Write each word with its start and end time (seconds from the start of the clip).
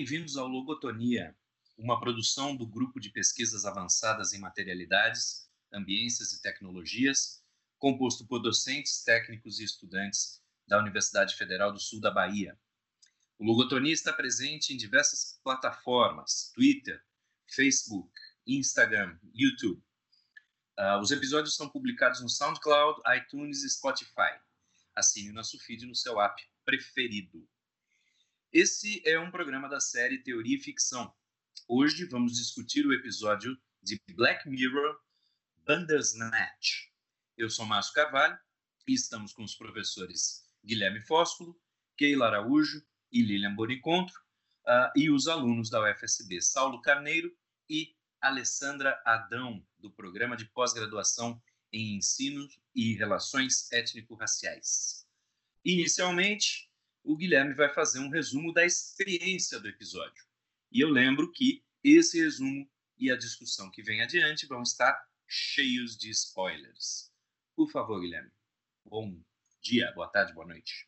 bem-vindos 0.00 0.38
ao 0.38 0.48
Logotonia, 0.48 1.36
uma 1.76 2.00
produção 2.00 2.56
do 2.56 2.66
Grupo 2.66 2.98
de 2.98 3.10
Pesquisas 3.10 3.66
Avançadas 3.66 4.32
em 4.32 4.38
Materialidades, 4.38 5.46
Ambiências 5.70 6.32
e 6.32 6.40
Tecnologias, 6.40 7.44
composto 7.78 8.26
por 8.26 8.38
docentes, 8.38 9.04
técnicos 9.04 9.60
e 9.60 9.64
estudantes 9.64 10.42
da 10.66 10.78
Universidade 10.78 11.36
Federal 11.36 11.70
do 11.70 11.78
Sul 11.78 12.00
da 12.00 12.10
Bahia. 12.10 12.58
O 13.38 13.44
Logotonia 13.44 13.92
está 13.92 14.10
presente 14.10 14.72
em 14.72 14.76
diversas 14.78 15.38
plataformas: 15.44 16.50
Twitter, 16.54 17.04
Facebook, 17.46 18.10
Instagram, 18.46 19.18
YouTube. 19.34 19.82
Uh, 20.78 20.98
os 21.02 21.10
episódios 21.10 21.54
são 21.54 21.68
publicados 21.68 22.22
no 22.22 22.28
SoundCloud, 22.30 23.02
iTunes 23.18 23.64
e 23.64 23.68
Spotify. 23.68 24.32
Assine 24.96 25.28
o 25.28 25.34
nosso 25.34 25.58
feed 25.58 25.84
no 25.84 25.94
seu 25.94 26.18
app 26.18 26.42
preferido. 26.64 27.46
Esse 28.52 29.00
é 29.06 29.16
um 29.16 29.30
programa 29.30 29.68
da 29.68 29.78
série 29.78 30.24
Teoria 30.24 30.56
e 30.56 30.60
Ficção. 30.60 31.14
Hoje 31.68 32.04
vamos 32.04 32.36
discutir 32.36 32.84
o 32.84 32.92
episódio 32.92 33.56
de 33.80 34.02
Black 34.12 34.48
Mirror 34.48 34.98
Bandersnatch. 35.64 36.90
Eu 37.36 37.48
sou 37.48 37.64
Márcio 37.64 37.94
Carvalho 37.94 38.36
e 38.88 38.92
estamos 38.92 39.32
com 39.32 39.44
os 39.44 39.54
professores 39.54 40.44
Guilherme 40.64 41.00
Fósculo, 41.00 41.56
Keila 41.96 42.26
Araújo 42.26 42.84
e 43.12 43.22
Lilian 43.22 43.54
Bonicontro, 43.54 44.20
uh, 44.66 44.90
e 44.96 45.08
os 45.10 45.28
alunos 45.28 45.70
da 45.70 45.88
UFSB 45.88 46.42
Saulo 46.42 46.82
Carneiro 46.82 47.32
e 47.68 47.94
Alessandra 48.20 49.00
Adão, 49.06 49.64
do 49.78 49.92
Programa 49.92 50.36
de 50.36 50.46
Pós-Graduação 50.46 51.40
em 51.72 51.94
Ensino 51.98 52.48
e 52.74 52.94
Relações 52.94 53.70
Étnico-Raciais. 53.70 55.06
Inicialmente, 55.64 56.69
o 57.04 57.16
Guilherme 57.16 57.54
vai 57.54 57.68
fazer 57.72 57.98
um 57.98 58.10
resumo 58.10 58.52
da 58.52 58.64
experiência 58.64 59.58
do 59.58 59.68
episódio. 59.68 60.24
E 60.70 60.80
eu 60.80 60.88
lembro 60.88 61.30
que 61.32 61.62
esse 61.82 62.22
resumo 62.22 62.68
e 62.98 63.10
a 63.10 63.16
discussão 63.16 63.70
que 63.70 63.82
vem 63.82 64.02
adiante 64.02 64.46
vão 64.46 64.62
estar 64.62 65.02
cheios 65.26 65.96
de 65.96 66.10
spoilers. 66.10 67.10
Por 67.56 67.70
favor, 67.70 68.00
Guilherme. 68.00 68.30
Bom 68.84 69.18
dia, 69.62 69.90
boa 69.94 70.08
tarde, 70.08 70.32
boa 70.34 70.46
noite. 70.46 70.86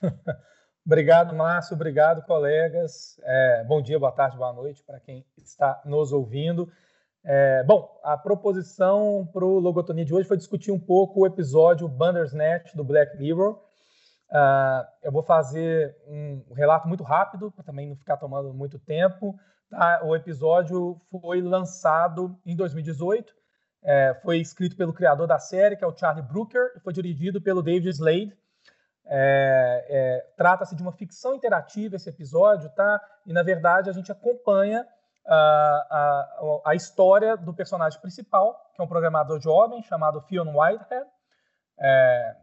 obrigado, 0.84 1.34
Márcio. 1.34 1.74
Obrigado, 1.74 2.24
colegas. 2.26 3.18
É, 3.22 3.64
bom 3.64 3.80
dia, 3.80 3.98
boa 3.98 4.12
tarde, 4.12 4.36
boa 4.36 4.52
noite 4.52 4.82
para 4.82 5.00
quem 5.00 5.24
está 5.38 5.80
nos 5.84 6.12
ouvindo. 6.12 6.70
É, 7.24 7.64
bom, 7.64 7.98
a 8.04 8.18
proposição 8.18 9.26
para 9.32 9.44
o 9.44 9.58
Logotonia 9.58 10.04
de 10.04 10.12
hoje 10.12 10.28
foi 10.28 10.36
discutir 10.36 10.70
um 10.70 10.78
pouco 10.78 11.20
o 11.20 11.26
episódio 11.26 11.88
Bandersnatch 11.88 12.74
do 12.74 12.84
Black 12.84 13.16
Mirror. 13.16 13.63
Uh, 14.30 14.86
eu 15.02 15.12
vou 15.12 15.22
fazer 15.22 15.96
um 16.08 16.54
relato 16.54 16.88
muito 16.88 17.02
rápido, 17.02 17.52
para 17.52 17.64
também 17.64 17.88
não 17.88 17.96
ficar 17.96 18.16
tomando 18.16 18.52
muito 18.52 18.78
tempo. 18.78 19.38
Tá? 19.70 20.00
O 20.04 20.14
episódio 20.14 21.00
foi 21.10 21.40
lançado 21.40 22.38
em 22.44 22.56
2018, 22.56 23.32
é, 23.82 24.14
foi 24.22 24.38
escrito 24.38 24.76
pelo 24.76 24.94
criador 24.94 25.26
da 25.26 25.38
série, 25.38 25.76
que 25.76 25.84
é 25.84 25.86
o 25.86 25.96
Charlie 25.96 26.26
Brooker, 26.26 26.72
e 26.74 26.80
foi 26.80 26.92
dirigido 26.92 27.40
pelo 27.40 27.62
David 27.62 27.90
Slade. 27.90 28.36
É, 29.06 29.86
é, 29.88 30.26
Trata-se 30.36 30.74
de 30.74 30.82
uma 30.82 30.92
ficção 30.92 31.34
interativa 31.34 31.96
esse 31.96 32.08
episódio, 32.08 32.70
tá? 32.70 33.00
E 33.26 33.32
na 33.32 33.42
verdade 33.42 33.90
a 33.90 33.92
gente 33.92 34.10
acompanha 34.10 34.86
a, 35.26 35.86
a, 35.90 36.70
a 36.70 36.74
história 36.74 37.36
do 37.36 37.52
personagem 37.52 38.00
principal, 38.00 38.70
que 38.74 38.80
é 38.80 38.84
um 38.84 38.88
programador 38.88 39.38
jovem 39.40 39.82
chamado 39.82 40.22
Fionn 40.22 40.50
Whitehead. 40.56 41.06
É, 41.78 42.36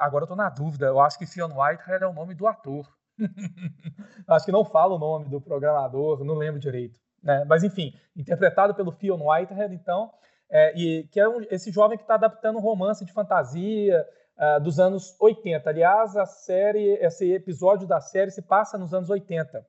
Agora 0.00 0.24
eu 0.24 0.28
tô 0.28 0.34
na 0.34 0.48
dúvida. 0.48 0.86
Eu 0.86 0.98
acho 0.98 1.18
que 1.18 1.26
Fionn 1.26 1.52
Whitehead 1.52 2.02
é 2.02 2.06
o 2.06 2.14
nome 2.14 2.34
do 2.34 2.46
ator. 2.46 2.88
acho 4.26 4.46
que 4.46 4.50
não 4.50 4.64
fala 4.64 4.94
o 4.94 4.98
nome 4.98 5.28
do 5.28 5.42
programador, 5.42 6.24
não 6.24 6.36
lembro 6.36 6.58
direito. 6.58 6.98
Né? 7.22 7.44
Mas 7.44 7.62
enfim, 7.62 7.92
interpretado 8.16 8.74
pelo 8.74 8.92
Fionn 8.92 9.20
Whitehead, 9.22 9.74
então, 9.74 10.10
é, 10.50 10.72
e 10.74 11.06
que 11.08 11.20
é 11.20 11.28
um, 11.28 11.42
esse 11.50 11.70
jovem 11.70 11.98
que 11.98 12.04
está 12.04 12.14
adaptando 12.14 12.56
um 12.56 12.62
romance 12.62 13.04
de 13.04 13.12
fantasia 13.12 14.06
uh, 14.38 14.58
dos 14.62 14.80
anos 14.80 15.14
80. 15.20 15.68
Aliás, 15.68 16.16
a 16.16 16.24
série, 16.24 16.94
esse 16.94 17.30
episódio 17.32 17.86
da 17.86 18.00
série 18.00 18.30
se 18.30 18.40
passa 18.40 18.78
nos 18.78 18.94
anos 18.94 19.10
80. 19.10 19.62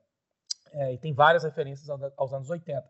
É, 0.72 0.94
e 0.94 0.98
tem 0.98 1.12
várias 1.12 1.44
referências 1.44 1.90
aos 2.16 2.32
anos 2.32 2.48
80. 2.48 2.82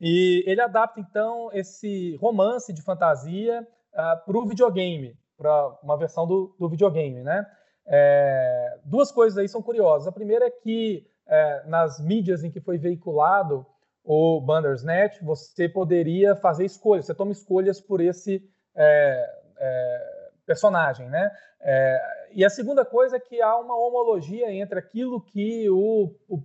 E 0.00 0.42
ele 0.46 0.62
adapta, 0.62 0.98
então, 0.98 1.50
esse 1.52 2.16
romance 2.16 2.72
de 2.72 2.80
fantasia 2.80 3.60
uh, 3.60 4.00
ah, 4.00 4.16
para 4.16 4.38
o 4.38 4.46
videogame 4.46 5.14
para 5.38 5.78
uma 5.82 5.96
versão 5.96 6.26
do, 6.26 6.54
do 6.58 6.68
videogame, 6.68 7.22
né? 7.22 7.46
É, 7.86 8.78
duas 8.84 9.10
coisas 9.10 9.38
aí 9.38 9.48
são 9.48 9.62
curiosas. 9.62 10.08
A 10.08 10.12
primeira 10.12 10.46
é 10.46 10.50
que 10.50 11.06
é, 11.26 11.62
nas 11.66 12.00
mídias 12.00 12.42
em 12.44 12.50
que 12.50 12.60
foi 12.60 12.76
veiculado 12.76 13.64
o 14.04 14.40
Bandersnatch, 14.40 15.22
você 15.22 15.68
poderia 15.68 16.34
fazer 16.34 16.64
escolhas, 16.64 17.06
você 17.06 17.14
toma 17.14 17.32
escolhas 17.32 17.80
por 17.80 18.00
esse 18.00 18.42
é, 18.74 19.30
é 19.58 20.18
personagem, 20.44 21.08
né? 21.10 21.30
É, 21.60 22.28
e 22.32 22.44
a 22.44 22.50
segunda 22.50 22.84
coisa 22.84 23.16
é 23.16 23.20
que 23.20 23.40
há 23.40 23.56
uma 23.58 23.76
homologia 23.76 24.50
entre 24.50 24.78
aquilo 24.78 25.20
que 25.20 25.68
o, 25.68 26.14
o, 26.26 26.38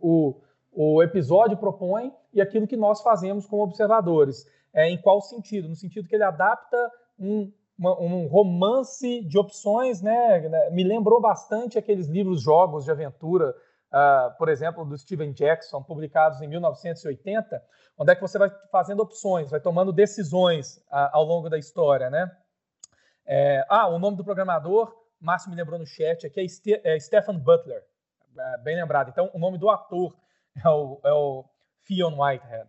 o, 0.00 0.40
o 0.72 1.02
episódio 1.02 1.56
propõe 1.56 2.12
e 2.32 2.40
aquilo 2.40 2.68
que 2.68 2.76
nós 2.76 3.02
fazemos 3.02 3.46
como 3.46 3.62
observadores. 3.62 4.46
É, 4.72 4.88
em 4.88 5.00
qual 5.00 5.20
sentido? 5.20 5.68
No 5.68 5.74
sentido 5.74 6.08
que 6.08 6.14
ele 6.14 6.22
adapta 6.22 6.76
um 7.18 7.50
uma, 7.78 7.98
um 8.00 8.26
romance 8.26 9.22
de 9.24 9.38
opções, 9.38 10.02
né? 10.02 10.70
Me 10.70 10.82
lembrou 10.82 11.20
bastante 11.20 11.78
aqueles 11.78 12.08
livros 12.08 12.42
jogos 12.42 12.84
de 12.84 12.90
aventura, 12.90 13.54
uh, 13.92 14.36
por 14.36 14.48
exemplo, 14.48 14.84
do 14.84 14.98
Steven 14.98 15.32
Jackson, 15.32 15.82
publicados 15.82 16.42
em 16.42 16.48
1980, 16.48 17.62
onde 17.96 18.12
é 18.12 18.14
que 18.14 18.20
você 18.20 18.38
vai 18.38 18.50
fazendo 18.72 19.00
opções, 19.00 19.50
vai 19.50 19.60
tomando 19.60 19.92
decisões 19.92 20.78
uh, 20.88 21.08
ao 21.12 21.24
longo 21.24 21.48
da 21.48 21.58
história, 21.58 22.10
né? 22.10 22.30
É, 23.24 23.64
ah, 23.68 23.86
o 23.88 23.98
nome 23.98 24.16
do 24.16 24.24
programador, 24.24 24.90
Márcio 25.20 25.50
me 25.50 25.56
lembrou 25.56 25.78
no 25.78 25.84
chat, 25.84 26.26
aqui 26.26 26.40
é, 26.40 26.48
Ste 26.48 26.80
é 26.82 26.98
Stephen 26.98 27.38
Butler, 27.38 27.84
é, 28.38 28.58
bem 28.58 28.74
lembrado. 28.74 29.10
Então, 29.10 29.30
o 29.34 29.38
nome 29.38 29.58
do 29.58 29.68
ator 29.68 30.16
é 30.64 30.68
o, 30.68 31.00
é 31.04 31.12
o 31.12 31.44
Fionn 31.82 32.18
Whitehead. 32.18 32.68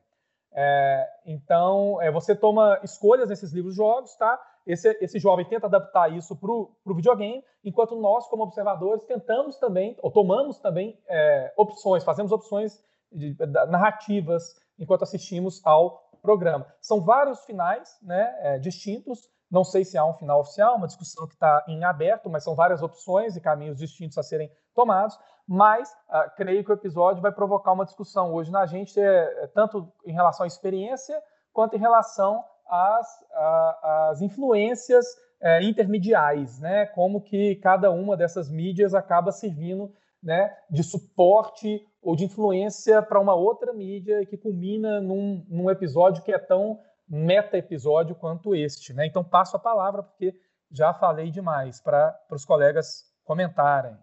É, 0.52 1.08
então, 1.26 2.02
é, 2.02 2.12
você 2.12 2.36
toma 2.36 2.80
escolhas 2.84 3.30
nesses 3.30 3.54
livros 3.54 3.76
jogos, 3.76 4.16
tá? 4.16 4.40
Esse, 4.66 4.98
esse 5.02 5.20
jovem 5.20 5.46
tenta 5.46 5.68
adaptar 5.68 6.12
isso 6.12 6.36
para 6.36 6.52
o 6.52 6.96
videogame, 6.96 7.44
enquanto 7.64 7.96
nós, 7.96 8.28
como 8.28 8.44
observadores, 8.44 9.04
tentamos 9.06 9.58
também, 9.58 9.98
ou 10.02 10.12
tomamos 10.12 10.60
também 10.60 11.00
é, 11.08 11.54
opções, 11.58 12.04
fazemos 12.04 12.32
opções 12.32 12.84
de, 13.12 13.34
de, 13.34 13.46
narrativas 13.46 14.56
enquanto 14.78 15.04
assistimos 15.04 15.66
ao 15.66 16.10
programa. 16.22 16.68
São 16.82 17.02
vários 17.02 17.44
finais 17.46 17.98
né, 18.02 18.36
é, 18.40 18.60
distintos, 18.60 19.30
não 19.50 19.64
sei 19.64 19.84
se 19.84 19.98
há 19.98 20.06
um 20.06 20.14
final 20.14 20.42
oficial, 20.42 20.76
uma 20.76 20.86
discussão 20.86 21.26
que 21.28 21.34
está 21.34 21.66
em 21.68 21.84
aberto, 21.84 22.30
mas 22.30 22.44
são 22.44 22.54
várias 22.54 22.84
opções 22.84 23.36
e 23.36 23.42
caminhos 23.42 23.78
distintos 23.78 24.18
a 24.18 24.24
serem 24.24 24.52
tomados. 24.76 25.18
Mas 25.48 25.90
uh, 26.08 26.30
creio 26.36 26.64
que 26.64 26.70
o 26.70 26.74
episódio 26.74 27.22
vai 27.22 27.32
provocar 27.32 27.72
uma 27.72 27.86
discussão 27.86 28.32
hoje 28.32 28.52
na 28.52 28.68
gente, 28.68 29.00
é, 29.00 29.48
tanto 29.48 29.92
em 30.06 30.14
relação 30.14 30.44
à 30.44 30.48
experiência 30.48 31.20
quanto 31.52 31.76
em 31.76 31.80
relação 31.80 32.46
às, 32.70 33.08
a, 33.34 34.10
às 34.12 34.22
influências 34.22 35.06
é, 35.42 35.64
intermediais, 35.64 36.60
né? 36.60 36.86
Como 36.88 37.22
que 37.22 37.56
cada 37.56 37.92
uma 37.92 38.16
dessas 38.16 38.50
mídias 38.50 38.94
acaba 38.94 39.32
servindo 39.32 39.92
né, 40.22 40.54
de 40.70 40.84
suporte 40.84 41.82
ou 42.02 42.16
de 42.16 42.26
influência 42.26 43.02
para 43.02 43.20
uma 43.20 43.34
outra 43.34 43.74
mídia 43.74 44.26
que 44.26 44.38
culmina 44.38 45.00
num, 45.00 45.46
num 45.50 45.70
episódio 45.70 46.24
que 46.24 46.32
é 46.32 46.38
tão 46.38 46.80
meta-episódio 47.08 48.16
quanto 48.16 48.54
este. 48.54 48.94
Né? 48.94 49.08
Então, 49.08 49.24
passo 49.24 49.56
a 49.56 49.60
palavra, 49.60 50.04
porque 50.04 50.36
já 50.72 50.94
falei 50.94 51.32
demais, 51.32 51.82
para 51.82 52.16
os 52.32 52.46
colegas 52.46 53.06
comentarem. 53.24 53.98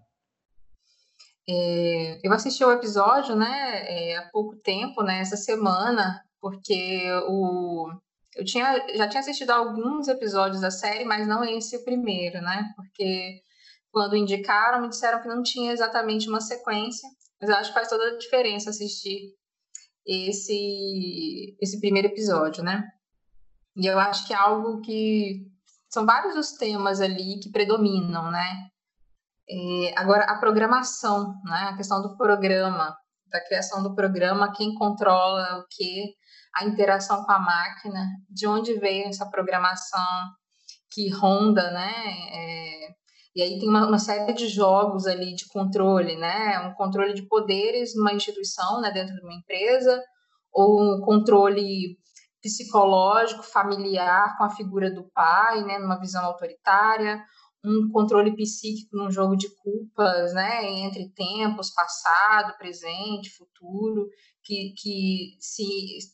É, 1.48 2.26
eu 2.26 2.32
assisti 2.32 2.64
o 2.64 2.72
episódio 2.72 3.36
né, 3.36 3.84
é, 3.84 4.16
há 4.16 4.28
pouco 4.32 4.56
tempo, 4.56 5.02
né, 5.02 5.20
essa 5.20 5.36
semana, 5.36 6.20
porque 6.40 7.08
o, 7.28 7.88
eu 8.36 8.44
tinha, 8.44 8.86
já 8.94 9.08
tinha 9.08 9.20
assistido 9.20 9.50
alguns 9.50 10.08
episódios 10.08 10.60
da 10.60 10.70
série, 10.70 11.04
mas 11.04 11.26
não 11.26 11.42
esse 11.42 11.76
o 11.76 11.84
primeiro, 11.84 12.40
né? 12.42 12.72
Porque 12.76 13.40
quando 13.90 14.14
indicaram, 14.14 14.82
me 14.82 14.90
disseram 14.90 15.22
que 15.22 15.28
não 15.28 15.42
tinha 15.42 15.72
exatamente 15.72 16.28
uma 16.28 16.40
sequência, 16.40 17.08
mas 17.40 17.48
eu 17.48 17.56
acho 17.56 17.70
que 17.70 17.78
faz 17.78 17.88
toda 17.88 18.04
a 18.04 18.18
diferença 18.18 18.68
assistir 18.68 19.34
esse, 20.06 21.56
esse 21.60 21.80
primeiro 21.80 22.08
episódio, 22.08 22.62
né? 22.62 22.84
E 23.74 23.86
eu 23.86 23.98
acho 23.98 24.26
que 24.26 24.34
é 24.34 24.36
algo 24.36 24.80
que 24.82 25.46
são 25.88 26.04
vários 26.04 26.36
os 26.36 26.52
temas 26.58 27.00
ali 27.00 27.40
que 27.40 27.50
predominam, 27.50 28.30
né? 28.30 28.68
É, 29.48 29.98
agora, 29.98 30.24
a 30.24 30.38
programação, 30.38 31.34
né? 31.44 31.70
A 31.70 31.76
questão 31.76 32.02
do 32.02 32.16
programa, 32.18 32.94
da 33.28 33.40
criação 33.40 33.82
do 33.82 33.94
programa, 33.94 34.52
quem 34.52 34.74
controla 34.74 35.58
o 35.60 35.66
que, 35.70 36.14
a 36.56 36.64
interação 36.64 37.22
com 37.24 37.32
a 37.32 37.38
máquina, 37.38 38.06
de 38.30 38.46
onde 38.46 38.74
veio 38.78 39.06
essa 39.08 39.28
programação 39.28 40.00
que 40.90 41.10
ronda, 41.10 41.70
né? 41.70 41.92
É, 42.32 42.88
E 43.36 43.42
aí 43.42 43.58
tem 43.58 43.68
uma, 43.68 43.86
uma, 43.86 43.98
série 43.98 44.32
de 44.32 44.48
jogos 44.48 45.06
ali 45.06 45.34
de 45.34 45.46
controle, 45.48 46.16
né? 46.16 46.58
Um 46.60 46.72
controle 46.74 47.12
de 47.12 47.28
poderes 47.28 47.94
numa 47.94 48.14
instituição, 48.14 48.80
né, 48.80 48.90
dentro 48.90 49.14
de 49.14 49.22
uma 49.22 49.34
empresa, 49.34 50.02
ou 50.50 50.80
um 50.80 51.00
controle 51.02 51.98
psicológico, 52.40 53.42
familiar 53.42 54.36
com 54.38 54.44
a 54.44 54.50
figura 54.50 54.90
do 54.90 55.04
pai, 55.12 55.62
né, 55.64 55.78
numa 55.78 56.00
visão 56.00 56.24
autoritária, 56.24 57.22
um 57.66 57.90
controle 57.90 58.34
psíquico 58.36 58.96
num 58.96 59.10
jogo 59.10 59.36
de 59.36 59.48
culpas, 59.56 60.32
né, 60.32 60.64
entre 60.64 61.08
tempos, 61.10 61.70
passado, 61.70 62.56
presente, 62.58 63.30
futuro, 63.30 64.08
que, 64.42 64.72
que 64.76 65.36
se 65.40 65.66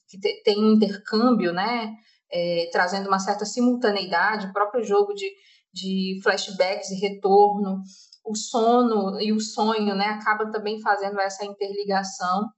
que 0.08 0.18
tem 0.42 0.64
um 0.64 0.72
intercâmbio, 0.72 1.52
né, 1.52 1.94
é, 2.30 2.70
trazendo 2.72 3.08
uma 3.08 3.18
certa 3.18 3.44
simultaneidade, 3.44 4.46
o 4.46 4.52
próprio 4.52 4.82
jogo 4.82 5.12
de, 5.12 5.30
de 5.72 6.20
flashbacks 6.22 6.90
e 6.90 6.98
retorno, 6.98 7.82
o 8.24 8.34
sono 8.34 9.20
e 9.20 9.32
o 9.32 9.40
sonho, 9.40 9.94
né, 9.94 10.06
acaba 10.06 10.50
também 10.50 10.80
fazendo 10.80 11.20
essa 11.20 11.44
interligação. 11.44 12.48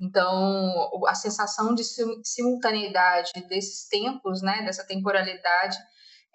Então, 0.00 0.90
a 1.06 1.14
sensação 1.14 1.74
de 1.74 1.82
simultaneidade 2.22 3.30
desses 3.48 3.88
tempos, 3.88 4.42
né, 4.42 4.62
dessa 4.64 4.86
temporalidade, 4.86 5.76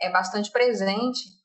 é 0.01 0.09
bastante 0.09 0.51
presente 0.51 1.38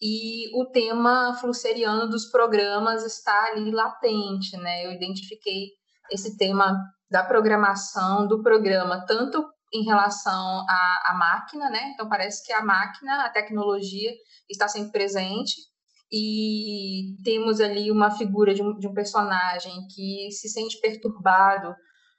e 0.00 0.50
o 0.58 0.64
tema 0.66 1.34
flusseriano 1.34 2.08
dos 2.08 2.26
programas 2.30 3.04
está 3.04 3.48
ali 3.48 3.70
latente, 3.70 4.56
né? 4.56 4.86
Eu 4.86 4.92
identifiquei 4.92 5.68
esse 6.10 6.36
tema 6.36 6.76
da 7.10 7.22
programação 7.22 8.26
do 8.26 8.42
programa, 8.42 9.04
tanto 9.06 9.44
em 9.72 9.84
relação 9.84 10.64
à, 10.68 11.10
à 11.10 11.14
máquina, 11.14 11.68
né? 11.68 11.92
Então 11.92 12.08
parece 12.08 12.44
que 12.44 12.52
a 12.52 12.64
máquina, 12.64 13.24
a 13.24 13.30
tecnologia 13.30 14.10
está 14.48 14.66
sempre 14.66 14.90
presente 14.90 15.54
e 16.12 17.14
temos 17.22 17.60
ali 17.60 17.90
uma 17.90 18.10
figura 18.10 18.52
de 18.52 18.62
um, 18.62 18.76
de 18.76 18.88
um 18.88 18.94
personagem 18.94 19.86
que 19.94 20.30
se 20.32 20.48
sente 20.48 20.80
perturbado 20.80 21.74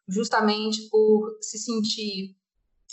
justamente 0.08 0.90
por 0.90 1.30
se 1.42 1.58
sentir 1.58 2.36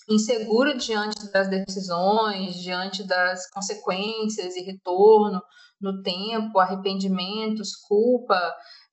inseguro 0.09 0.77
diante 0.77 1.31
das 1.31 1.49
decisões, 1.49 2.55
diante 2.57 3.03
das 3.07 3.49
consequências 3.51 4.57
e 4.57 4.63
retorno 4.63 5.43
no 5.81 6.03
tempo, 6.03 6.59
arrependimentos, 6.59 7.77
culpa, 7.77 8.41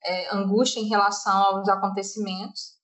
é, 0.03 0.35
angústia 0.35 0.79
em 0.79 0.88
relação 0.88 1.33
aos 1.33 1.69
acontecimentos. 1.69 2.75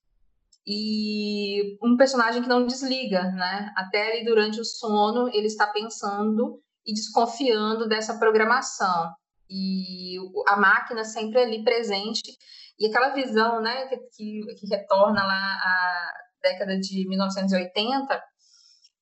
E 0.66 1.78
um 1.84 1.98
personagem 1.98 2.42
que 2.42 2.50
não 2.50 2.66
desliga, 2.66 3.24
né? 3.32 3.72
Até 3.76 4.12
ali 4.12 4.26
durante 4.26 4.60
o 4.60 4.66
sono, 4.66 5.28
ele 5.30 5.48
está 5.48 5.68
pensando 5.68 6.62
e 6.86 6.94
desconfiando 6.94 7.88
dessa 7.88 8.18
programação. 8.18 9.12
E 9.50 10.18
a 10.48 10.56
máquina 10.56 11.04
sempre 11.04 11.42
ali 11.42 11.64
presente. 11.64 12.38
E 12.80 12.88
aquela 12.88 13.10
visão, 13.10 13.62
né, 13.62 13.88
que, 13.88 13.98
que, 14.16 14.56
que 14.56 14.68
retorna 14.68 15.24
lá 15.24 15.60
a 15.62 16.14
década 16.42 16.80
de 16.80 17.08
1980, 17.08 18.24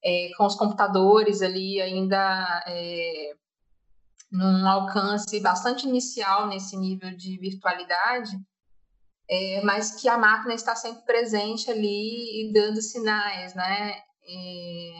é, 0.03 0.29
com 0.37 0.45
os 0.45 0.55
computadores 0.55 1.41
ali 1.41 1.81
ainda 1.81 2.63
é, 2.67 3.33
num 4.31 4.67
alcance 4.67 5.39
bastante 5.39 5.87
inicial 5.87 6.47
nesse 6.47 6.77
nível 6.77 7.15
de 7.15 7.37
virtualidade, 7.39 8.37
é, 9.29 9.61
mas 9.61 9.99
que 10.01 10.07
a 10.07 10.17
máquina 10.17 10.53
está 10.53 10.75
sempre 10.75 11.03
presente 11.03 11.69
ali 11.69 12.47
e 12.47 12.53
dando 12.53 12.81
sinais, 12.81 13.53
né? 13.53 13.95
E, 14.27 14.91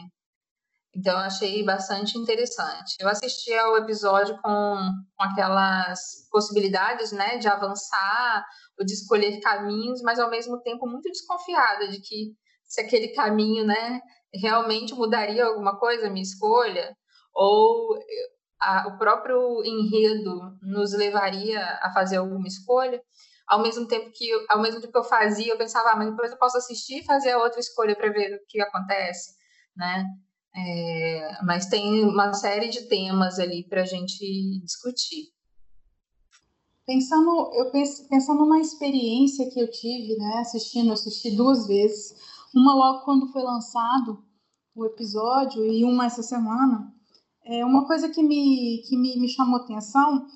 então, 0.94 1.12
eu 1.12 1.24
achei 1.24 1.64
bastante 1.64 2.18
interessante. 2.18 2.96
Eu 2.98 3.08
assisti 3.08 3.52
ao 3.54 3.76
episódio 3.78 4.36
com, 4.42 4.76
com 5.16 5.22
aquelas 5.22 6.28
possibilidades, 6.30 7.12
né, 7.12 7.38
de 7.38 7.48
avançar 7.48 8.44
de 8.84 8.92
escolher 8.92 9.40
caminhos, 9.40 10.02
mas 10.02 10.18
ao 10.18 10.30
mesmo 10.30 10.60
tempo 10.60 10.86
muito 10.86 11.10
desconfiada 11.10 11.88
de 11.88 12.00
que 12.00 12.34
se 12.64 12.80
aquele 12.80 13.08
caminho, 13.08 13.66
né, 13.66 14.00
realmente 14.32 14.94
mudaria 14.94 15.44
alguma 15.44 15.78
coisa 15.78 16.08
minha 16.08 16.22
escolha 16.22 16.96
ou 17.34 17.98
a, 18.60 18.88
o 18.88 18.98
próprio 18.98 19.64
enredo 19.64 20.58
nos 20.62 20.92
levaria 20.92 21.60
a 21.82 21.92
fazer 21.92 22.16
alguma 22.16 22.46
escolha. 22.46 23.02
Ao 23.48 23.60
mesmo 23.60 23.88
tempo 23.88 24.10
que 24.14 24.30
ao 24.48 24.60
mesmo 24.60 24.80
tempo 24.80 24.92
que 24.92 24.98
eu 24.98 25.04
fazia, 25.04 25.52
eu 25.52 25.58
pensava, 25.58 25.90
ah, 25.90 25.96
mas 25.96 26.10
depois 26.10 26.30
eu 26.30 26.38
posso 26.38 26.56
assistir 26.56 27.00
e 27.00 27.04
fazer 27.04 27.32
a 27.32 27.38
outra 27.38 27.58
escolha 27.58 27.96
para 27.96 28.12
ver 28.12 28.36
o 28.36 28.46
que 28.48 28.60
acontece, 28.60 29.34
né? 29.76 30.04
É, 30.54 31.42
mas 31.44 31.66
tem 31.66 32.04
uma 32.04 32.32
série 32.32 32.68
de 32.68 32.88
temas 32.88 33.38
ali 33.38 33.66
para 33.68 33.82
a 33.82 33.86
gente 33.86 34.60
discutir. 34.62 35.26
Pensando, 36.90 37.52
eu 37.54 37.70
penso, 37.70 38.08
pensando 38.08 38.44
na 38.44 38.58
experiência 38.58 39.48
que 39.48 39.60
eu 39.60 39.70
tive, 39.70 40.16
né, 40.16 40.38
assistindo, 40.38 40.92
assisti 40.92 41.30
duas 41.30 41.68
vezes, 41.68 42.16
uma 42.52 42.74
logo 42.74 43.04
quando 43.04 43.28
foi 43.28 43.44
lançado 43.44 44.18
o 44.74 44.84
episódio 44.84 45.64
e 45.64 45.84
uma 45.84 46.06
essa 46.06 46.20
semana. 46.20 46.92
É 47.44 47.64
uma 47.64 47.86
coisa 47.86 48.08
que 48.08 48.20
me, 48.20 48.82
que 48.88 48.96
me, 48.96 49.20
me 49.20 49.28
chamou 49.28 49.60
atenção 49.60 50.26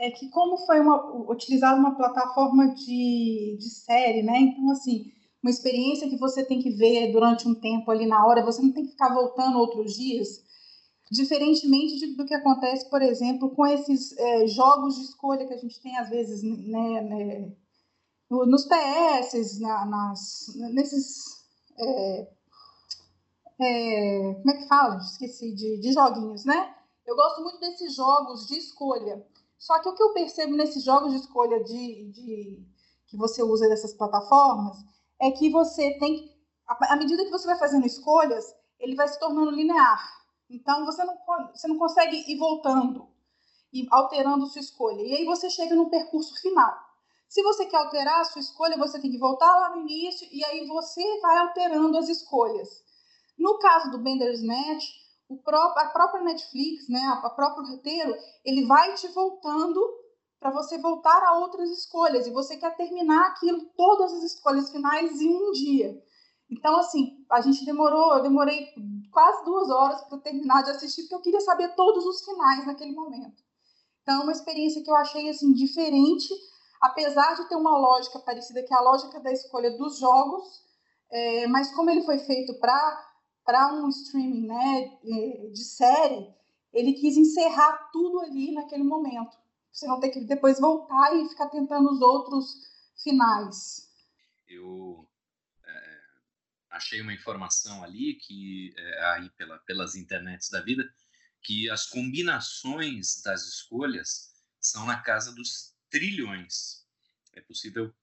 é 0.00 0.10
que 0.10 0.28
como 0.30 0.56
foi 0.66 0.80
uma, 0.80 1.30
utilizada 1.30 1.78
uma 1.78 1.94
plataforma 1.94 2.74
de, 2.74 3.56
de 3.56 3.70
série, 3.70 4.24
né? 4.24 4.36
Então, 4.36 4.68
assim, 4.72 5.12
uma 5.40 5.50
experiência 5.50 6.08
que 6.08 6.18
você 6.18 6.44
tem 6.44 6.60
que 6.60 6.70
ver 6.70 7.12
durante 7.12 7.46
um 7.46 7.54
tempo 7.54 7.88
ali 7.88 8.04
na 8.04 8.26
hora, 8.26 8.44
você 8.44 8.60
não 8.60 8.72
tem 8.72 8.84
que 8.84 8.90
ficar 8.90 9.14
voltando 9.14 9.60
outros 9.60 9.94
dias, 9.94 10.42
diferentemente 11.10 11.96
de, 11.98 12.14
do 12.14 12.24
que 12.24 12.34
acontece, 12.34 12.88
por 12.88 13.02
exemplo, 13.02 13.50
com 13.50 13.66
esses 13.66 14.16
é, 14.16 14.46
jogos 14.46 14.96
de 14.96 15.02
escolha 15.02 15.46
que 15.46 15.54
a 15.54 15.58
gente 15.58 15.80
tem 15.80 15.96
às 15.96 16.08
vezes 16.08 16.42
né, 16.42 17.00
né 17.00 17.52
nos 18.30 18.64
PS, 18.64 19.58
na, 19.58 19.84
nas, 19.86 20.46
nesses 20.72 21.40
é, 21.76 22.28
é, 23.60 24.34
como 24.34 24.50
é 24.50 24.56
que 24.56 24.68
fala? 24.68 24.96
Esqueci, 24.98 25.52
de, 25.52 25.78
de 25.78 25.92
joguinhos, 25.92 26.44
né? 26.44 26.74
Eu 27.04 27.16
gosto 27.16 27.42
muito 27.42 27.58
desses 27.58 27.94
jogos 27.94 28.46
de 28.46 28.56
escolha. 28.56 29.26
Só 29.58 29.80
que 29.80 29.88
o 29.88 29.94
que 29.94 30.02
eu 30.02 30.12
percebo 30.12 30.56
nesses 30.56 30.84
jogos 30.84 31.12
de 31.12 31.18
escolha 31.18 31.62
de, 31.64 32.10
de 32.12 32.66
que 33.08 33.16
você 33.16 33.42
usa 33.42 33.68
dessas 33.68 33.92
plataformas 33.92 34.78
é 35.20 35.30
que 35.30 35.50
você 35.50 35.98
tem, 35.98 36.32
à 36.66 36.96
medida 36.96 37.24
que 37.24 37.30
você 37.30 37.46
vai 37.46 37.58
fazendo 37.58 37.86
escolhas, 37.86 38.44
ele 38.78 38.94
vai 38.94 39.08
se 39.08 39.18
tornando 39.18 39.50
linear. 39.50 40.19
Então 40.50 40.84
você 40.84 41.04
não, 41.04 41.16
você 41.54 41.68
não 41.68 41.78
consegue 41.78 42.24
ir 42.30 42.36
voltando 42.36 43.08
e 43.72 43.86
alterando 43.90 44.46
sua 44.46 44.60
escolha. 44.60 45.00
E 45.00 45.14
aí 45.14 45.24
você 45.24 45.48
chega 45.48 45.74
no 45.74 45.88
percurso 45.88 46.34
final. 46.42 46.90
Se 47.28 47.42
você 47.42 47.66
quer 47.66 47.76
alterar 47.76 48.20
a 48.20 48.24
sua 48.24 48.40
escolha, 48.40 48.76
você 48.76 49.00
tem 49.00 49.10
que 49.10 49.18
voltar 49.18 49.54
lá 49.54 49.70
no 49.70 49.82
início 49.82 50.26
e 50.32 50.44
aí 50.44 50.66
você 50.66 51.20
vai 51.20 51.38
alterando 51.38 51.96
as 51.96 52.08
escolhas. 52.08 52.84
No 53.38 53.58
caso 53.58 53.92
do 53.92 53.98
Bender's 53.98 54.42
Match, 54.42 54.84
próprio, 55.38 55.86
a 55.86 55.90
própria 55.90 56.24
Netflix, 56.24 56.88
né, 56.88 57.00
a, 57.06 57.30
próprio 57.30 57.66
roteiro, 57.66 58.14
ele 58.44 58.66
vai 58.66 58.94
te 58.94 59.06
voltando 59.08 59.80
para 60.40 60.50
você 60.50 60.78
voltar 60.78 61.22
a 61.22 61.38
outras 61.38 61.70
escolhas 61.70 62.26
e 62.26 62.32
você 62.32 62.56
quer 62.56 62.74
terminar 62.76 63.28
aquilo, 63.28 63.66
todas 63.76 64.12
as 64.14 64.22
escolhas 64.24 64.70
finais 64.70 65.20
em 65.20 65.28
um 65.28 65.52
dia. 65.52 66.02
Então, 66.50 66.76
assim, 66.78 67.24
a 67.30 67.40
gente 67.40 67.64
demorou, 67.64 68.14
eu 68.14 68.22
demorei 68.22 68.72
quase 69.10 69.44
duas 69.44 69.70
horas 69.70 70.02
para 70.02 70.18
terminar 70.18 70.62
de 70.62 70.70
assistir, 70.70 71.02
porque 71.02 71.14
eu 71.14 71.22
queria 71.22 71.40
saber 71.40 71.74
todos 71.74 72.04
os 72.04 72.24
finais 72.24 72.66
naquele 72.66 72.92
momento. 72.92 73.42
Então, 74.02 74.20
é 74.20 74.22
uma 74.22 74.32
experiência 74.32 74.82
que 74.82 74.90
eu 74.90 74.96
achei, 74.96 75.28
assim, 75.28 75.52
diferente, 75.52 76.32
apesar 76.80 77.34
de 77.34 77.48
ter 77.48 77.56
uma 77.56 77.76
lógica 77.76 78.18
parecida, 78.20 78.62
que 78.62 78.72
é 78.72 78.76
a 78.76 78.82
lógica 78.82 79.20
da 79.20 79.32
escolha 79.32 79.76
dos 79.76 79.98
jogos, 79.98 80.62
é, 81.10 81.46
mas 81.48 81.72
como 81.74 81.90
ele 81.90 82.02
foi 82.02 82.18
feito 82.18 82.54
para 82.58 83.74
um 83.74 83.88
streaming 83.88 84.46
né, 84.46 84.98
de 85.52 85.64
série, 85.64 86.32
ele 86.72 86.92
quis 86.94 87.16
encerrar 87.16 87.90
tudo 87.92 88.20
ali 88.20 88.52
naquele 88.52 88.84
momento. 88.84 89.36
Você 89.72 89.86
não 89.86 90.00
ter 90.00 90.10
que 90.10 90.20
depois 90.20 90.60
voltar 90.60 91.14
e 91.16 91.28
ficar 91.28 91.48
tentando 91.48 91.90
os 91.90 92.00
outros 92.00 92.54
finais. 93.02 93.88
Eu 94.48 95.04
é, 95.04 95.09
achei 96.70 97.00
uma 97.00 97.12
informação 97.12 97.82
ali 97.82 98.14
que 98.14 98.72
é, 98.76 99.04
aí 99.06 99.30
pela, 99.30 99.58
pelas 99.58 99.96
internets 99.96 100.48
da 100.48 100.60
vida 100.60 100.90
que 101.42 101.68
as 101.70 101.86
combinações 101.86 103.22
das 103.22 103.46
escolhas 103.46 104.32
são 104.60 104.86
na 104.86 105.00
casa 105.00 105.34
dos 105.34 105.74
trilhões. 105.88 106.86
É 107.32 107.40
possível 107.40 107.94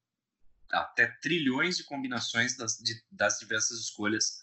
até 0.69 1.07
trilhões 1.07 1.77
de 1.77 1.83
combinações 1.83 2.57
das, 2.57 2.77
de, 2.77 3.01
das 3.11 3.39
diversas 3.39 3.79
escolhas 3.79 4.41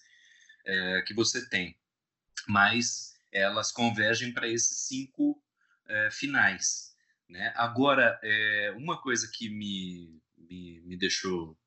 é, 0.64 1.02
que 1.02 1.12
você 1.12 1.46
tem, 1.48 1.78
mas 2.48 3.14
elas 3.30 3.70
convergem 3.72 4.32
para 4.32 4.48
esses 4.48 4.78
cinco 4.78 5.42
é, 5.86 6.10
finais. 6.10 6.96
Né? 7.28 7.52
Agora, 7.56 8.18
é, 8.22 8.72
uma 8.76 9.00
coisa 9.00 9.30
que 9.30 9.50
me, 9.50 10.22
me, 10.36 10.80
me 10.82 10.96
deixou 10.96 11.58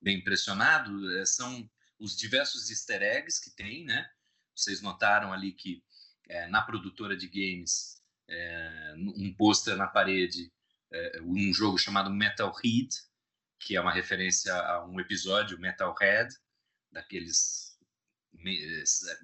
bem 0.00 0.18
impressionado 0.18 1.18
é, 1.18 1.24
são 1.24 1.68
os 1.98 2.16
diversos 2.16 2.70
easter 2.70 3.02
eggs 3.02 3.40
que 3.40 3.50
tem, 3.50 3.84
né? 3.84 4.08
Vocês 4.54 4.80
notaram 4.80 5.32
ali 5.32 5.52
que 5.52 5.82
é, 6.28 6.46
na 6.48 6.62
produtora 6.62 7.16
de 7.16 7.28
games 7.28 8.02
é, 8.28 8.94
um 8.96 9.32
pôster 9.34 9.76
na 9.76 9.86
parede, 9.86 10.52
é, 10.92 11.20
um 11.22 11.52
jogo 11.52 11.78
chamado 11.78 12.10
Metal 12.10 12.52
Head, 12.62 12.88
que 13.58 13.76
é 13.76 13.80
uma 13.80 13.92
referência 13.92 14.54
a 14.54 14.86
um 14.86 15.00
episódio 15.00 15.58
Metalhead, 15.58 16.34
daqueles 16.90 17.76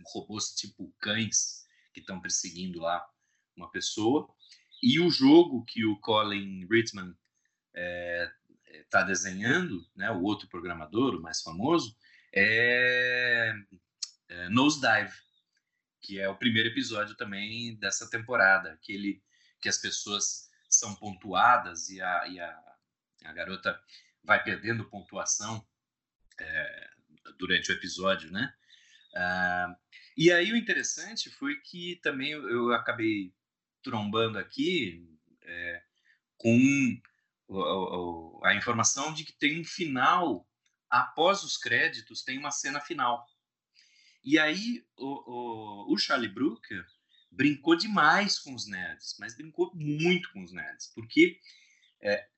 robôs 0.06 0.54
tipo 0.54 0.92
cães 0.98 1.66
que 1.92 2.00
estão 2.00 2.20
perseguindo 2.20 2.80
lá 2.80 3.04
uma 3.56 3.70
pessoa. 3.70 4.28
E 4.82 4.98
o 4.98 5.10
jogo 5.10 5.64
que 5.64 5.84
o 5.84 5.98
Colin 6.00 6.66
Ritman 6.68 7.10
está 7.10 7.20
é, 7.74 8.32
tá 8.90 9.02
desenhando, 9.02 9.86
né, 9.94 10.10
o 10.10 10.22
outro 10.22 10.48
programador, 10.48 11.14
o 11.14 11.22
mais 11.22 11.40
famoso, 11.40 11.96
é, 12.32 13.54
é 14.28 14.48
Nosedive, 14.48 15.12
que 16.00 16.18
é 16.18 16.28
o 16.28 16.36
primeiro 16.36 16.68
episódio 16.68 17.14
também 17.16 17.76
dessa 17.76 18.08
temporada, 18.08 18.72
aquele 18.72 19.22
que 19.60 19.68
as 19.68 19.78
pessoas 19.78 20.50
são 20.68 20.94
pontuadas 20.94 21.88
e 21.90 22.00
a, 22.00 22.26
e 22.28 22.40
a, 22.40 22.62
a 23.24 23.32
garota 23.32 23.80
vai 24.24 24.42
perdendo 24.42 24.88
pontuação 24.88 25.64
é, 26.40 26.90
durante 27.38 27.70
o 27.70 27.74
episódio, 27.74 28.30
né? 28.30 28.52
Ah, 29.14 29.76
e 30.16 30.32
aí 30.32 30.52
o 30.52 30.56
interessante 30.56 31.30
foi 31.30 31.56
que 31.60 32.00
também 32.02 32.32
eu, 32.32 32.72
acabei 32.72 33.32
trombando 33.82 34.38
aqui 34.38 35.06
é, 35.42 35.82
com 36.36 37.00
a, 38.42 38.50
a 38.50 38.54
informação 38.54 39.12
de 39.12 39.24
que 39.24 39.32
tem 39.32 39.60
um 39.60 39.64
final 39.64 40.48
após 40.92 41.42
os 41.42 41.56
créditos 41.56 42.22
tem 42.22 42.38
uma 42.38 42.50
cena 42.50 42.78
final. 42.78 43.26
E 44.22 44.38
aí 44.38 44.86
o, 44.98 45.86
o, 45.88 45.94
o 45.94 45.98
Charlie 45.98 46.28
Brooker 46.28 46.86
brincou 47.30 47.74
demais 47.74 48.38
com 48.38 48.54
os 48.54 48.66
nerds, 48.66 49.16
mas 49.18 49.34
brincou 49.34 49.74
muito 49.74 50.30
com 50.32 50.42
os 50.42 50.52
nerds, 50.52 50.88
porque 50.94 51.40
é, 51.98 52.28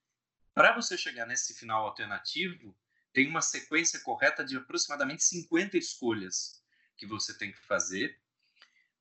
para 0.54 0.72
você 0.72 0.96
chegar 0.96 1.26
nesse 1.26 1.52
final 1.52 1.84
alternativo, 1.84 2.78
tem 3.12 3.28
uma 3.28 3.42
sequência 3.42 3.98
correta 4.00 4.44
de 4.44 4.56
aproximadamente 4.56 5.24
50 5.24 5.76
escolhas 5.76 6.62
que 6.96 7.06
você 7.06 7.36
tem 7.36 7.50
que 7.50 7.58
fazer 7.58 8.16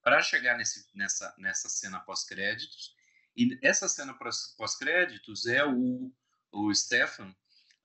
para 0.01 0.19
chegar 0.24 0.57
nesse, 0.57 0.88
nessa, 0.95 1.33
nessa 1.38 1.69
cena 1.69 2.00
pós-créditos. 2.00 2.95
E 3.38 3.57
essa 3.62 3.88
cena 3.88 4.17
pós-créditos 4.57 5.45
é 5.45 5.63
o, 5.63 6.12
o 6.51 6.74
Stefan. 6.74 7.29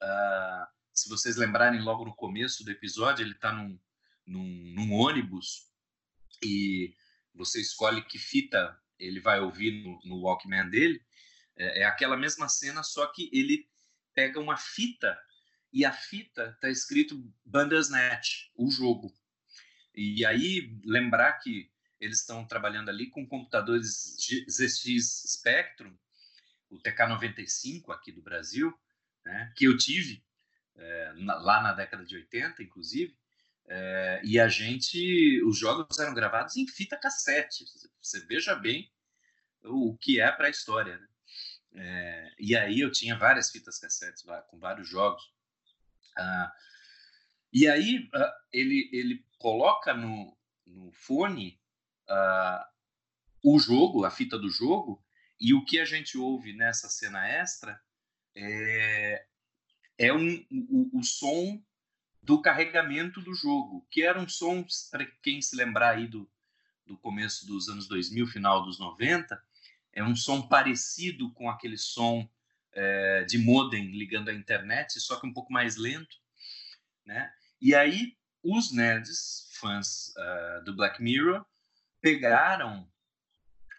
Uh, 0.03 0.78
se 0.99 1.09
vocês 1.09 1.37
lembrarem 1.37 1.81
logo 1.81 2.05
no 2.05 2.15
começo 2.15 2.65
do 2.65 2.71
episódio, 2.71 3.25
ele 3.25 3.33
está 3.33 3.53
num, 3.53 3.79
num, 4.27 4.73
num, 4.75 4.93
ônibus 4.93 5.71
e 6.43 6.95
você 7.33 7.61
escolhe 7.61 8.03
que 8.03 8.19
fita 8.19 8.77
ele 8.99 9.21
vai 9.21 9.41
ouvir 9.41 9.85
no, 9.85 10.01
no 10.05 10.23
Walkman 10.23 10.69
dele. 10.69 11.01
É, 11.57 11.83
é 11.83 11.85
aquela 11.85 12.17
mesma 12.17 12.49
cena, 12.49 12.83
só 12.83 13.07
que 13.07 13.31
ele 13.33 13.69
pega 14.13 14.41
uma 14.41 14.57
fita 14.57 15.17
e 15.73 15.85
a 15.85 15.93
fita 15.93 16.51
está 16.55 16.69
escrito 16.69 17.33
Bandersnatch, 17.45 18.51
o 18.57 18.71
jogo. 18.71 19.15
E 19.95 20.25
aí 20.27 20.77
lembrar 20.85 21.35
que 21.35 21.71
eles 22.01 22.21
estão 22.21 22.47
trabalhando 22.47 22.89
ali 22.89 23.09
com 23.09 23.27
computadores 23.27 24.17
ZX 24.49 25.25
Spectrum, 25.27 25.97
o 26.71 26.79
TK95 26.81 27.91
aqui 27.91 28.13
do 28.13 28.23
Brasil, 28.23 28.77
né, 29.25 29.53
que 29.57 29.65
eu 29.65 29.77
tive 29.77 30.25
na, 31.17 31.37
lá 31.37 31.63
na 31.63 31.73
década 31.73 32.05
de 32.05 32.17
80, 32.17 32.63
inclusive, 32.63 33.17
é, 33.71 34.21
e 34.25 34.41
a 34.41 34.49
gente, 34.49 35.43
os 35.45 35.59
jogos 35.59 35.99
eram 35.99 36.15
gravados 36.15 36.57
em 36.57 36.67
fita 36.67 36.97
cassete. 36.97 37.65
Você 38.01 38.21
veja 38.27 38.55
bem 38.55 38.91
o, 39.63 39.91
o 39.91 39.97
que 39.99 40.21
é 40.21 40.33
para 40.33 40.47
a 40.47 40.51
história. 40.51 40.97
Né? 40.97 41.09
É, 41.75 42.35
e 42.39 42.57
aí 42.57 42.81
eu 42.81 42.91
tinha 42.91 43.17
várias 43.17 43.51
fitas 43.51 43.79
cassetes 43.79 44.25
com 44.49 44.59
vários 44.59 44.89
jogos. 44.89 45.23
Ah, 46.17 46.53
e 47.53 47.69
aí 47.69 48.09
ah, 48.15 48.35
ele, 48.53 48.89
ele 48.93 49.25
coloca 49.39 49.93
no, 49.93 50.37
no 50.67 50.91
fone 50.93 51.61
ah, 52.09 52.67
o 53.45 53.59
jogo, 53.59 54.05
a 54.05 54.11
fita 54.11 54.39
do 54.39 54.49
jogo, 54.49 55.05
e 55.39 55.55
o 55.55 55.65
que 55.65 55.79
a 55.79 55.85
gente 55.85 56.17
ouve 56.17 56.53
nessa 56.55 56.89
cena 56.89 57.29
extra 57.29 57.81
é, 58.35 59.27
é 59.99 60.13
um, 60.13 60.47
o, 60.51 60.99
o 60.99 61.03
som 61.03 61.63
do 62.23 62.41
carregamento 62.41 63.21
do 63.21 63.35
jogo, 63.35 63.87
que 63.91 64.03
era 64.03 64.19
um 64.19 64.29
som, 64.29 64.65
para 64.91 65.05
quem 65.23 65.43
se 65.43 65.57
lembrar 65.57 65.97
aí 65.97 66.07
do, 66.07 66.31
do 66.87 66.97
começo 66.97 67.47
dos 67.47 67.69
anos 67.69 67.89
2000, 67.89 68.27
final 68.29 68.63
dos 68.63 68.79
90, 68.79 69.43
é 69.93 70.05
um 70.05 70.15
som 70.15 70.47
parecido 70.47 71.33
com 71.33 71.51
aquele 71.51 71.77
som 71.77 72.29
é, 72.73 73.25
de 73.25 73.39
modem 73.39 73.91
ligando 73.91 74.29
à 74.29 74.35
internet, 74.35 75.01
só 75.01 75.19
que 75.19 75.27
um 75.27 75.33
pouco 75.33 75.53
mais 75.53 75.77
lento, 75.77 76.17
né? 77.05 77.33
E 77.61 77.75
aí 77.75 78.17
os 78.43 78.73
nerds, 78.73 79.49
fãs 79.55 80.15
uh, 80.17 80.65
do 80.65 80.77
Black 80.77 81.03
Mirror, 81.03 81.45
pegaram 82.01 82.89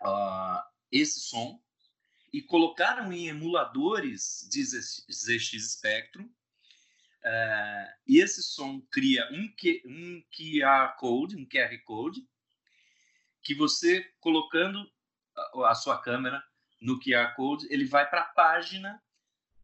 uh, 0.02 0.62
esse 0.92 1.22
som 1.22 1.62
e 2.34 2.42
colocaram 2.42 3.12
em 3.12 3.28
emuladores 3.28 4.48
de 4.50 4.64
ZX 4.64 5.72
Spectrum. 5.74 6.24
Uh, 6.24 7.88
e 8.08 8.20
esse 8.20 8.42
som 8.42 8.82
cria 8.92 9.28
um, 9.32 9.48
Q, 9.56 9.82
um 9.86 10.24
QR 10.32 10.96
Code, 10.98 11.36
um 11.36 11.46
QR 11.46 11.78
Code, 11.84 12.22
que 13.44 13.54
você 13.54 14.04
colocando 14.20 14.90
a 15.66 15.76
sua 15.76 16.02
câmera 16.02 16.44
no 16.82 17.00
QR 17.00 17.36
Code, 17.36 17.68
ele 17.70 17.86
vai 17.86 18.10
para 18.10 18.22
a 18.22 18.26
página 18.26 19.02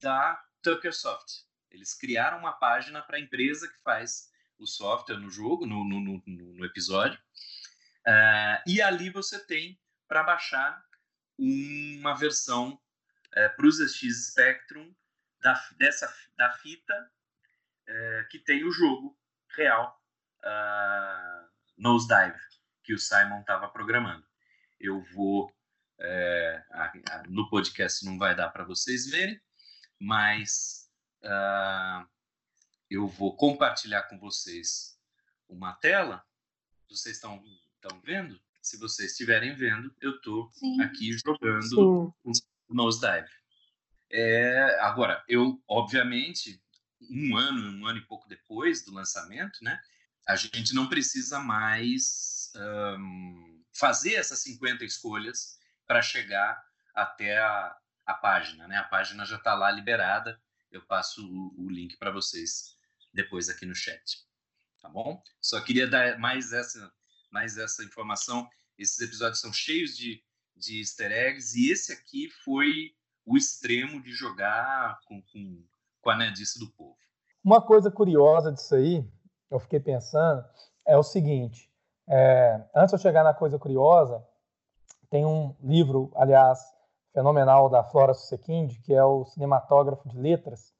da 0.02 0.42
Tuckersoft. 0.62 1.46
Eles 1.72 1.94
criaram 1.94 2.40
uma 2.40 2.54
página 2.54 3.02
para 3.02 3.18
a 3.18 3.20
empresa 3.20 3.68
que 3.68 3.82
faz 3.84 4.30
o 4.58 4.66
software 4.66 5.18
no 5.18 5.30
jogo, 5.30 5.66
no, 5.66 5.84
no, 5.84 6.00
no, 6.00 6.24
no 6.26 6.66
episódio. 6.66 7.20
Uh, 8.08 8.62
e 8.68 8.82
ali 8.82 9.10
você 9.10 9.46
tem 9.46 9.80
para 10.08 10.24
baixar 10.24 10.85
uma 11.38 12.14
versão 12.16 12.74
uh, 12.74 13.56
para 13.56 13.66
os 13.66 13.78
ZX 13.78 14.32
Spectrum 14.32 14.94
da, 15.42 15.54
dessa, 15.78 16.14
da 16.38 16.52
fita 16.54 17.12
uh, 17.90 18.28
que 18.30 18.40
tem 18.40 18.64
o 18.64 18.72
jogo 18.72 19.18
real 19.56 20.02
uh, 20.40 21.50
Nosedive, 21.78 22.40
que 22.84 22.94
o 22.94 23.00
Simon 23.00 23.42
estava 23.42 23.68
programando. 23.68 24.26
Eu 24.80 25.02
vou 25.14 25.56
é, 26.00 26.64
a, 26.72 26.92
a, 27.12 27.24
no 27.28 27.50
podcast 27.50 28.04
não 28.06 28.18
vai 28.18 28.36
dar 28.36 28.50
para 28.50 28.66
vocês 28.66 29.10
verem, 29.10 29.40
mas 30.00 30.90
uh, 31.24 32.08
eu 32.90 33.08
vou 33.08 33.36
compartilhar 33.36 34.04
com 34.04 34.20
vocês 34.20 35.00
uma 35.48 35.74
tela. 35.74 36.24
Vocês 36.90 37.16
estão 37.16 37.42
vendo? 38.04 38.40
Se 38.66 38.78
vocês 38.78 39.12
estiverem 39.12 39.56
vendo, 39.56 39.94
eu 40.02 40.16
estou 40.16 40.52
aqui 40.82 41.12
jogando 41.24 41.62
Sim. 41.62 41.76
o, 41.76 42.32
o 42.68 42.74
Nosedive. 42.74 43.30
É, 44.10 44.80
agora, 44.82 45.24
eu, 45.28 45.62
obviamente, 45.68 46.60
um 47.00 47.38
ano, 47.38 47.78
um 47.78 47.86
ano 47.86 48.00
e 48.00 48.06
pouco 48.08 48.28
depois 48.28 48.84
do 48.84 48.92
lançamento, 48.92 49.60
né, 49.62 49.80
a 50.28 50.36
gente 50.36 50.74
não 50.74 50.90
precisa 50.90 51.40
mais 51.40 52.52
um, 52.98 53.64
fazer 53.72 54.16
essas 54.16 54.40
50 54.40 54.84
escolhas 54.84 55.60
para 55.86 56.02
chegar 56.02 56.60
até 56.96 57.38
a, 57.38 57.78
a 58.04 58.14
página. 58.16 58.68
Né? 58.68 58.78
A 58.78 58.84
página 58.86 59.26
já 59.26 59.36
está 59.36 59.54
lá 59.54 59.70
liberada. 59.70 60.42
Eu 60.72 60.82
passo 60.82 61.24
o, 61.24 61.66
o 61.66 61.70
link 61.70 61.98
para 61.98 62.10
vocês 62.10 62.76
depois 63.14 63.48
aqui 63.48 63.68
no 63.68 63.76
chat. 63.76 64.26
Tá 64.82 64.90
bom? 64.90 65.22
Só 65.40 65.62
queria 65.62 65.86
dar 65.86 66.18
mais 66.18 66.52
essa, 66.52 66.92
mais 67.32 67.58
essa 67.58 67.84
informação. 67.84 68.48
Esses 68.78 69.00
episódios 69.00 69.40
são 69.40 69.54
cheios 69.54 69.96
de, 69.96 70.22
de 70.56 70.80
easter 70.80 71.12
eggs 71.12 71.58
e 71.58 71.72
esse 71.72 71.94
aqui 71.94 72.30
foi 72.44 72.94
o 73.26 73.38
extremo 73.38 74.02
de 74.02 74.12
jogar 74.12 75.00
com, 75.06 75.22
com, 75.22 75.64
com 76.02 76.10
a 76.10 76.18
nerdice 76.18 76.60
do 76.60 76.70
povo. 76.72 76.98
Uma 77.44 77.62
coisa 77.62 77.92
curiosa 77.92 78.52
disso 78.52 78.76
aí, 78.76 79.08
eu 79.50 79.60
fiquei 79.60 79.80
pensando, 79.80 80.44
é 80.86 80.98
o 80.98 81.04
seguinte: 81.04 81.70
é, 82.08 82.64
antes 82.76 82.90
de 82.90 82.96
eu 82.96 83.02
chegar 83.02 83.24
na 83.24 83.34
coisa 83.34 83.60
curiosa, 83.60 84.24
tem 85.10 85.26
um 85.26 85.56
livro, 85.62 86.12
aliás, 86.16 86.60
fenomenal 87.14 87.70
da 87.70 87.84
Flora 87.84 88.14
Susekind, 88.14 88.80
que 88.84 88.94
é 88.94 89.04
o 89.04 89.26
Cinematógrafo 89.26 90.10
de 90.10 90.18
Letras. 90.18 90.74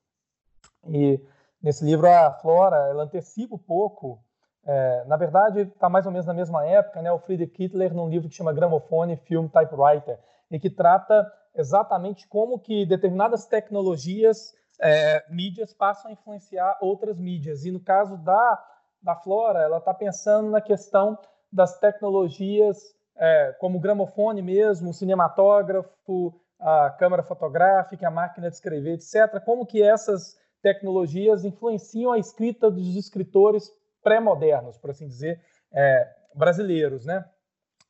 E 0.88 1.20
nesse 1.62 1.86
livro 1.86 2.08
a 2.08 2.32
Flora 2.34 2.90
ela 2.90 3.04
antecipa 3.04 3.56
um 3.56 3.60
pouco, 3.60 4.24
é, 4.66 5.04
na 5.06 5.16
verdade 5.16 5.62
está 5.62 5.88
mais 5.88 6.06
ou 6.06 6.12
menos 6.12 6.26
na 6.26 6.34
mesma 6.34 6.66
época, 6.66 7.02
né, 7.02 7.12
o 7.12 7.20
Friedrich 7.20 7.52
Kittler 7.54 7.94
num 7.94 8.10
livro 8.10 8.28
que 8.28 8.36
chama 8.36 8.54
Gramofone 8.54 9.16
Film 9.18 9.48
Typewriter, 9.48 10.18
e 10.50 10.60
que 10.60 10.70
trata 10.70 11.32
exatamente 11.56 12.28
como 12.28 12.60
que 12.60 12.86
determinadas 12.86 13.46
tecnologias, 13.46 14.54
é, 14.80 15.24
mídias 15.30 15.74
passam 15.74 16.10
a 16.10 16.14
influenciar 16.14 16.78
outras 16.82 17.18
mídias. 17.20 17.66
E 17.66 17.72
no 17.72 17.80
caso 17.80 18.18
da, 18.18 18.64
da 19.02 19.16
Flora, 19.16 19.60
ela 19.60 19.78
está 19.78 19.94
pensando 19.94 20.50
na 20.50 20.62
questão 20.62 21.18
das 21.52 21.80
tecnologias 21.80 22.78
é, 23.18 23.56
como 23.60 23.78
o 23.78 23.82
gramofone 23.82 24.42
mesmo, 24.42 24.90
o 24.90 24.94
cinematógrafo, 24.94 26.34
a 26.60 26.90
câmera 26.90 27.24
fotográfica, 27.24 28.08
a 28.08 28.12
máquina 28.12 28.50
de 28.50 28.56
escrever, 28.56 28.96
etc. 28.96 29.42
Como 29.44 29.66
que 29.66 29.82
essas 29.82 30.38
tecnologias 30.62 31.46
influenciam 31.46 32.12
a 32.12 32.18
escrita 32.18 32.70
dos 32.70 32.96
escritores 32.96 33.72
pré-modernos, 34.06 34.78
por 34.78 34.92
assim 34.92 35.08
dizer, 35.08 35.42
é, 35.74 36.16
brasileiros, 36.36 37.08
né? 37.08 37.26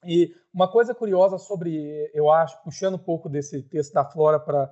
E 0.06 0.34
uma 0.54 0.72
coisa 0.72 0.96
curiosa 0.96 1.38
sobre, 1.38 2.10
eu 2.14 2.32
acho, 2.32 2.58
puxando 2.64 2.96
um 2.96 3.04
pouco 3.04 3.28
desse 3.28 3.62
texto 3.64 3.94
da 3.94 4.06
Flora 4.06 4.40
para 4.40 4.72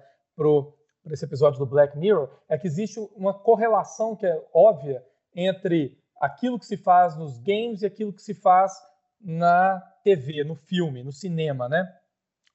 esse 1.07 1.25
episódio 1.25 1.59
do 1.59 1.65
Black 1.65 1.97
Mirror, 1.97 2.29
é 2.47 2.57
que 2.57 2.65
existe 2.65 2.97
uma 3.13 3.33
correlação 3.33 4.15
que 4.15 4.25
é 4.25 4.41
óbvia 4.53 5.03
entre 5.35 6.01
aquilo 6.21 6.57
que 6.57 6.65
se 6.65 6.77
faz 6.77 7.17
nos 7.17 7.37
games 7.39 7.81
e 7.81 7.85
aquilo 7.85 8.13
que 8.13 8.21
se 8.21 8.33
faz 8.33 8.81
na 9.19 9.81
TV, 10.01 10.45
no 10.45 10.55
filme, 10.55 11.03
no 11.03 11.11
cinema, 11.11 11.67
né? 11.67 11.93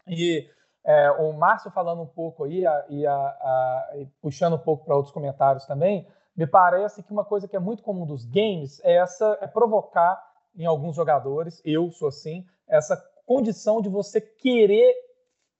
E 0.06 0.48
é, 0.82 1.10
o 1.10 1.34
Márcio 1.34 1.70
falando 1.70 2.00
um 2.00 2.06
pouco 2.06 2.44
aí 2.44 2.66
a, 2.66 2.86
e, 2.88 3.06
a, 3.06 3.14
a, 3.14 3.92
e 3.96 4.06
puxando 4.22 4.54
um 4.54 4.58
pouco 4.58 4.86
para 4.86 4.96
outros 4.96 5.12
comentários 5.12 5.66
também, 5.66 6.06
me 6.38 6.46
parece 6.46 7.02
que 7.02 7.10
uma 7.10 7.24
coisa 7.24 7.48
que 7.48 7.56
é 7.56 7.58
muito 7.58 7.82
comum 7.82 8.06
dos 8.06 8.24
games 8.24 8.80
é 8.84 8.94
essa 8.94 9.36
é 9.40 9.48
provocar 9.48 10.24
em 10.56 10.64
alguns 10.64 10.94
jogadores, 10.94 11.60
eu 11.64 11.90
sou 11.90 12.06
assim, 12.06 12.46
essa 12.68 12.96
condição 13.26 13.82
de 13.82 13.88
você 13.88 14.20
querer 14.20 14.94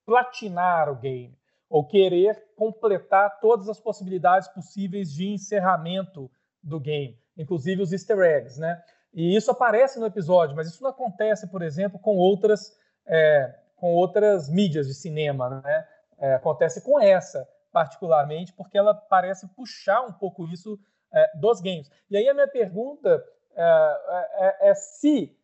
platinar 0.05 0.89
o 0.89 0.95
game 0.95 1.37
ou 1.69 1.85
querer 1.85 2.41
completar 2.55 3.41
todas 3.41 3.67
as 3.67 3.77
possibilidades 3.77 4.47
possíveis 4.47 5.11
de 5.11 5.27
encerramento 5.27 6.31
do 6.63 6.79
game, 6.79 7.19
inclusive 7.37 7.81
os 7.81 7.91
easter 7.91 8.19
eggs, 8.19 8.57
né? 8.57 8.81
E 9.13 9.35
isso 9.35 9.51
aparece 9.51 9.99
no 9.99 10.05
episódio, 10.05 10.55
mas 10.55 10.69
isso 10.69 10.81
não 10.81 10.91
acontece, 10.91 11.47
por 11.47 11.61
exemplo, 11.61 11.99
com 11.99 12.15
outras 12.15 12.73
é, 13.05 13.53
com 13.75 13.93
outras 13.93 14.49
mídias 14.49 14.87
de 14.87 14.93
cinema, 14.93 15.61
né? 15.61 15.87
É, 16.17 16.35
acontece 16.35 16.81
com 16.81 16.97
essa 16.97 17.45
particularmente 17.71 18.53
porque 18.53 18.77
ela 18.77 18.93
parece 18.93 19.47
puxar 19.49 20.01
um 20.01 20.13
pouco 20.13 20.47
isso 20.47 20.79
é, 21.13 21.37
dos 21.37 21.61
games. 21.61 21.89
E 22.09 22.17
aí 22.17 22.27
a 22.27 22.33
minha 22.33 22.47
pergunta 22.47 23.23
é, 23.55 24.57
é, 24.61 24.69
é 24.69 24.75
se 24.75 25.35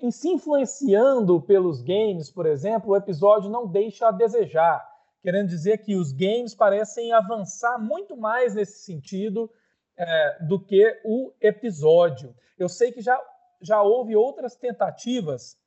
em 0.00 0.12
se 0.12 0.28
influenciando 0.28 1.40
pelos 1.40 1.82
games, 1.82 2.30
por 2.30 2.46
exemplo, 2.46 2.90
o 2.90 2.96
episódio 2.96 3.50
não 3.50 3.66
deixa 3.66 4.06
a 4.06 4.12
desejar, 4.12 4.86
querendo 5.20 5.48
dizer 5.48 5.78
que 5.78 5.96
os 5.96 6.12
games 6.12 6.54
parecem 6.54 7.12
avançar 7.12 7.76
muito 7.76 8.16
mais 8.16 8.54
nesse 8.54 8.84
sentido 8.84 9.50
é, 9.96 10.44
do 10.44 10.60
que 10.60 11.00
o 11.04 11.32
episódio. 11.40 12.32
Eu 12.56 12.68
sei 12.68 12.92
que 12.92 13.00
já, 13.00 13.20
já 13.60 13.82
houve 13.82 14.14
outras 14.14 14.54
tentativas 14.54 15.58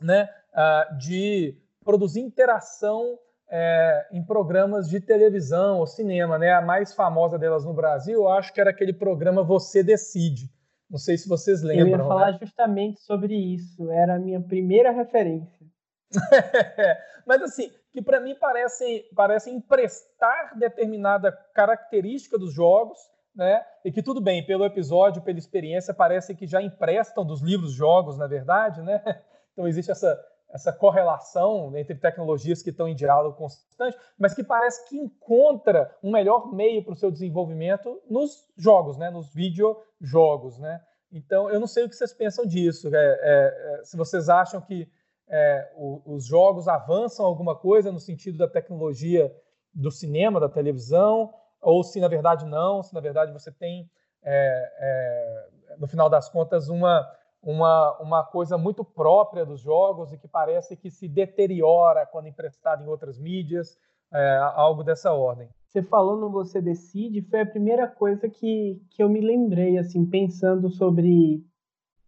né, 0.00 0.28
uh, 0.52 0.98
de 0.98 1.56
produzir 1.82 2.20
interação 2.20 3.18
é, 3.50 4.06
em 4.12 4.24
programas 4.24 4.88
de 4.88 5.00
televisão 5.00 5.78
ou 5.78 5.86
cinema. 5.86 6.38
Né? 6.38 6.52
A 6.52 6.62
mais 6.62 6.94
famosa 6.94 7.38
delas 7.38 7.64
no 7.64 7.74
Brasil, 7.74 8.14
eu 8.14 8.28
acho 8.28 8.52
que 8.52 8.60
era 8.60 8.70
aquele 8.70 8.92
programa 8.92 9.42
Você 9.42 9.82
Decide 9.82 10.50
não 10.90 10.98
sei 10.98 11.18
se 11.18 11.28
vocês 11.28 11.62
lembram. 11.62 11.86
Eu 11.86 11.98
ia 11.98 11.98
falar 11.98 12.32
né? 12.32 12.38
justamente 12.40 13.00
sobre 13.00 13.34
isso. 13.34 13.90
Era 13.90 14.14
a 14.14 14.18
minha 14.18 14.40
primeira 14.40 14.90
referência. 14.90 15.66
Mas 17.26 17.42
assim, 17.42 17.70
que 17.92 18.00
para 18.00 18.20
mim 18.20 18.34
parece, 18.34 19.04
parece 19.14 19.50
emprestar 19.50 20.58
determinada 20.58 21.30
característica 21.54 22.38
dos 22.38 22.54
jogos, 22.54 22.98
né? 23.36 23.62
E 23.84 23.92
que 23.92 24.02
tudo 24.02 24.20
bem, 24.20 24.44
pelo 24.46 24.64
episódio, 24.64 25.20
pela 25.20 25.38
experiência, 25.38 25.92
parece 25.92 26.34
que 26.34 26.46
já 26.46 26.62
emprestam 26.62 27.24
dos 27.24 27.42
livros 27.42 27.72
jogos, 27.72 28.16
na 28.16 28.26
verdade, 28.26 28.82
né? 28.82 29.02
Então 29.52 29.66
existe 29.66 29.90
essa, 29.90 30.16
essa 30.50 30.72
correlação 30.72 31.76
entre 31.76 31.94
tecnologias 31.94 32.62
que 32.62 32.70
estão 32.70 32.88
em 32.88 32.94
diálogo 32.94 33.36
constante, 33.36 33.96
mas 34.18 34.34
que 34.34 34.42
parece 34.42 34.88
que 34.88 34.96
encontra 34.96 35.94
um 36.02 36.10
melhor 36.10 36.52
meio 36.52 36.82
para 36.82 36.94
o 36.94 36.96
seu 36.96 37.10
desenvolvimento 37.10 38.00
nos 38.08 38.46
jogos, 38.56 38.96
né? 38.96 39.10
Nos 39.10 39.32
videojogos, 39.32 40.58
né? 40.58 40.80
Então, 41.12 41.50
eu 41.50 41.60
não 41.60 41.66
sei 41.66 41.84
o 41.84 41.88
que 41.88 41.96
vocês 41.96 42.12
pensam 42.12 42.46
disso. 42.46 42.94
É, 42.94 42.98
é, 42.98 43.80
é 43.80 43.84
se 43.84 43.96
vocês 43.96 44.28
acham 44.28 44.60
que 44.60 44.90
é, 45.28 45.70
o, 45.76 46.14
os 46.14 46.24
jogos 46.26 46.68
avançam 46.68 47.26
alguma 47.26 47.54
coisa 47.54 47.92
no 47.92 48.00
sentido 48.00 48.38
da 48.38 48.48
tecnologia 48.48 49.34
do 49.74 49.90
cinema, 49.90 50.40
da 50.40 50.48
televisão, 50.48 51.32
ou 51.60 51.82
se 51.82 52.00
na 52.00 52.08
verdade 52.08 52.46
não, 52.46 52.82
se 52.82 52.94
na 52.94 53.00
verdade 53.00 53.32
você 53.32 53.52
tem, 53.52 53.90
é, 54.22 54.72
é, 54.78 55.48
no 55.78 55.86
final 55.86 56.08
das 56.08 56.28
contas, 56.28 56.68
uma 56.68 57.06
uma, 57.42 57.96
uma 58.00 58.24
coisa 58.24 58.58
muito 58.58 58.84
própria 58.84 59.44
dos 59.44 59.60
jogos 59.60 60.12
e 60.12 60.18
que 60.18 60.28
parece 60.28 60.76
que 60.76 60.90
se 60.90 61.08
deteriora 61.08 62.06
quando 62.06 62.28
emprestado 62.28 62.82
em 62.82 62.88
outras 62.88 63.18
mídias, 63.18 63.78
é, 64.12 64.36
algo 64.54 64.82
dessa 64.82 65.12
ordem. 65.12 65.48
Você 65.68 65.82
falou 65.82 66.16
no 66.16 66.30
Você 66.30 66.60
Decide, 66.60 67.22
foi 67.22 67.42
a 67.42 67.46
primeira 67.46 67.86
coisa 67.86 68.28
que, 68.28 68.80
que 68.90 69.02
eu 69.02 69.08
me 69.08 69.20
lembrei, 69.20 69.76
assim, 69.76 70.04
pensando 70.06 70.70
sobre, 70.70 71.44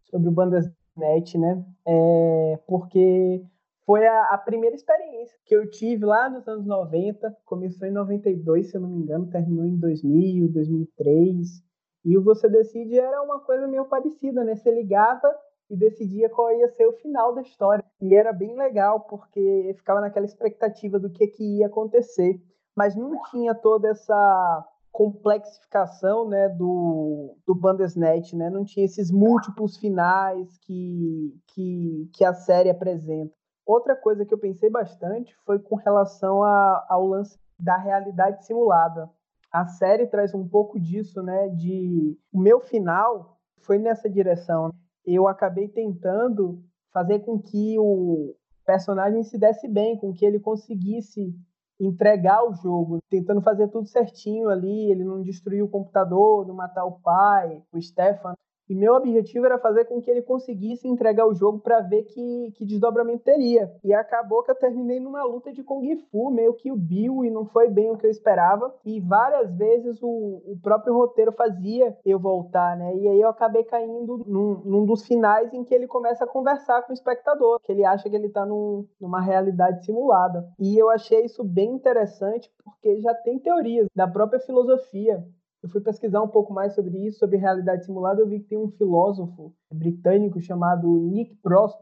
sobre 0.05 0.29
o 0.29 0.33
Bandersnet, 0.33 1.37
né? 1.37 1.63
É, 1.87 2.59
porque 2.67 3.45
foi 3.85 4.07
a, 4.07 4.23
a, 4.31 4.39
primeira 4.39 4.75
experiência 4.75 5.37
que 5.45 5.55
eu 5.55 5.69
tive 5.69 6.07
lá 6.07 6.31
nos 6.31 6.49
anos 6.49 6.65
90, 6.65 7.37
começou 7.45 7.87
em 7.87 7.91
92, 7.91 8.71
se 8.71 8.77
eu 8.77 8.81
não 8.81 8.89
me 8.89 9.03
engano, 9.03 9.29
terminou 9.29 9.67
em 9.67 9.77
2000, 9.77 10.49
2003, 10.53 11.63
e 12.05 12.17
o 12.17 12.23
Você 12.23 12.49
Decide 12.49 12.99
era 12.99 13.23
uma 13.23 13.41
coisa 13.41 13.67
meio 13.67 13.85
parecida, 13.85 14.43
né? 14.43 14.57
Você 14.57 14.71
ligava 14.71 15.35
e 15.69 15.77
decidia 15.77 16.29
qual 16.31 16.51
ia 16.51 16.69
ser 16.69 16.87
o 16.87 16.95
final 16.95 17.35
da 17.35 17.43
história. 17.43 17.85
E 18.01 18.15
era 18.15 18.33
bem 18.33 18.57
legal, 18.57 19.01
porque 19.01 19.75
ficava 19.77 20.01
naquela 20.01 20.27
expectativa 20.27 20.99
do 20.99 21.11
que, 21.11 21.27
que 21.27 21.59
ia 21.59 21.67
acontecer. 21.67 22.41
Mas 22.75 22.97
não 22.97 23.23
tinha 23.31 23.55
toda 23.55 23.91
essa 23.91 24.67
complexificação 24.91 26.29
né, 26.29 26.49
do, 26.49 27.37
do 27.47 27.55
Bandersnatch, 27.55 28.33
né? 28.33 28.49
Não 28.49 28.65
tinha 28.65 28.85
esses 28.85 29.11
múltiplos 29.11 29.77
finais 29.77 30.59
que, 30.59 31.39
que, 31.49 32.11
que 32.15 32.25
a 32.25 32.33
série 32.33 32.71
apresenta. 32.71 33.33
Outra 33.65 33.95
coisa 33.95 34.25
que 34.25 34.33
eu 34.35 34.39
pensei 34.39 34.71
bastante 34.71 35.37
foi 35.45 35.59
com 35.59 35.77
relação 35.77 36.43
a, 36.43 36.87
ao 36.89 37.07
lance 37.07 37.39
da 37.59 37.77
realidade 37.77 38.45
simulada 38.45 39.09
a 39.53 39.67
série 39.67 40.07
traz 40.07 40.35
um 40.35 40.47
pouco 40.47 40.79
disso, 40.79 41.23
né? 41.23 41.49
De 41.49 42.17
o 42.33 42.41
meu 42.41 42.61
final 42.61 43.39
foi 43.63 43.79
nessa 43.79 44.09
direção. 44.09 44.71
Eu 45.05 45.27
acabei 45.27 45.69
tentando 45.69 46.63
fazer 46.93 47.21
com 47.21 47.41
que 47.41 47.79
o 47.79 48.35
personagem 48.65 49.23
se 49.25 49.39
desse 49.39 49.67
bem, 49.67 49.99
com 49.99 50.13
que 50.13 50.25
ele 50.25 50.39
conseguisse 50.39 51.35
entregar 51.81 52.45
o 52.45 52.55
jogo, 52.55 52.99
tentando 53.09 53.41
fazer 53.41 53.69
tudo 53.69 53.89
certinho 53.89 54.51
ali, 54.51 54.91
ele 54.91 55.03
não 55.03 55.23
destruir 55.23 55.63
o 55.63 55.69
computador, 55.69 56.47
não 56.47 56.55
matar 56.55 56.85
o 56.85 57.01
pai, 57.01 57.63
o 57.73 57.81
Stefan. 57.81 58.35
E 58.71 58.75
meu 58.77 58.95
objetivo 58.95 59.47
era 59.47 59.59
fazer 59.59 59.87
com 59.87 60.01
que 60.01 60.09
ele 60.09 60.23
conseguisse 60.23 60.87
entregar 60.87 61.27
o 61.27 61.35
jogo 61.35 61.59
para 61.59 61.81
ver 61.81 62.05
que, 62.05 62.53
que 62.55 62.65
desdobramento 62.65 63.25
teria. 63.25 63.69
E 63.83 63.93
acabou 63.93 64.45
que 64.45 64.51
eu 64.53 64.55
terminei 64.55 65.01
numa 65.01 65.25
luta 65.25 65.53
de 65.53 65.65
Kung 65.65 65.85
Fu, 66.09 66.31
meio 66.31 66.55
que 66.55 66.71
o 66.71 66.77
Bill, 66.77 67.25
e 67.25 67.31
não 67.33 67.45
foi 67.45 67.69
bem 67.69 67.91
o 67.91 67.97
que 67.97 68.07
eu 68.07 68.11
esperava. 68.11 68.73
E 68.85 69.01
várias 69.01 69.53
vezes 69.57 70.01
o, 70.01 70.07
o 70.09 70.57
próprio 70.63 70.95
roteiro 70.95 71.33
fazia 71.33 71.99
eu 72.05 72.21
voltar, 72.21 72.77
né? 72.77 72.95
E 72.95 73.09
aí 73.09 73.21
eu 73.21 73.29
acabei 73.29 73.65
caindo 73.65 74.19
num, 74.25 74.63
num, 74.65 74.87
dos 74.87 75.05
finais 75.05 75.53
em 75.53 75.65
que 75.65 75.75
ele 75.75 75.89
começa 75.89 76.23
a 76.23 76.29
conversar 76.29 76.83
com 76.83 76.93
o 76.93 76.95
espectador, 76.95 77.59
que 77.65 77.73
ele 77.73 77.85
acha 77.85 78.09
que 78.09 78.15
ele 78.15 78.29
está 78.29 78.47
num, 78.47 78.87
numa 79.01 79.21
realidade 79.21 79.85
simulada. 79.85 80.49
E 80.61 80.79
eu 80.79 80.89
achei 80.89 81.25
isso 81.25 81.43
bem 81.43 81.73
interessante, 81.73 82.49
porque 82.63 83.01
já 83.01 83.13
tem 83.15 83.37
teorias 83.37 83.89
da 83.97 84.07
própria 84.07 84.39
filosofia 84.39 85.27
eu 85.63 85.69
fui 85.69 85.81
pesquisar 85.81 86.23
um 86.23 86.29
pouco 86.29 86.53
mais 86.53 86.75
sobre 86.75 87.07
isso, 87.07 87.19
sobre 87.19 87.37
realidade 87.37 87.85
simulada, 87.85 88.21
eu 88.21 88.27
vi 88.27 88.41
que 88.41 88.49
tem 88.49 88.59
um 88.59 88.71
filósofo 88.71 89.53
britânico 89.73 90.41
chamado 90.41 90.89
Nick 90.89 91.39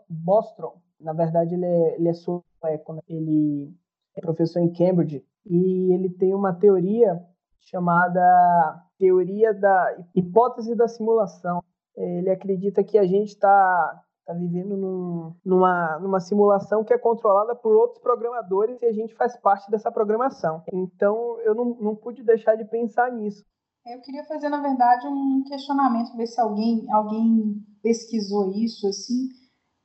Bostrom. 0.09 0.81
Na 1.01 1.13
verdade, 1.13 1.55
ele 1.55 1.65
é, 1.65 1.97
ele 1.97 2.09
é 2.09 2.13
sueco, 2.13 2.93
né? 2.93 3.01
ele 3.09 3.73
é 4.17 4.21
professor 4.21 4.61
em 4.61 4.73
Cambridge, 4.73 5.25
e 5.47 5.93
ele 5.93 6.11
tem 6.11 6.35
uma 6.35 6.53
teoria 6.53 7.23
chamada 7.61 8.83
teoria 8.99 9.55
da 9.55 9.97
hipótese 10.15 10.75
da 10.75 10.89
simulação. 10.89 11.63
Ele 11.97 12.31
acredita 12.31 12.83
que 12.83 12.99
a 12.99 13.07
gente 13.07 13.29
está 13.29 14.03
tá 14.27 14.33
vivendo 14.35 14.77
num, 14.77 15.35
numa, 15.45 15.99
numa 16.01 16.21
simulação 16.21 16.85
que 16.85 16.93
é 16.93 16.99
controlada 16.99 17.55
por 17.55 17.75
outros 17.75 18.01
programadores 18.01 18.81
e 18.83 18.87
a 18.87 18.93
gente 18.93 19.15
faz 19.15 19.37
parte 19.37 19.71
dessa 19.71 19.91
programação. 19.91 20.63
Então, 20.73 21.41
eu 21.41 21.55
não, 21.55 21.77
não 21.81 21.97
pude 21.97 22.23
deixar 22.23 22.57
de 22.57 22.65
pensar 22.65 23.11
nisso. 23.13 23.45
Eu 23.89 24.01
queria 24.03 24.23
fazer, 24.25 24.51
na 24.51 24.61
verdade, 24.61 25.09
um 25.09 25.43
questionamento, 25.45 26.15
ver 26.15 26.27
se 26.27 26.39
alguém, 26.39 26.87
alguém 26.93 27.65
pesquisou 27.83 28.51
isso, 28.53 28.87
assim, 28.87 29.29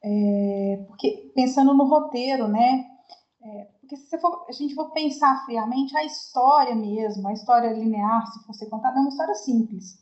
é, 0.03 0.83
porque 0.87 1.31
pensando 1.33 1.73
no 1.73 1.85
roteiro, 1.85 2.49
né? 2.49 2.83
É, 3.41 3.67
porque 3.79 3.95
se 3.95 4.19
for, 4.19 4.45
a 4.49 4.51
gente 4.51 4.75
for 4.75 4.91
pensar 4.91 5.45
friamente, 5.45 5.95
a 5.95 6.03
história 6.03 6.75
mesmo, 6.75 7.27
a 7.29 7.33
história 7.33 7.71
linear, 7.71 8.25
se 8.27 8.45
fosse 8.45 8.69
contada, 8.69 8.97
é 8.97 9.01
uma 9.01 9.09
história 9.09 9.35
simples. 9.35 9.97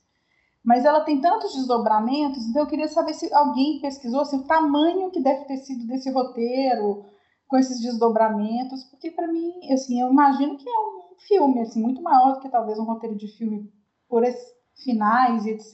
mas 0.63 0.85
ela 0.85 1.01
tem 1.01 1.21
tantos 1.21 1.53
desdobramentos, 1.53 2.45
então 2.47 2.63
eu 2.63 2.67
queria 2.67 2.87
saber 2.87 3.13
se 3.13 3.33
alguém 3.33 3.81
pesquisou 3.81 4.21
assim, 4.21 4.37
o 4.37 4.47
tamanho 4.47 5.11
que 5.11 5.21
deve 5.21 5.45
ter 5.45 5.57
sido 5.57 5.85
desse 5.87 6.11
roteiro, 6.11 7.05
com 7.47 7.57
esses 7.57 7.81
desdobramentos, 7.81 8.83
porque 8.85 9.11
para 9.11 9.27
mim, 9.27 9.51
assim, 9.73 10.01
eu 10.01 10.11
imagino 10.11 10.57
que 10.57 10.69
é 10.69 10.79
um 10.79 11.15
filme 11.27 11.61
assim 11.61 11.81
muito 11.81 12.01
maior 12.01 12.33
do 12.33 12.39
que 12.39 12.49
talvez 12.49 12.79
um 12.79 12.85
roteiro 12.85 13.15
de 13.15 13.27
filme 13.37 13.69
por 14.11 14.25
esses 14.25 14.53
finais 14.83 15.45
e 15.45 15.51
etc. 15.51 15.73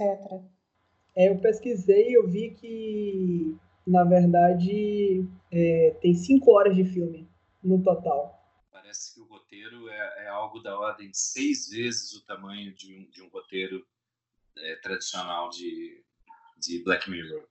É, 1.16 1.30
eu 1.30 1.40
pesquisei 1.40 2.12
e 2.12 2.14
eu 2.14 2.28
vi 2.30 2.52
que, 2.52 3.58
na 3.86 4.04
verdade, 4.04 5.28
é, 5.52 5.98
tem 6.00 6.14
cinco 6.14 6.52
horas 6.52 6.76
de 6.76 6.86
filme 6.86 7.28
no 7.64 7.82
total. 7.82 8.40
Parece 8.72 9.16
que 9.16 9.22
o 9.22 9.26
roteiro 9.26 9.90
é, 9.90 10.26
é 10.26 10.28
algo 10.28 10.60
da 10.60 10.80
ordem 10.80 11.10
de 11.10 11.18
seis 11.18 11.68
vezes 11.68 12.14
o 12.14 12.24
tamanho 12.28 12.76
de 12.76 12.94
um, 12.94 13.10
de 13.10 13.24
um 13.24 13.30
roteiro 13.30 13.84
é, 14.56 14.76
tradicional 14.76 15.50
de, 15.50 16.04
de 16.60 16.84
Black 16.84 17.10
Mirror. 17.10 17.44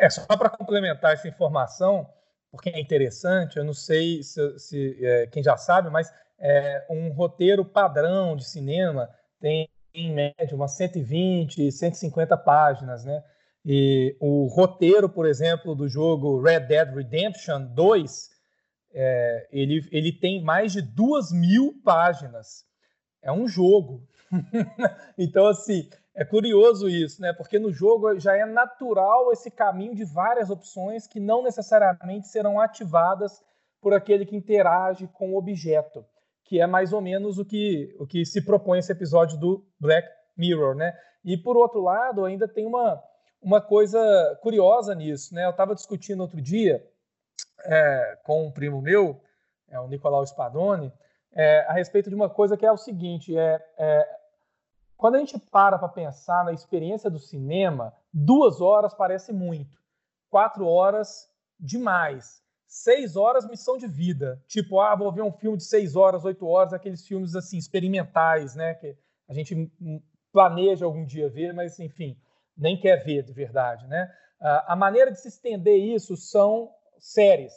É, 0.00 0.08
só 0.08 0.26
para 0.26 0.48
complementar 0.48 1.12
essa 1.12 1.28
informação, 1.28 2.10
porque 2.50 2.70
é 2.70 2.80
interessante, 2.80 3.58
eu 3.58 3.64
não 3.64 3.74
sei 3.74 4.22
se, 4.22 4.58
se 4.58 5.04
é, 5.04 5.26
quem 5.26 5.42
já 5.42 5.58
sabe, 5.58 5.90
mas 5.90 6.10
é, 6.38 6.86
um 6.88 7.10
roteiro 7.12 7.62
padrão 7.62 8.34
de 8.34 8.48
cinema 8.48 9.10
tem, 9.38 9.68
em 9.94 10.12
média, 10.12 10.54
umas 10.54 10.76
120, 10.76 11.70
150 11.70 12.36
páginas, 12.36 13.04
né? 13.04 13.22
E 13.64 14.16
o 14.20 14.46
roteiro, 14.46 15.08
por 15.08 15.24
exemplo, 15.24 15.74
do 15.74 15.88
jogo 15.88 16.40
Red 16.40 16.60
Dead 16.60 16.94
Redemption 16.94 17.64
2, 17.66 18.30
é, 18.92 19.48
ele, 19.50 19.88
ele 19.90 20.12
tem 20.12 20.42
mais 20.42 20.72
de 20.72 20.82
duas 20.82 21.32
mil 21.32 21.80
páginas. 21.82 22.64
É 23.22 23.32
um 23.32 23.48
jogo. 23.48 24.06
então, 25.16 25.46
assim, 25.46 25.88
é 26.14 26.24
curioso 26.24 26.88
isso, 26.88 27.22
né? 27.22 27.32
Porque 27.32 27.58
no 27.58 27.72
jogo 27.72 28.18
já 28.18 28.36
é 28.36 28.44
natural 28.44 29.32
esse 29.32 29.50
caminho 29.50 29.94
de 29.94 30.04
várias 30.04 30.50
opções 30.50 31.06
que 31.06 31.18
não 31.18 31.42
necessariamente 31.42 32.28
serão 32.28 32.60
ativadas 32.60 33.42
por 33.80 33.94
aquele 33.94 34.26
que 34.26 34.36
interage 34.36 35.08
com 35.08 35.32
o 35.32 35.36
objeto, 35.36 36.04
que 36.44 36.60
é 36.60 36.66
mais 36.66 36.92
ou 36.92 37.00
menos 37.00 37.38
o 37.38 37.44
que, 37.44 37.94
o 37.98 38.06
que 38.06 38.24
se 38.24 38.44
propõe 38.44 38.78
esse 38.78 38.92
episódio 38.92 39.38
do 39.38 39.66
Black 39.80 40.08
Mirror, 40.36 40.74
né? 40.74 40.96
E 41.24 41.36
por 41.36 41.56
outro 41.56 41.80
lado, 41.80 42.24
ainda 42.24 42.46
tem 42.46 42.66
uma, 42.66 43.02
uma 43.40 43.60
coisa 43.60 44.38
curiosa 44.42 44.94
nisso, 44.94 45.34
né? 45.34 45.46
Eu 45.46 45.50
estava 45.50 45.74
discutindo 45.74 46.20
outro 46.20 46.40
dia 46.40 46.86
é, 47.64 48.18
com 48.24 48.46
um 48.46 48.52
primo 48.52 48.82
meu, 48.82 49.20
é 49.68 49.80
o 49.80 49.88
Nicolau 49.88 50.24
Spadoni, 50.26 50.92
é, 51.32 51.60
a 51.66 51.72
respeito 51.72 52.10
de 52.10 52.14
uma 52.14 52.28
coisa 52.28 52.56
que 52.56 52.66
é 52.66 52.70
o 52.70 52.76
seguinte: 52.76 53.36
é, 53.36 53.64
é 53.78 54.08
quando 54.96 55.16
a 55.16 55.18
gente 55.18 55.38
para 55.38 55.78
para 55.78 55.88
pensar 55.88 56.44
na 56.44 56.52
experiência 56.52 57.10
do 57.10 57.18
cinema, 57.18 57.92
duas 58.12 58.60
horas 58.60 58.94
parece 58.94 59.32
muito, 59.32 59.78
quatro 60.30 60.66
horas 60.66 61.28
demais, 61.58 62.43
seis 62.76 63.16
horas 63.16 63.48
missão 63.48 63.76
de 63.76 63.86
vida. 63.86 64.42
Tipo, 64.46 64.80
ah, 64.80 64.94
vou 64.94 65.12
ver 65.12 65.22
um 65.22 65.32
filme 65.32 65.56
de 65.56 65.64
seis 65.64 65.96
horas, 65.96 66.24
oito 66.24 66.46
horas, 66.46 66.72
aqueles 66.72 67.06
filmes 67.06 67.34
assim 67.34 67.56
experimentais, 67.56 68.54
né? 68.54 68.74
Que 68.74 68.96
a 69.28 69.34
gente 69.34 69.70
planeja 70.32 70.84
algum 70.84 71.04
dia 71.04 71.28
ver, 71.28 71.52
mas 71.52 71.78
enfim, 71.78 72.16
nem 72.56 72.78
quer 72.78 73.04
ver 73.04 73.22
de 73.22 73.32
verdade, 73.32 73.86
né? 73.86 74.10
A 74.40 74.76
maneira 74.76 75.10
de 75.10 75.20
se 75.20 75.28
estender 75.28 75.78
isso 75.78 76.16
são 76.16 76.70
séries. 76.98 77.52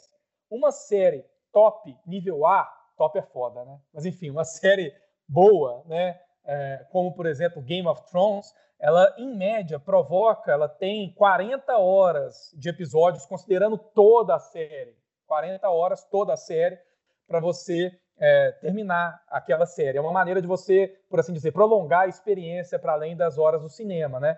Uma 0.50 0.70
série 0.70 1.24
top, 1.52 1.94
nível 2.06 2.46
A, 2.46 2.64
top 2.96 3.18
é 3.18 3.22
foda, 3.22 3.64
né? 3.64 3.78
Mas 3.92 4.06
enfim, 4.06 4.30
uma 4.30 4.44
série 4.46 4.94
boa, 5.28 5.82
né? 5.86 6.18
é, 6.48 6.86
como 6.90 7.12
por 7.12 7.26
exemplo 7.26 7.62
Game 7.62 7.86
of 7.86 8.02
Thrones, 8.10 8.52
ela 8.80 9.14
em 9.18 9.36
média 9.36 9.78
provoca, 9.78 10.50
ela 10.50 10.68
tem 10.68 11.12
40 11.14 11.76
horas 11.76 12.50
de 12.56 12.70
episódios, 12.70 13.26
considerando 13.26 13.76
toda 13.76 14.34
a 14.34 14.38
série. 14.38 14.96
40 15.28 15.68
horas 15.68 16.04
toda 16.04 16.32
a 16.32 16.36
série 16.36 16.78
para 17.26 17.38
você 17.38 17.92
é, 18.18 18.52
terminar 18.60 19.22
aquela 19.28 19.66
série. 19.66 19.98
É 19.98 20.00
uma 20.00 20.12
maneira 20.12 20.40
de 20.40 20.48
você, 20.48 20.98
por 21.08 21.20
assim 21.20 21.32
dizer, 21.32 21.52
prolongar 21.52 22.02
a 22.02 22.08
experiência 22.08 22.78
para 22.78 22.94
além 22.94 23.16
das 23.16 23.38
horas 23.38 23.62
do 23.62 23.68
cinema, 23.68 24.18
né? 24.18 24.36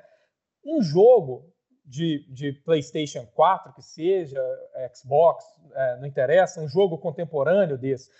Um 0.63 0.83
jogo 0.83 1.51
de, 1.87 2.27
de 2.29 2.53
PlayStation 2.53 3.25
4, 3.35 3.73
que 3.73 3.83
seja, 3.83 4.41
Xbox, 4.95 5.45
é, 5.73 5.97
não 5.97 6.07
interessa, 6.07 6.61
um 6.61 6.69
jogo 6.69 6.99
contemporâneo 6.99 7.79
desse, 7.79 8.11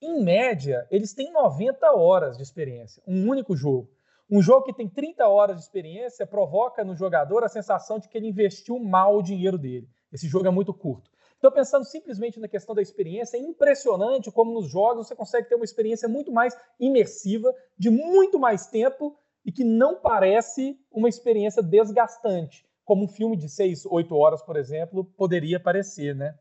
em 0.00 0.22
média, 0.22 0.86
eles 0.90 1.12
têm 1.12 1.32
90 1.32 1.90
horas 1.92 2.36
de 2.36 2.42
experiência, 2.42 3.02
um 3.06 3.28
único 3.28 3.56
jogo. 3.56 3.90
Um 4.30 4.42
jogo 4.42 4.66
que 4.66 4.74
tem 4.74 4.88
30 4.88 5.26
horas 5.26 5.56
de 5.56 5.62
experiência 5.62 6.26
provoca 6.26 6.84
no 6.84 6.94
jogador 6.94 7.42
a 7.42 7.48
sensação 7.48 7.98
de 7.98 8.08
que 8.08 8.16
ele 8.16 8.28
investiu 8.28 8.78
mal 8.78 9.16
o 9.16 9.22
dinheiro 9.22 9.56
dele. 9.56 9.88
Esse 10.12 10.28
jogo 10.28 10.46
é 10.46 10.50
muito 10.50 10.72
curto. 10.74 11.10
Então, 11.38 11.52
pensando 11.52 11.84
simplesmente 11.84 12.40
na 12.40 12.48
questão 12.48 12.74
da 12.74 12.82
experiência, 12.82 13.36
é 13.36 13.40
impressionante 13.40 14.30
como 14.30 14.52
nos 14.52 14.68
jogos 14.68 15.06
você 15.06 15.14
consegue 15.14 15.48
ter 15.48 15.54
uma 15.54 15.64
experiência 15.64 16.08
muito 16.08 16.32
mais 16.32 16.56
imersiva, 16.80 17.54
de 17.78 17.90
muito 17.90 18.38
mais 18.38 18.66
tempo 18.66 19.16
e 19.44 19.52
que 19.52 19.62
não 19.62 20.00
parece 20.00 20.78
uma 20.90 21.08
experiência 21.08 21.62
desgastante, 21.62 22.66
como 22.84 23.04
um 23.04 23.08
filme 23.08 23.36
de 23.36 23.48
6, 23.48 23.86
8 23.86 24.14
horas, 24.14 24.42
por 24.42 24.56
exemplo, 24.56 25.04
poderia 25.16 25.60
parecer, 25.60 26.14
né? 26.14 26.36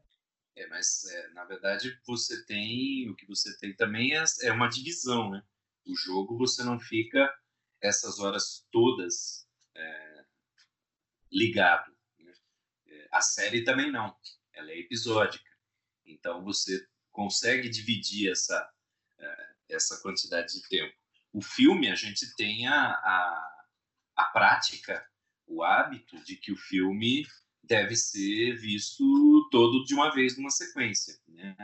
É, 0.55 0.65
mas, 0.67 1.05
é, 1.05 1.29
na 1.33 1.45
verdade, 1.45 1.95
você 2.05 2.43
tem. 2.45 3.07
O 3.11 3.15
que 3.15 3.27
você 3.27 3.55
tem 3.59 3.75
também 3.75 4.17
é, 4.17 4.23
é 4.43 4.51
uma 4.51 4.67
divisão, 4.67 5.29
né? 5.29 5.43
O 5.85 5.95
jogo 5.95 6.35
você 6.35 6.63
não 6.63 6.79
fica 6.79 7.31
essas 7.79 8.19
horas 8.19 8.65
todas 8.71 9.47
é, 9.75 10.25
ligado. 11.31 11.91
Né? 12.19 12.33
É, 12.87 13.07
a 13.11 13.21
série 13.21 13.63
também 13.63 13.91
não. 13.91 14.15
Ela 14.57 14.71
é 14.71 14.79
episódica. 14.79 15.49
Então 16.05 16.43
você 16.43 16.85
consegue 17.11 17.69
dividir 17.69 18.31
essa, 18.31 18.69
é, 19.19 19.47
essa 19.69 20.01
quantidade 20.01 20.53
de 20.53 20.67
tempo. 20.67 20.93
O 21.31 21.41
filme, 21.41 21.89
a 21.89 21.95
gente 21.95 22.35
tem 22.35 22.67
a, 22.67 22.91
a, 22.91 23.65
a 24.15 24.23
prática, 24.25 25.05
o 25.45 25.63
hábito 25.63 26.21
de 26.23 26.35
que 26.35 26.51
o 26.51 26.57
filme 26.57 27.25
deve 27.63 27.95
ser 27.95 28.55
visto 28.57 29.03
todo 29.51 29.83
de 29.83 29.93
uma 29.93 30.13
vez 30.13 30.37
numa 30.37 30.49
sequência. 30.49 31.15
Né? 31.27 31.55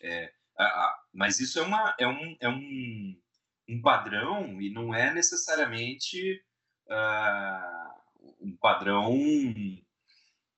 É, 0.00 0.32
a, 0.58 0.64
a, 0.64 1.04
mas 1.12 1.38
isso 1.38 1.58
é, 1.58 1.62
uma, 1.62 1.94
é, 1.98 2.06
um, 2.06 2.36
é 2.40 2.48
um, 2.48 3.20
um 3.68 3.80
padrão 3.80 4.60
e 4.60 4.70
não 4.70 4.94
é 4.94 5.12
necessariamente 5.12 6.42
uh, 6.86 7.94
um 8.40 8.56
padrão 8.56 9.12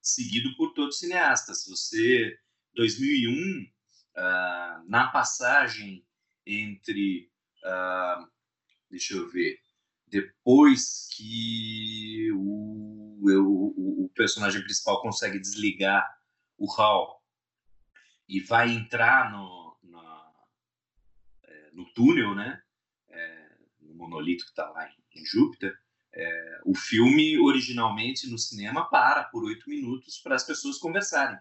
seguido 0.07 0.55
por 0.57 0.73
todos 0.73 0.95
os 0.95 1.01
cineastas. 1.01 1.67
Você, 1.67 2.39
2001, 2.75 3.63
uh, 3.63 3.67
ah, 4.17 4.83
na 4.87 5.09
passagem 5.09 6.07
entre, 6.47 7.31
uh, 7.65 8.29
deixa 8.91 9.15
eu 9.15 9.29
ver, 9.29 9.59
depois 10.07 11.09
que 11.17 12.31
o, 12.33 13.19
o, 13.21 14.05
o 14.05 14.09
personagem 14.15 14.63
principal 14.63 15.03
consegue 15.03 15.41
desligar 15.41 16.07
o 16.57 16.73
HAL 16.73 17.23
e 18.29 18.41
vai 18.41 18.71
entrar 18.71 19.33
no, 19.33 19.77
na, 19.83 20.33
é, 21.45 21.71
no 21.73 21.93
túnel, 21.93 22.35
né? 22.35 22.63
É, 23.09 23.57
no 23.81 23.95
monolito 23.95 24.45
que 24.45 24.51
está 24.51 24.69
lá 24.71 24.89
em, 24.89 25.21
em 25.21 25.25
Júpiter, 25.25 25.77
é, 26.17 26.61
o 26.65 26.75
filme 26.75 27.39
originalmente 27.39 28.27
no 28.27 28.39
cinema 28.39 28.89
para 28.89 29.25
por 29.25 29.45
oito 29.45 29.69
minutos 29.69 30.19
para 30.19 30.35
as 30.35 30.45
pessoas 30.45 30.79
conversarem, 30.79 31.39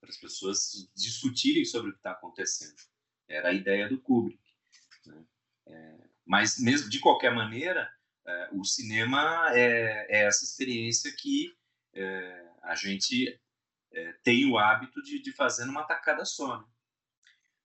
para 0.00 0.08
as 0.08 0.16
pessoas 0.16 0.88
discutirem 0.94 1.64
sobre 1.64 1.90
o 1.90 1.92
que 1.92 1.98
está 1.98 2.12
acontecendo. 2.12 2.76
Era 3.28 3.48
a 3.48 3.52
ideia 3.52 3.88
do 3.88 4.00
Kubrick. 4.00 4.40
Né? 5.04 5.24
É, 5.66 5.98
mas, 6.24 6.60
mesmo 6.60 6.88
de 6.88 7.00
qualquer 7.00 7.34
maneira, 7.34 7.92
é, 8.24 8.48
o 8.52 8.64
cinema 8.64 9.50
é, 9.52 10.06
é, 10.08 10.26
essa 10.26 10.44
experiência 10.44 11.12
que 11.12 11.56
é, 11.94 12.48
a 12.62 12.76
gente 12.76 13.38
é, 13.92 14.12
tem 14.22 14.48
o 14.48 14.56
hábito 14.56 15.02
de, 15.02 15.20
de 15.20 15.32
fazer 15.32 15.64
numa 15.64 15.84
tacada 15.84 16.24
só. 16.24 16.64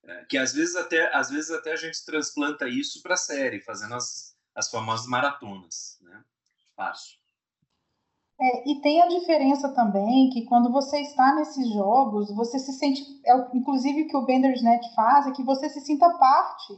Né? 0.03 0.25
Que 0.27 0.37
às 0.37 0.51
vezes, 0.51 0.75
até, 0.75 1.15
às 1.15 1.29
vezes 1.29 1.51
até 1.51 1.73
a 1.73 1.77
gente 1.77 2.03
transplanta 2.03 2.67
isso 2.67 3.03
para 3.03 3.13
a 3.13 3.17
série, 3.17 3.61
fazendo 3.61 3.93
as, 3.93 4.33
as 4.55 4.69
famosas 4.69 5.07
maratonas. 5.07 5.97
Né? 6.01 6.23
Fácil. 6.75 7.17
É, 8.41 8.69
e 8.69 8.81
tem 8.81 9.01
a 9.01 9.07
diferença 9.07 9.69
também 9.73 10.29
que 10.29 10.45
quando 10.45 10.71
você 10.71 10.99
está 11.01 11.35
nesses 11.35 11.71
jogos, 11.73 12.33
você 12.35 12.59
se 12.59 12.73
sente, 12.73 13.03
é, 13.25 13.35
inclusive 13.55 14.03
o 14.03 14.07
que 14.07 14.17
o 14.17 14.25
Bendersnet 14.25 14.93
faz, 14.95 15.27
é 15.27 15.31
que 15.31 15.43
você 15.43 15.69
se 15.69 15.81
sinta 15.81 16.09
parte 16.17 16.73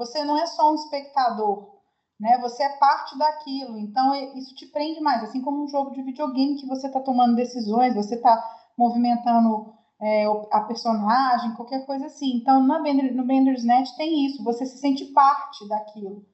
você 0.00 0.24
não 0.24 0.36
é 0.36 0.46
só 0.46 0.72
um 0.72 0.74
espectador, 0.74 1.78
né? 2.18 2.38
Você 2.40 2.62
é 2.62 2.78
parte 2.78 3.18
daquilo. 3.18 3.78
Então 3.78 4.14
é, 4.14 4.38
isso 4.38 4.54
te 4.54 4.66
prende 4.66 5.00
mais, 5.00 5.22
assim 5.22 5.42
como 5.42 5.62
um 5.62 5.68
jogo 5.68 5.90
de 5.90 6.02
videogame 6.02 6.56
que 6.56 6.66
você 6.66 6.86
está 6.86 7.00
tomando 7.00 7.36
decisões, 7.36 7.94
você 7.94 8.14
está 8.14 8.42
movimentando 8.78 9.74
é, 10.00 10.24
a 10.50 10.60
personagem, 10.62 11.54
qualquer 11.54 11.84
coisa 11.84 12.06
assim. 12.06 12.36
Então 12.36 12.62
no 12.62 13.26
Benders 13.26 13.64
Net 13.64 13.94
tem 13.96 14.26
isso, 14.26 14.42
você 14.42 14.64
se 14.64 14.78
sente 14.78 15.04
parte 15.06 15.68
daquilo. 15.68 16.24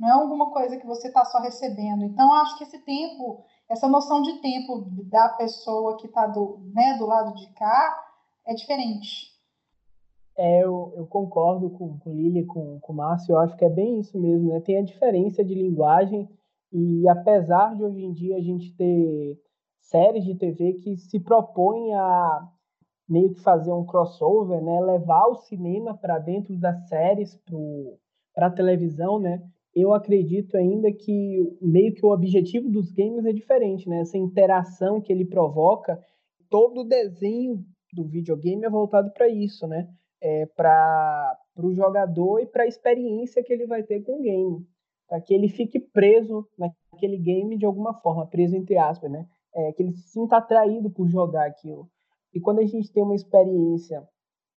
Não 0.00 0.08
é 0.08 0.12
alguma 0.12 0.50
coisa 0.50 0.78
que 0.78 0.86
você 0.86 1.08
está 1.08 1.26
só 1.26 1.38
recebendo. 1.40 2.04
Então, 2.04 2.32
acho 2.32 2.56
que 2.56 2.64
esse 2.64 2.78
tempo, 2.78 3.44
essa 3.68 3.86
noção 3.86 4.22
de 4.22 4.40
tempo 4.40 4.86
da 5.04 5.28
pessoa 5.28 5.98
que 5.98 6.06
está 6.06 6.26
do, 6.26 6.58
né, 6.72 6.96
do 6.96 7.04
lado 7.04 7.34
de 7.34 7.46
cá 7.52 8.02
é 8.46 8.54
diferente. 8.54 9.28
É, 10.38 10.64
eu, 10.64 10.94
eu 10.96 11.06
concordo 11.06 11.68
com, 11.68 11.98
com 11.98 12.14
Lili, 12.14 12.46
com, 12.46 12.80
com 12.80 12.92
o 12.94 12.96
Márcio, 12.96 13.34
eu 13.34 13.40
acho 13.40 13.54
que 13.58 13.64
é 13.64 13.68
bem 13.68 14.00
isso 14.00 14.18
mesmo, 14.18 14.48
né? 14.48 14.60
Tem 14.60 14.78
a 14.78 14.82
diferença 14.82 15.44
de 15.44 15.54
linguagem 15.54 16.26
e 16.72 17.06
apesar 17.06 17.76
de 17.76 17.84
hoje 17.84 18.02
em 18.02 18.12
dia 18.12 18.36
a 18.36 18.40
gente 18.40 18.74
ter 18.74 19.38
séries 19.80 20.24
de 20.24 20.34
TV 20.34 20.74
que 20.74 20.96
se 20.96 21.20
propõem 21.20 21.92
a 21.92 22.48
meio 23.06 23.34
que 23.34 23.40
fazer 23.40 23.72
um 23.72 23.84
crossover, 23.84 24.62
né? 24.62 24.80
Levar 24.80 25.26
o 25.26 25.34
cinema 25.34 25.94
para 25.94 26.18
dentro 26.18 26.56
das 26.56 26.88
séries, 26.88 27.38
para 28.34 28.46
a 28.46 28.50
televisão, 28.50 29.18
né? 29.18 29.42
Eu 29.74 29.94
acredito 29.94 30.56
ainda 30.56 30.92
que 30.92 31.56
meio 31.60 31.94
que 31.94 32.04
o 32.04 32.10
objetivo 32.10 32.68
dos 32.68 32.90
games 32.90 33.24
é 33.24 33.32
diferente, 33.32 33.88
né? 33.88 34.00
Essa 34.00 34.18
interação 34.18 35.00
que 35.00 35.12
ele 35.12 35.24
provoca, 35.24 35.98
todo 36.48 36.80
o 36.80 36.84
desenho 36.84 37.64
do 37.92 38.04
videogame 38.04 38.64
é 38.64 38.70
voltado 38.70 39.12
para 39.12 39.28
isso, 39.28 39.66
né? 39.66 39.88
É, 40.20 40.46
para 40.46 41.38
o 41.56 41.72
jogador 41.72 42.40
e 42.40 42.46
para 42.46 42.64
a 42.64 42.66
experiência 42.66 43.42
que 43.42 43.52
ele 43.52 43.66
vai 43.66 43.82
ter 43.82 44.02
com 44.02 44.18
o 44.18 44.22
game, 44.22 44.66
para 45.08 45.20
que 45.20 45.32
ele 45.32 45.48
fique 45.48 45.78
preso 45.78 46.46
naquele 46.58 47.16
game 47.16 47.56
de 47.56 47.64
alguma 47.64 47.94
forma, 47.94 48.26
preso 48.26 48.56
entre 48.56 48.76
aspas, 48.76 49.10
né? 49.10 49.26
É, 49.54 49.72
que 49.72 49.82
ele 49.82 49.92
se 49.92 50.08
sinta 50.08 50.36
atraído 50.36 50.90
por 50.90 51.08
jogar 51.08 51.46
aquilo. 51.46 51.88
E 52.34 52.40
quando 52.40 52.60
a 52.60 52.66
gente 52.66 52.92
tem 52.92 53.02
uma 53.02 53.14
experiência 53.14 54.06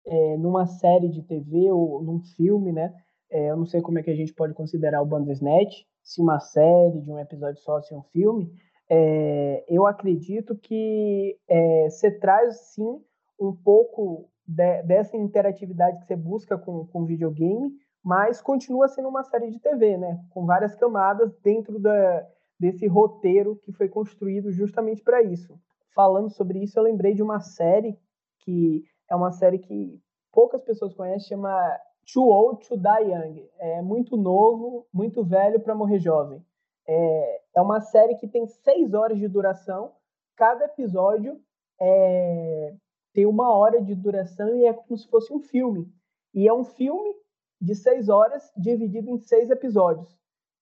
é, 0.06 0.38
numa 0.38 0.66
série 0.66 1.10
de 1.10 1.24
TV 1.24 1.72
ou 1.72 2.04
num 2.04 2.20
filme, 2.20 2.72
né? 2.72 2.94
É, 3.34 3.50
eu 3.50 3.58
não 3.58 3.66
sei 3.66 3.82
como 3.82 3.98
é 3.98 4.04
que 4.04 4.12
a 4.12 4.16
gente 4.16 4.32
pode 4.32 4.54
considerar 4.54 5.02
o 5.02 5.06
Bandersnatch, 5.08 5.88
se 6.04 6.22
uma 6.22 6.40
série, 6.40 7.02
de 7.02 7.12
um 7.12 7.18
episódio 7.18 7.60
só, 7.62 7.82
se 7.82 7.92
um 7.92 8.04
filme. 8.04 8.54
É, 8.88 9.66
eu 9.68 9.88
acredito 9.88 10.56
que 10.56 11.36
é, 11.48 11.90
você 11.90 12.12
traz, 12.12 12.56
sim, 12.74 13.02
um 13.40 13.52
pouco 13.52 14.30
de, 14.48 14.84
dessa 14.84 15.18
interatividade 15.18 15.98
que 15.98 16.06
você 16.06 16.16
busca 16.16 16.60
com, 16.60 16.86
com 16.86 17.06
videogame, 17.06 17.74
mas 18.04 18.40
continua 18.40 18.88
sendo 18.88 19.10
uma 19.10 19.24
série 19.24 19.50
de 19.50 19.60
TV, 19.60 19.98
né? 19.98 20.24
Com 20.30 20.46
várias 20.46 20.76
camadas 20.76 21.36
dentro 21.42 21.80
da, 21.80 22.28
desse 22.60 22.86
roteiro 22.86 23.56
que 23.64 23.72
foi 23.72 23.90
construído 23.90 24.52
justamente 24.52 25.02
para 25.02 25.24
isso. 25.24 25.60
Falando 25.96 26.30
sobre 26.30 26.60
isso, 26.60 26.78
eu 26.78 26.84
lembrei 26.84 27.16
de 27.16 27.24
uma 27.24 27.40
série 27.40 27.98
que 28.40 28.84
é 29.10 29.16
uma 29.16 29.32
série 29.32 29.58
que 29.58 30.00
poucas 30.32 30.62
pessoas 30.62 30.94
conhecem, 30.94 31.30
chama 31.30 31.80
Too 32.12 32.28
Old 32.28 32.68
to 32.68 32.78
Die 32.78 33.12
Young. 33.12 33.50
É 33.60 33.82
muito 33.82 34.18
novo, 34.18 34.88
muito 34.94 35.24
velho 35.24 35.60
para 35.60 35.76
morrer 35.76 36.00
jovem. 36.00 36.44
É, 36.88 37.42
é 37.56 37.62
uma 37.62 37.80
série 37.82 38.16
que 38.16 38.28
tem 38.28 38.46
seis 38.48 38.94
horas 38.94 39.18
de 39.18 39.28
duração. 39.28 39.94
Cada 40.36 40.66
episódio 40.66 41.40
é, 41.80 42.76
tem 43.14 43.26
uma 43.26 43.54
hora 43.56 43.82
de 43.82 43.96
duração 43.96 44.56
e 44.58 44.66
é 44.66 44.74
como 44.74 44.98
se 44.98 45.08
fosse 45.08 45.32
um 45.32 45.40
filme. 45.40 45.88
E 46.34 46.48
é 46.48 46.54
um 46.54 46.64
filme 46.64 47.14
de 47.62 47.76
seis 47.76 48.10
horas 48.10 48.52
dividido 48.58 49.10
em 49.10 49.18
seis 49.20 49.50
episódios. 49.50 50.18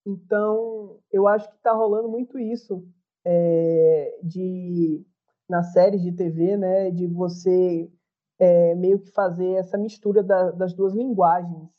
Então, 0.06 0.99
eu 1.12 1.27
acho 1.27 1.49
que 1.49 1.56
está 1.56 1.71
rolando 1.71 2.10
muito 2.10 2.38
isso 2.38 2.86
é, 3.25 4.19
de 4.23 5.06
nas 5.49 5.73
séries 5.73 6.01
de 6.01 6.13
TV, 6.13 6.56
né, 6.56 6.91
de 6.91 7.08
você 7.08 7.91
é, 8.41 8.73
meio 8.73 8.97
que 8.97 9.12
fazer 9.12 9.51
essa 9.51 9.77
mistura 9.77 10.23
da, 10.23 10.49
das 10.49 10.73
duas 10.73 10.95
linguagens. 10.95 11.69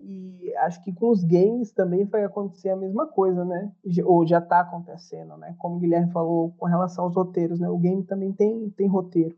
E 0.00 0.50
acho 0.60 0.82
que 0.82 0.94
com 0.94 1.10
os 1.10 1.22
games 1.22 1.72
também 1.72 2.06
vai 2.06 2.24
acontecer 2.24 2.70
a 2.70 2.76
mesma 2.76 3.06
coisa, 3.06 3.44
né? 3.44 3.70
Ou 4.06 4.26
já 4.26 4.38
está 4.38 4.60
acontecendo, 4.60 5.36
né? 5.36 5.54
Como 5.58 5.76
o 5.76 5.78
Guilherme 5.78 6.10
falou 6.10 6.54
com 6.56 6.64
relação 6.64 7.04
aos 7.04 7.14
roteiros, 7.14 7.60
né? 7.60 7.68
O 7.68 7.76
game 7.76 8.02
também 8.02 8.32
tem, 8.32 8.70
tem 8.70 8.86
roteiro. 8.86 9.36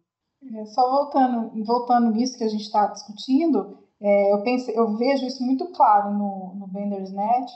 É, 0.55 0.65
só 0.67 0.89
voltando, 0.89 1.65
voltando 1.65 2.13
nisso 2.13 2.39
que 2.39 2.45
a 2.45 2.49
gente 2.49 2.63
está 2.63 2.87
discutindo, 2.87 3.79
é, 4.01 4.33
eu, 4.33 4.41
pense, 4.45 4.73
eu 4.73 4.97
vejo 4.97 5.27
isso 5.27 5.43
muito 5.43 5.67
claro 5.73 6.13
no, 6.13 6.55
no 6.55 6.69
Bandersnatch. 6.69 7.51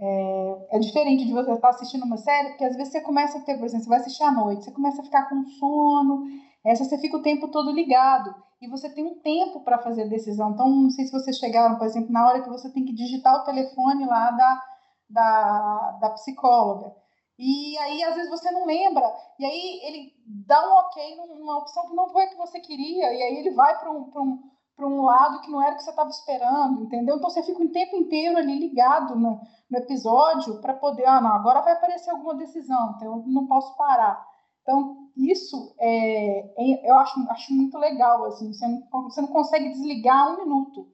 É, 0.00 0.66
é 0.70 0.78
diferente 0.80 1.24
de 1.24 1.32
você 1.32 1.52
estar 1.52 1.68
assistindo 1.68 2.04
uma 2.04 2.16
série, 2.16 2.48
porque 2.48 2.64
às 2.64 2.74
vezes 2.74 2.92
você 2.92 3.00
começa 3.00 3.38
a 3.38 3.40
ter, 3.42 3.56
por 3.56 3.66
exemplo, 3.66 3.84
você 3.84 3.90
vai 3.90 4.00
assistir 4.00 4.24
à 4.24 4.32
noite, 4.32 4.64
você 4.64 4.72
começa 4.72 5.00
a 5.00 5.04
ficar 5.04 5.28
com 5.28 5.44
sono, 5.44 6.24
essa 6.64 6.84
você 6.84 6.98
fica 6.98 7.16
o 7.16 7.22
tempo 7.22 7.46
todo 7.48 7.70
ligado 7.70 8.34
e 8.60 8.68
você 8.68 8.92
tem 8.92 9.06
um 9.06 9.20
tempo 9.20 9.60
para 9.60 9.78
fazer 9.78 10.02
a 10.02 10.08
decisão. 10.08 10.50
Então, 10.50 10.68
não 10.68 10.90
sei 10.90 11.06
se 11.06 11.12
vocês 11.12 11.38
chegaram, 11.38 11.76
por 11.76 11.86
exemplo, 11.86 12.12
na 12.12 12.26
hora 12.26 12.42
que 12.42 12.48
você 12.48 12.70
tem 12.72 12.84
que 12.84 12.92
digitar 12.92 13.36
o 13.36 13.44
telefone 13.44 14.04
lá 14.06 14.30
da, 14.32 14.62
da, 15.08 15.98
da 16.00 16.10
psicóloga. 16.10 16.92
E 17.38 17.78
aí, 17.78 18.02
às 18.02 18.16
vezes, 18.16 18.30
você 18.30 18.50
não 18.50 18.66
lembra. 18.66 19.14
E 19.38 19.44
aí, 19.44 19.80
ele 19.84 20.12
dá 20.44 20.60
um 20.68 20.72
ok 20.78 21.16
numa 21.16 21.58
opção 21.58 21.86
que 21.86 21.94
não 21.94 22.08
foi 22.08 22.24
a 22.24 22.28
que 22.28 22.36
você 22.36 22.58
queria. 22.58 23.12
E 23.12 23.22
aí, 23.22 23.36
ele 23.36 23.52
vai 23.52 23.78
para 23.78 23.92
um, 23.92 24.10
um, 24.16 24.86
um 24.86 25.02
lado 25.02 25.40
que 25.40 25.50
não 25.50 25.62
era 25.62 25.74
o 25.74 25.76
que 25.76 25.84
você 25.84 25.90
estava 25.90 26.10
esperando, 26.10 26.82
entendeu? 26.82 27.16
Então, 27.16 27.30
você 27.30 27.44
fica 27.44 27.62
o 27.62 27.70
tempo 27.70 27.94
inteiro 27.94 28.38
ali 28.38 28.58
ligado 28.58 29.14
no, 29.14 29.40
no 29.70 29.78
episódio 29.78 30.60
para 30.60 30.74
poder, 30.74 31.06
ah, 31.06 31.20
não, 31.20 31.32
agora 31.32 31.60
vai 31.60 31.74
aparecer 31.74 32.10
alguma 32.10 32.34
decisão, 32.34 32.94
então 32.96 33.18
eu 33.18 33.24
não 33.26 33.46
posso 33.46 33.76
parar. 33.76 34.26
Então, 34.62 35.07
isso 35.18 35.74
é, 35.80 36.38
é, 36.56 36.90
eu 36.90 36.94
acho, 36.96 37.20
acho 37.30 37.52
muito 37.52 37.76
legal, 37.76 38.24
assim, 38.26 38.52
você 38.52 38.66
não, 38.66 39.02
você 39.04 39.20
não 39.20 39.28
consegue 39.28 39.70
desligar 39.70 40.32
um 40.32 40.44
minuto, 40.44 40.88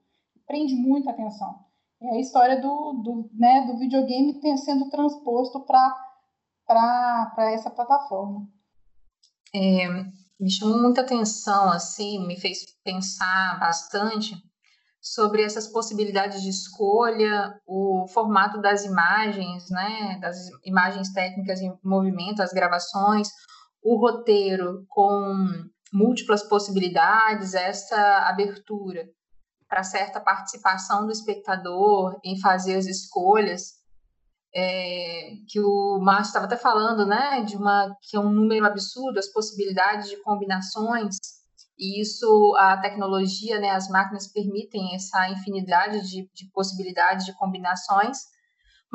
prende 0.47 0.73
muita 0.75 1.11
atenção. 1.11 1.63
É 2.01 2.15
a 2.15 2.19
história 2.19 2.59
do, 2.61 2.93
do, 3.03 3.29
né, 3.33 3.65
do 3.67 3.77
videogame 3.77 4.39
sendo 4.57 4.89
transposto 4.89 5.61
para 5.61 6.05
para 6.67 7.51
essa 7.51 7.69
plataforma. 7.69 8.47
É, 9.53 9.87
me 10.39 10.49
chamou 10.49 10.81
muita 10.81 11.01
atenção, 11.01 11.69
assim, 11.71 12.25
me 12.25 12.39
fez 12.39 12.65
pensar 12.83 13.59
bastante 13.59 14.35
sobre 14.99 15.43
essas 15.43 15.67
possibilidades 15.67 16.41
de 16.41 16.49
escolha, 16.49 17.61
o 17.67 18.07
formato 18.07 18.59
das 18.59 18.83
imagens, 18.83 19.69
né, 19.69 20.17
das 20.19 20.35
imagens 20.65 21.13
técnicas 21.13 21.61
em 21.61 21.71
movimento, 21.83 22.41
as 22.41 22.51
gravações, 22.51 23.29
o 23.85 23.97
roteiro 23.97 24.83
com 24.89 25.47
múltiplas 25.93 26.41
possibilidades, 26.49 27.53
essa 27.53 28.27
abertura 28.27 29.07
para 29.69 29.83
certa 29.83 30.19
participação 30.19 31.05
do 31.05 31.11
espectador 31.11 32.19
em 32.23 32.39
fazer 32.39 32.75
as 32.77 32.87
escolhas 32.87 33.75
é, 34.55 35.33
que 35.47 35.59
o 35.59 35.99
Márcio 36.01 36.29
estava 36.29 36.45
até 36.45 36.57
falando, 36.57 37.05
né, 37.05 37.43
de 37.43 37.55
uma 37.55 37.95
que 38.01 38.17
é 38.17 38.19
um 38.19 38.31
número 38.31 38.65
absurdo, 38.65 39.19
as 39.19 39.31
possibilidades 39.31 40.09
de 40.09 40.17
combinações, 40.23 41.17
e 41.77 42.01
isso 42.01 42.55
a 42.57 42.77
tecnologia, 42.77 43.59
né, 43.59 43.69
as 43.69 43.87
máquinas 43.89 44.31
permitem 44.31 44.95
essa 44.95 45.29
infinidade 45.29 46.09
de, 46.09 46.29
de 46.33 46.49
possibilidades 46.51 47.25
de 47.25 47.33
combinações, 47.33 48.17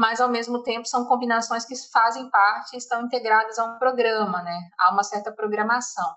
mas 0.00 0.18
ao 0.18 0.30
mesmo 0.30 0.62
tempo 0.62 0.88
são 0.88 1.04
combinações 1.04 1.66
que 1.66 1.74
fazem 1.92 2.30
parte 2.30 2.72
e 2.72 2.78
estão 2.78 3.04
integradas 3.04 3.58
a 3.58 3.66
um 3.66 3.78
programa, 3.78 4.42
né, 4.42 4.58
há 4.78 4.94
uma 4.94 5.02
certa 5.02 5.30
programação. 5.30 6.10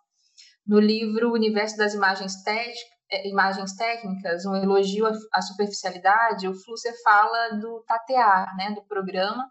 No 0.65 0.79
livro 0.79 1.33
Universo 1.33 1.75
das 1.75 1.93
Imagens 1.93 2.31
é, 3.11 3.27
imagens 3.27 3.75
técnicas, 3.75 4.45
um 4.45 4.55
elogio 4.55 5.05
à 5.33 5.41
superficialidade, 5.41 6.47
o 6.47 6.53
Flusser 6.53 6.93
fala 7.03 7.57
do 7.59 7.83
tatear, 7.85 8.55
né, 8.55 8.71
do 8.71 8.81
programa 8.85 9.45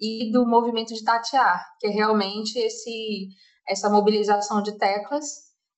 e 0.00 0.32
do 0.32 0.44
movimento 0.44 0.92
de 0.92 1.04
tatear, 1.04 1.64
que 1.78 1.86
é 1.86 1.90
realmente 1.90 2.58
esse 2.58 3.28
essa 3.68 3.88
mobilização 3.88 4.62
de 4.62 4.76
teclas 4.78 5.26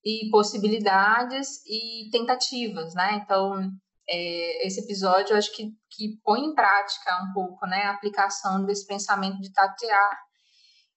e 0.02 0.31
possibilidades 0.31 1.61
e 1.66 2.09
tentativas, 2.11 2.94
né? 2.94 3.20
Então, 3.22 3.70
é, 4.09 4.67
esse 4.67 4.81
episódio 4.81 5.37
acho 5.37 5.55
que, 5.55 5.71
que 5.91 6.21
põe 6.25 6.41
em 6.41 6.55
prática 6.55 7.23
um 7.23 7.33
pouco, 7.33 7.67
né, 7.67 7.83
a 7.85 7.93
aplicação 7.93 8.65
desse 8.65 8.87
pensamento 8.87 9.41
de 9.41 9.53
tatear. 9.53 10.19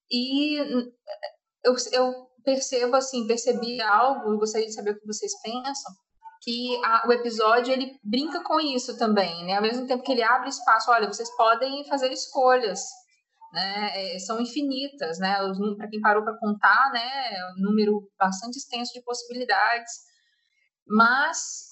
E 0.10 0.58
eu, 1.64 1.76
eu 1.92 2.14
percebo, 2.44 2.96
assim, 2.96 3.28
percebi 3.28 3.82
algo, 3.82 4.38
gostaria 4.38 4.68
de 4.68 4.74
saber 4.74 4.92
o 4.92 5.00
que 5.00 5.08
vocês 5.08 5.32
pensam, 5.42 5.94
que 6.42 6.80
a, 6.86 7.08
o 7.08 7.12
episódio 7.12 7.74
ele 7.74 8.00
brinca 8.04 8.44
com 8.44 8.60
isso 8.60 8.98
também, 8.98 9.44
né? 9.46 9.56
Ao 9.56 9.62
mesmo 9.62 9.88
tempo 9.88 10.04
que 10.04 10.12
ele 10.12 10.22
abre 10.22 10.50
espaço, 10.50 10.92
olha, 10.92 11.08
vocês 11.08 11.30
podem 11.36 11.84
fazer 11.88 12.12
escolhas, 12.12 12.82
né? 13.52 14.16
É, 14.16 14.20
são 14.20 14.40
infinitas, 14.40 15.18
né? 15.18 15.38
Para 15.76 15.90
quem 15.90 16.00
parou 16.02 16.24
para 16.24 16.38
contar, 16.38 16.92
né? 16.94 17.34
É 17.34 17.52
um 17.58 17.64
número 17.64 18.08
bastante 18.18 18.58
extenso 18.58 18.94
de 18.94 19.02
possibilidades, 19.02 19.92
mas 20.88 21.65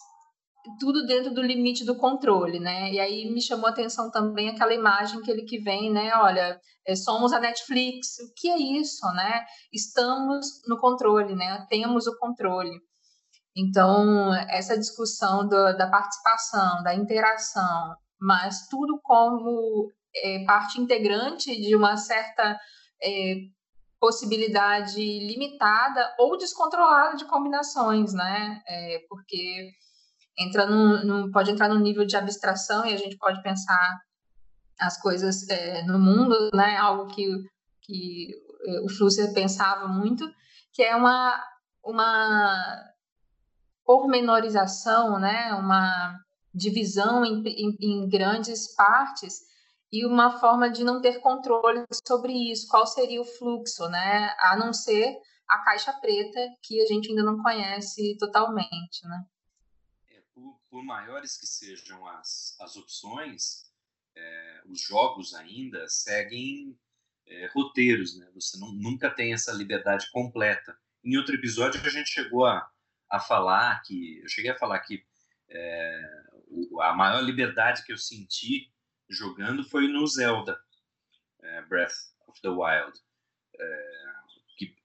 tudo 0.80 1.06
dentro 1.06 1.34
do 1.34 1.42
limite 1.42 1.84
do 1.84 1.98
controle, 1.98 2.60
né? 2.60 2.92
E 2.92 3.00
aí 3.00 3.30
me 3.32 3.42
chamou 3.42 3.68
a 3.68 3.70
atenção 3.70 4.10
também 4.10 4.50
aquela 4.50 4.74
imagem 4.74 5.22
que 5.22 5.30
ele 5.30 5.44
que 5.44 5.60
vem, 5.60 5.92
né? 5.92 6.12
Olha, 6.16 6.60
é, 6.86 6.96
somos 6.96 7.34
a 7.34 7.40
Netflix. 7.40 8.20
O 8.20 8.34
que 8.36 8.50
é 8.50 8.58
isso, 8.58 9.06
né? 9.14 9.44
Estamos 9.72 10.46
no 10.68 10.78
controle, 10.78 11.36
né? 11.36 11.66
Temos 11.70 12.08
o 12.08 12.18
controle. 12.18 12.80
Então, 13.56 14.34
essa 14.50 14.78
discussão 14.78 15.48
do, 15.48 15.78
da 15.78 15.88
participação, 15.88 16.82
da 16.82 16.96
interação, 16.96 17.96
mas 18.20 18.68
tudo 18.68 19.00
como 19.04 19.92
é, 20.16 20.44
parte 20.46 20.80
integrante 20.80 21.56
de 21.62 21.76
uma 21.76 21.98
certa 21.98 22.58
é, 23.02 23.36
possibilidade 24.00 25.00
limitada 25.00 26.14
ou 26.18 26.38
descontrolada 26.38 27.16
de 27.16 27.26
combinações, 27.26 28.14
né? 28.14 28.62
É, 28.68 29.00
porque 29.08 29.70
entra 30.38 30.66
num, 30.66 31.04
num, 31.06 31.32
pode 31.32 31.52
entrar 31.52 31.70
num 31.70 31.80
nível 31.80 32.06
de 32.06 32.18
abstração 32.18 32.86
e 32.86 32.94
a 32.94 32.98
gente 32.98 33.18
pode 33.18 33.42
pensar 33.42 34.00
as 34.80 35.00
coisas 35.00 35.48
é, 35.50 35.84
no 35.84 36.00
mundo, 36.00 36.50
né? 36.54 36.78
Algo 36.78 37.08
que, 37.08 37.26
que 37.82 38.30
é, 38.66 38.82
o 38.82 38.90
Flusser 38.90 39.34
pensava 39.34 39.88
muito, 39.88 40.30
que 40.72 40.82
é 40.82 40.96
uma, 40.96 41.42
uma 41.84 42.84
pormenorização, 43.86 45.20
né? 45.20 45.54
Uma 45.54 46.20
divisão 46.54 47.26
em, 47.26 47.44
em, 47.46 47.78
em 47.80 48.10
grandes 48.10 48.74
partes 48.76 49.42
e 49.92 50.06
uma 50.06 50.40
forma 50.40 50.70
de 50.72 50.84
não 50.84 51.02
ter 51.02 51.20
controle 51.20 51.84
sobre 52.08 52.34
isso, 52.52 52.68
qual 52.68 52.86
seria 52.88 53.22
o 53.22 53.26
fluxo, 53.26 53.88
né? 53.90 54.34
A 54.40 54.58
não 54.58 54.74
ser 54.74 55.16
a 55.48 55.64
caixa 55.64 55.94
preta 55.94 56.40
que 56.64 56.82
a 56.82 56.86
gente 56.86 57.10
ainda 57.10 57.24
não 57.24 57.42
conhece 57.42 58.18
totalmente, 58.18 59.08
né? 59.08 59.24
Por, 60.74 60.80
por, 60.80 60.84
maiores 60.84 61.38
que 61.38 61.46
sejam 61.46 62.04
as, 62.08 62.58
as 62.60 62.76
opções, 62.76 63.72
é, 64.16 64.62
os 64.66 64.82
jogos 64.82 65.36
ainda 65.36 65.88
seguem 65.88 66.76
é, 67.28 67.48
roteiros, 67.54 68.18
né? 68.18 68.28
Você 68.34 68.58
não, 68.58 68.72
nunca 68.74 69.10
tem 69.10 69.34
essa 69.34 69.52
liberdade 69.52 70.10
completa. 70.12 70.76
Em 71.04 71.16
outro 71.16 71.36
episódio 71.36 71.80
a 71.86 71.90
gente 71.90 72.10
chegou 72.10 72.46
a, 72.48 72.68
a 73.08 73.20
falar 73.20 73.84
que, 73.84 74.20
eu 74.24 74.28
cheguei 74.28 74.50
a 74.50 74.58
falar 74.58 74.80
que 74.80 75.06
é, 75.48 76.24
a 76.82 76.94
maior 76.94 77.22
liberdade 77.22 77.86
que 77.86 77.94
eu 77.94 77.98
senti 77.98 78.72
jogando 79.08 79.64
foi 79.64 79.88
no 79.88 80.08
Zelda 80.08 80.60
é, 81.44 81.62
Breath 81.64 81.94
of 82.28 82.42
the 82.42 82.50
Wild, 82.50 83.00
é, 83.60 83.94
que 84.58 84.76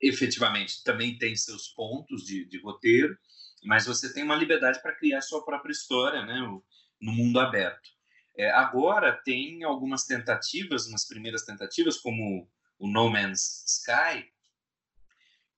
efetivamente 0.00 0.82
também 0.82 1.18
tem 1.18 1.36
seus 1.36 1.68
pontos 1.68 2.24
de, 2.24 2.46
de 2.46 2.58
roteiro, 2.60 3.18
mas 3.64 3.86
você 3.86 4.12
tem 4.12 4.22
uma 4.22 4.36
liberdade 4.36 4.80
para 4.82 4.94
criar 4.94 5.20
sua 5.20 5.44
própria 5.44 5.72
história, 5.72 6.24
né, 6.24 6.40
no 7.00 7.12
mundo 7.12 7.40
aberto. 7.40 7.90
É, 8.36 8.50
agora 8.50 9.12
tem 9.24 9.62
algumas 9.64 10.04
tentativas, 10.04 10.86
umas 10.86 11.06
primeiras 11.06 11.44
tentativas, 11.44 11.98
como 11.98 12.50
o 12.78 12.88
No 12.88 13.08
Man's 13.08 13.64
Sky, 13.66 14.28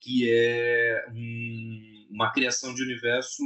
que 0.00 0.30
é 0.30 1.06
um, 1.10 2.08
uma 2.10 2.32
criação 2.32 2.74
de 2.74 2.82
universo 2.82 3.42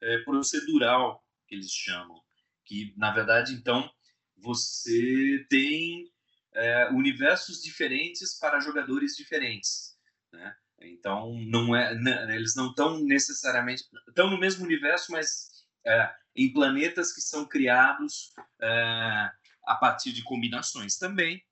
é, 0.00 0.18
procedural, 0.18 1.22
que 1.46 1.54
eles 1.54 1.70
chamam 1.70 2.24
que 2.64 2.94
na 2.96 3.12
verdade 3.12 3.52
então 3.52 3.90
você 4.36 5.46
tem 5.48 6.10
é, 6.52 6.88
universos 6.90 7.62
diferentes 7.62 8.38
para 8.38 8.60
jogadores 8.60 9.16
diferentes, 9.16 9.96
né? 10.32 10.56
Então 10.88 11.34
não 11.46 11.74
é, 11.74 11.94
né, 11.94 12.34
eles 12.34 12.54
não 12.54 12.70
estão 12.70 12.98
necessariamente 13.00 13.84
estão 14.08 14.30
no 14.30 14.38
mesmo 14.38 14.64
universo, 14.64 15.12
mas 15.12 15.48
é, 15.86 16.14
em 16.34 16.52
planetas 16.52 17.12
que 17.12 17.20
são 17.20 17.46
criados 17.46 18.32
é, 18.60 19.30
a 19.66 19.74
partir 19.74 20.12
de 20.12 20.22
combinações 20.22 20.96
também, 20.96 21.42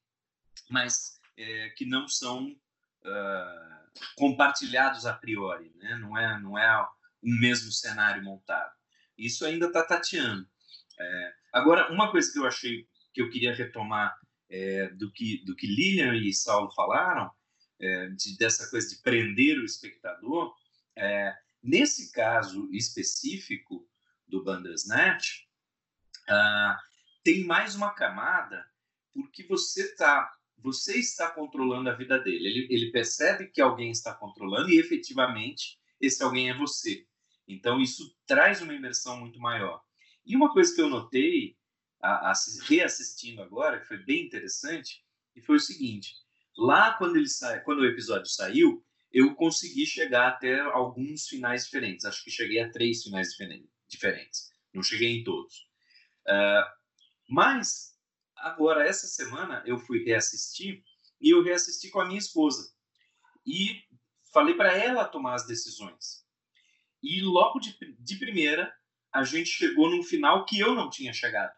mas 0.70 1.20
é, 1.36 1.70
que 1.70 1.84
não 1.84 2.08
são 2.08 2.54
é, 3.04 3.72
compartilhados 4.16 5.06
a 5.06 5.12
priori, 5.12 5.72
né? 5.76 5.96
Não 5.96 6.16
é 6.16 6.40
não 6.40 6.58
é 6.58 6.80
o 6.80 6.88
mesmo 7.22 7.70
cenário 7.70 8.22
montado. 8.22 8.72
Isso 9.16 9.44
ainda 9.44 9.66
está 9.66 9.84
tateando. 9.84 10.46
É, 10.98 11.32
agora, 11.52 11.92
uma 11.92 12.10
coisa 12.10 12.32
que 12.32 12.38
eu 12.38 12.46
achei 12.46 12.86
que 13.12 13.20
eu 13.20 13.30
queria 13.30 13.54
retomar 13.54 14.16
é, 14.50 14.88
do, 14.90 15.10
que, 15.12 15.44
do 15.44 15.54
que 15.54 15.66
Lilian 15.66 16.14
e 16.14 16.32
Saulo 16.32 16.70
falaram, 16.72 17.30
é, 17.82 18.08
de, 18.10 18.36
dessa 18.38 18.70
coisa 18.70 18.88
de 18.88 19.02
prender 19.02 19.58
o 19.58 19.64
espectador, 19.64 20.54
é, 20.96 21.36
nesse 21.62 22.12
caso 22.12 22.68
específico 22.72 23.86
do 24.26 24.42
Bandersnatch, 24.44 25.46
ah, 26.28 26.80
tem 27.24 27.44
mais 27.44 27.74
uma 27.74 27.90
camada 27.90 28.64
porque 29.12 29.42
você 29.42 29.94
tá 29.94 30.32
você 30.56 30.96
está 30.96 31.28
controlando 31.28 31.90
a 31.90 31.94
vida 31.94 32.20
dele. 32.20 32.46
Ele, 32.46 32.66
ele 32.70 32.92
percebe 32.92 33.48
que 33.48 33.60
alguém 33.60 33.90
está 33.90 34.14
controlando 34.14 34.70
e 34.70 34.78
efetivamente 34.78 35.76
esse 36.00 36.22
alguém 36.22 36.50
é 36.50 36.54
você. 36.56 37.04
Então 37.48 37.80
isso 37.80 38.16
traz 38.24 38.62
uma 38.62 38.72
imersão 38.72 39.18
muito 39.18 39.40
maior. 39.40 39.82
E 40.24 40.36
uma 40.36 40.52
coisa 40.52 40.72
que 40.72 40.80
eu 40.80 40.88
notei, 40.88 41.56
a, 42.00 42.30
a, 42.30 42.32
reassistindo 42.68 43.42
agora, 43.42 43.80
que 43.80 43.88
foi 43.88 43.98
bem 43.98 44.24
interessante, 44.24 45.04
e 45.34 45.40
foi 45.40 45.56
o 45.56 45.60
seguinte: 45.60 46.14
lá 46.56 46.94
quando, 46.94 47.16
ele 47.16 47.28
sa... 47.28 47.60
quando 47.60 47.80
o 47.80 47.86
episódio 47.86 48.26
saiu, 48.26 48.84
eu 49.12 49.34
consegui 49.34 49.86
chegar 49.86 50.28
até 50.28 50.60
alguns 50.60 51.28
finais 51.28 51.64
diferentes. 51.64 52.04
Acho 52.04 52.24
que 52.24 52.30
cheguei 52.30 52.60
a 52.60 52.70
três 52.70 53.02
finais 53.02 53.28
diferentes. 53.88 54.50
Não 54.72 54.82
cheguei 54.82 55.18
em 55.18 55.24
todos. 55.24 55.68
Uh, 56.26 56.64
mas, 57.28 57.98
agora, 58.36 58.86
essa 58.86 59.06
semana, 59.06 59.62
eu 59.66 59.78
fui 59.78 60.02
reassistir 60.04 60.82
e 61.20 61.30
eu 61.30 61.42
reassisti 61.42 61.90
com 61.90 62.00
a 62.00 62.06
minha 62.06 62.18
esposa. 62.18 62.72
E 63.46 63.82
falei 64.32 64.54
para 64.54 64.72
ela 64.72 65.04
tomar 65.04 65.34
as 65.34 65.46
decisões. 65.46 66.24
E 67.02 67.20
logo 67.20 67.58
de, 67.58 67.76
de 67.98 68.16
primeira, 68.16 68.72
a 69.12 69.24
gente 69.24 69.50
chegou 69.50 69.90
num 69.90 70.02
final 70.02 70.46
que 70.46 70.58
eu 70.58 70.74
não 70.74 70.88
tinha 70.88 71.12
chegado 71.12 71.52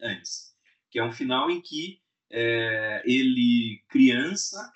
antes, 0.00 0.54
que 0.90 0.98
é 0.98 1.04
um 1.04 1.12
final 1.12 1.50
em 1.50 1.60
que 1.60 2.02
é, 2.30 3.02
ele, 3.04 3.82
criança, 3.88 4.72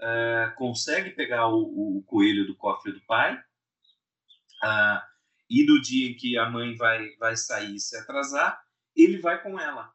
é, 0.00 0.52
consegue 0.56 1.10
pegar 1.10 1.48
o, 1.48 1.98
o, 1.98 2.02
coelho 2.04 2.46
do 2.46 2.56
cofre 2.56 2.92
do 2.92 3.00
pai, 3.02 3.42
e 5.50 5.64
no 5.66 5.82
dia 5.82 6.08
em 6.08 6.14
que 6.14 6.38
a 6.38 6.48
mãe 6.48 6.74
vai, 6.76 7.14
vai 7.16 7.36
sair 7.36 7.74
e 7.74 7.80
se 7.80 7.96
atrasar, 7.96 8.62
ele 8.94 9.18
vai 9.18 9.42
com 9.42 9.58
ela. 9.58 9.92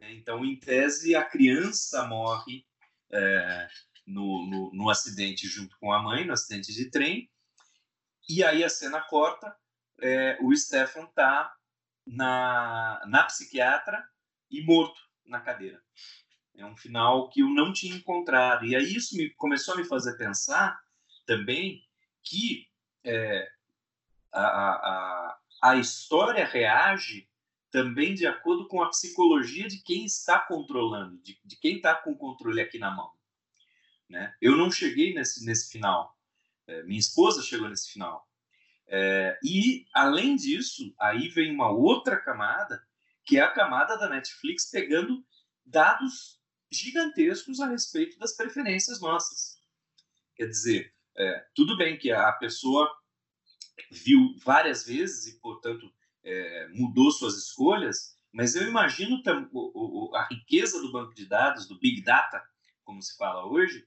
Então, 0.00 0.44
em 0.44 0.56
tese, 0.56 1.14
a 1.14 1.24
criança 1.24 2.04
morre 2.06 2.66
é, 3.10 3.68
no, 4.06 4.46
no, 4.46 4.70
no 4.72 4.90
acidente 4.90 5.46
junto 5.46 5.76
com 5.78 5.92
a 5.92 6.02
mãe, 6.02 6.26
no 6.26 6.32
acidente 6.32 6.72
de 6.72 6.90
trem, 6.90 7.30
e 8.28 8.44
aí 8.44 8.62
a 8.62 8.68
cena 8.68 9.00
corta 9.00 9.56
é, 10.00 10.38
o 10.40 10.54
Stefan 10.54 11.06
tá 11.06 11.54
na, 12.06 13.02
na 13.06 13.24
psiquiatra 13.24 14.06
e 14.50 14.62
morto 14.62 15.00
na 15.28 15.40
cadeira. 15.40 15.82
É 16.56 16.64
um 16.66 16.76
final 16.76 17.28
que 17.28 17.40
eu 17.40 17.48
não 17.48 17.72
tinha 17.72 17.94
encontrado. 17.94 18.64
E 18.64 18.74
aí 18.74 18.94
isso 18.94 19.16
me, 19.16 19.30
começou 19.30 19.74
a 19.74 19.76
me 19.76 19.84
fazer 19.84 20.16
pensar 20.16 20.80
também 21.24 21.84
que 22.22 22.66
é, 23.04 23.48
a, 24.32 24.42
a, 24.42 25.38
a 25.62 25.76
história 25.76 26.44
reage 26.44 27.28
também 27.70 28.14
de 28.14 28.26
acordo 28.26 28.66
com 28.66 28.82
a 28.82 28.88
psicologia 28.88 29.68
de 29.68 29.82
quem 29.82 30.04
está 30.04 30.38
controlando, 30.38 31.18
de, 31.18 31.38
de 31.44 31.56
quem 31.56 31.76
está 31.76 31.94
com 31.94 32.12
o 32.12 32.16
controle 32.16 32.60
aqui 32.60 32.78
na 32.78 32.90
mão. 32.90 33.10
Né? 34.08 34.34
Eu 34.40 34.56
não 34.56 34.70
cheguei 34.70 35.14
nesse, 35.14 35.44
nesse 35.44 35.70
final. 35.70 36.16
É, 36.66 36.82
minha 36.82 36.98
esposa 36.98 37.42
chegou 37.42 37.68
nesse 37.68 37.92
final. 37.92 38.26
É, 38.86 39.38
e, 39.44 39.86
além 39.92 40.34
disso, 40.34 40.94
aí 40.98 41.28
vem 41.28 41.52
uma 41.52 41.70
outra 41.70 42.16
camada, 42.16 42.82
que 43.28 43.36
é 43.36 43.42
a 43.42 43.52
camada 43.52 43.98
da 43.98 44.08
Netflix 44.08 44.70
pegando 44.70 45.22
dados 45.64 46.40
gigantescos 46.72 47.60
a 47.60 47.68
respeito 47.68 48.18
das 48.18 48.34
preferências 48.34 49.02
nossas. 49.02 49.60
Quer 50.34 50.46
dizer, 50.46 50.94
é, 51.14 51.46
tudo 51.54 51.76
bem 51.76 51.98
que 51.98 52.10
a 52.10 52.32
pessoa 52.32 52.90
viu 53.90 54.34
várias 54.42 54.86
vezes 54.86 55.26
e, 55.26 55.38
portanto, 55.40 55.92
é, 56.24 56.68
mudou 56.68 57.10
suas 57.10 57.36
escolhas, 57.36 58.16
mas 58.32 58.56
eu 58.56 58.66
imagino 58.66 59.22
a 60.14 60.26
riqueza 60.30 60.80
do 60.80 60.90
banco 60.90 61.14
de 61.14 61.26
dados, 61.26 61.68
do 61.68 61.78
Big 61.78 62.02
Data, 62.02 62.42
como 62.82 63.02
se 63.02 63.14
fala 63.14 63.44
hoje, 63.44 63.86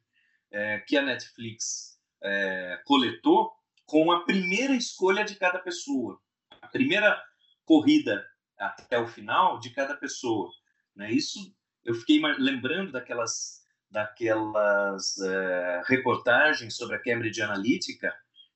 é, 0.51 0.79
que 0.81 0.95
a 0.95 1.01
Netflix 1.01 1.99
é, 2.21 2.79
coletou 2.85 3.51
com 3.85 4.11
a 4.11 4.23
primeira 4.23 4.75
escolha 4.75 5.23
de 5.23 5.35
cada 5.35 5.57
pessoa, 5.57 6.21
a 6.61 6.67
primeira 6.67 7.19
corrida 7.65 8.23
até 8.61 8.99
o 8.99 9.07
final 9.07 9.59
de 9.59 9.71
cada 9.71 9.95
pessoa. 9.95 10.51
Né? 10.95 11.11
Isso 11.11 11.53
eu 11.83 11.95
fiquei 11.95 12.21
lembrando 12.37 12.91
daquelas 12.91 13.61
daquelas 13.89 15.17
é, 15.19 15.81
reportagens 15.85 16.77
sobre 16.77 16.95
a 16.95 17.01
Cambridge 17.01 17.41
Analytica 17.41 18.13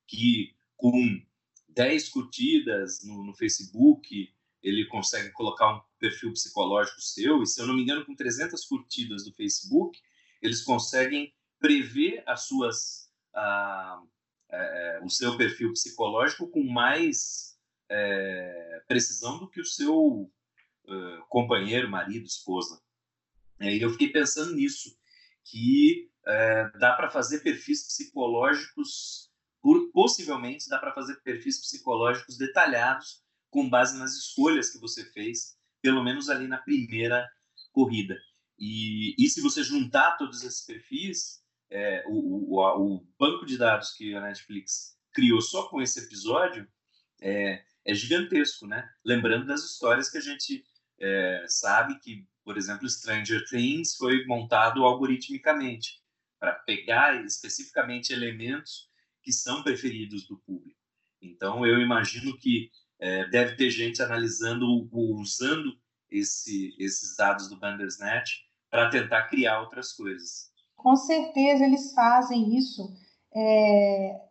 que 0.08 0.56
com 0.78 1.22
10 1.70 2.10
curtidas 2.10 3.04
no, 3.04 3.26
no, 3.26 3.34
Facebook 3.34 4.34
ele 4.64 4.86
consegue 4.86 5.32
colocar 5.32 5.76
um 5.76 5.82
perfil 6.00 6.32
psicológico 6.32 7.02
seu 7.02 7.44
e 7.44 7.48
se 7.48 7.60
eu 7.60 7.68
não 7.68 7.76
me 7.76 7.82
engano 7.82 8.06
com 8.06 8.16
300 8.16 8.64
curtidas 8.66 9.26
do 9.26 9.34
Facebook 9.34 10.00
eles 10.42 10.62
conseguem 10.62 11.34
prever 11.60 12.24
as 12.26 12.48
suas 12.48 13.12
ah, 13.34 14.02
é, 14.50 15.02
o 15.04 15.10
seu 15.10 15.36
perfil 15.36 15.74
psicológico 15.74 16.48
com 16.48 16.64
mais 16.64 17.55
é, 17.90 18.84
precisão 18.88 19.40
do 19.40 19.50
que 19.50 19.62
o 19.62 19.66
seu 19.66 20.32
uh, 20.88 21.26
companheiro, 21.30 21.90
marido, 21.90 22.26
esposa. 22.26 22.82
É, 23.60 23.76
e 23.76 23.82
eu 23.82 23.90
fiquei 23.92 24.12
pensando 24.12 24.56
nisso, 24.56 24.96
que 25.44 26.10
é, 26.26 26.72
dá 26.80 26.94
para 26.94 27.10
fazer 27.10 27.40
perfis 27.40 27.86
psicológicos, 27.86 29.32
por, 29.62 29.92
possivelmente 29.92 30.70
dá 30.70 30.78
para 30.78 30.94
fazer 30.94 31.16
perfis 31.22 31.60
psicológicos 31.60 32.38
detalhados 32.38 33.24
com 33.50 33.70
base 33.70 33.98
nas 33.98 34.14
escolhas 34.16 34.70
que 34.70 34.80
você 34.80 35.06
fez, 35.12 35.58
pelo 35.82 36.04
menos 36.04 36.30
ali 36.30 36.48
na 36.48 36.58
primeira 36.58 37.28
corrida. 37.72 38.18
E, 38.58 39.16
e 39.18 39.30
se 39.30 39.42
você 39.42 39.64
juntar 39.64 40.18
todos 40.18 40.44
esses 40.44 40.66
perfis, 40.66 41.44
é, 41.70 42.04
o, 42.08 42.56
o, 42.56 42.96
o, 42.96 43.08
banco 43.18 43.46
de 43.46 43.58
dados 43.58 43.92
que 43.92 44.14
a 44.16 44.22
Netflix 44.22 44.98
criou 45.12 45.42
só 45.42 45.68
com 45.70 45.82
esse 45.82 46.00
episódio 46.00 46.68
é, 47.22 47.64
é 47.86 47.94
gigantesco, 47.94 48.66
né? 48.66 48.90
Lembrando 49.04 49.46
das 49.46 49.64
histórias 49.64 50.10
que 50.10 50.18
a 50.18 50.22
gente 50.22 50.66
é, 51.00 51.46
sabe 51.48 52.00
que, 52.00 52.28
por 52.44 52.58
exemplo, 52.58 52.90
Stranger 52.90 53.46
Things 53.48 53.96
foi 53.96 54.26
montado 54.26 54.84
algoritmicamente 54.84 56.02
para 56.40 56.54
pegar 56.54 57.24
especificamente 57.26 58.12
elementos 58.12 58.90
que 59.22 59.32
são 59.32 59.64
preferidos 59.64 60.28
do 60.28 60.38
público. 60.38 60.80
Então, 61.22 61.66
eu 61.66 61.80
imagino 61.80 62.38
que 62.38 62.70
é, 63.00 63.28
deve 63.30 63.56
ter 63.56 63.70
gente 63.70 64.02
analisando 64.02 64.66
ou 64.92 65.16
usando 65.20 65.78
esse, 66.10 66.76
esses 66.80 67.16
dados 67.16 67.50
do 67.50 67.58
Bandersnatch 67.58 68.46
para 68.70 68.90
tentar 68.90 69.28
criar 69.28 69.62
outras 69.62 69.94
coisas. 69.94 70.52
Com 70.76 70.96
certeza 70.96 71.66
eles 71.66 71.94
fazem 71.94 72.56
isso. 72.58 72.94
É, 73.34 74.22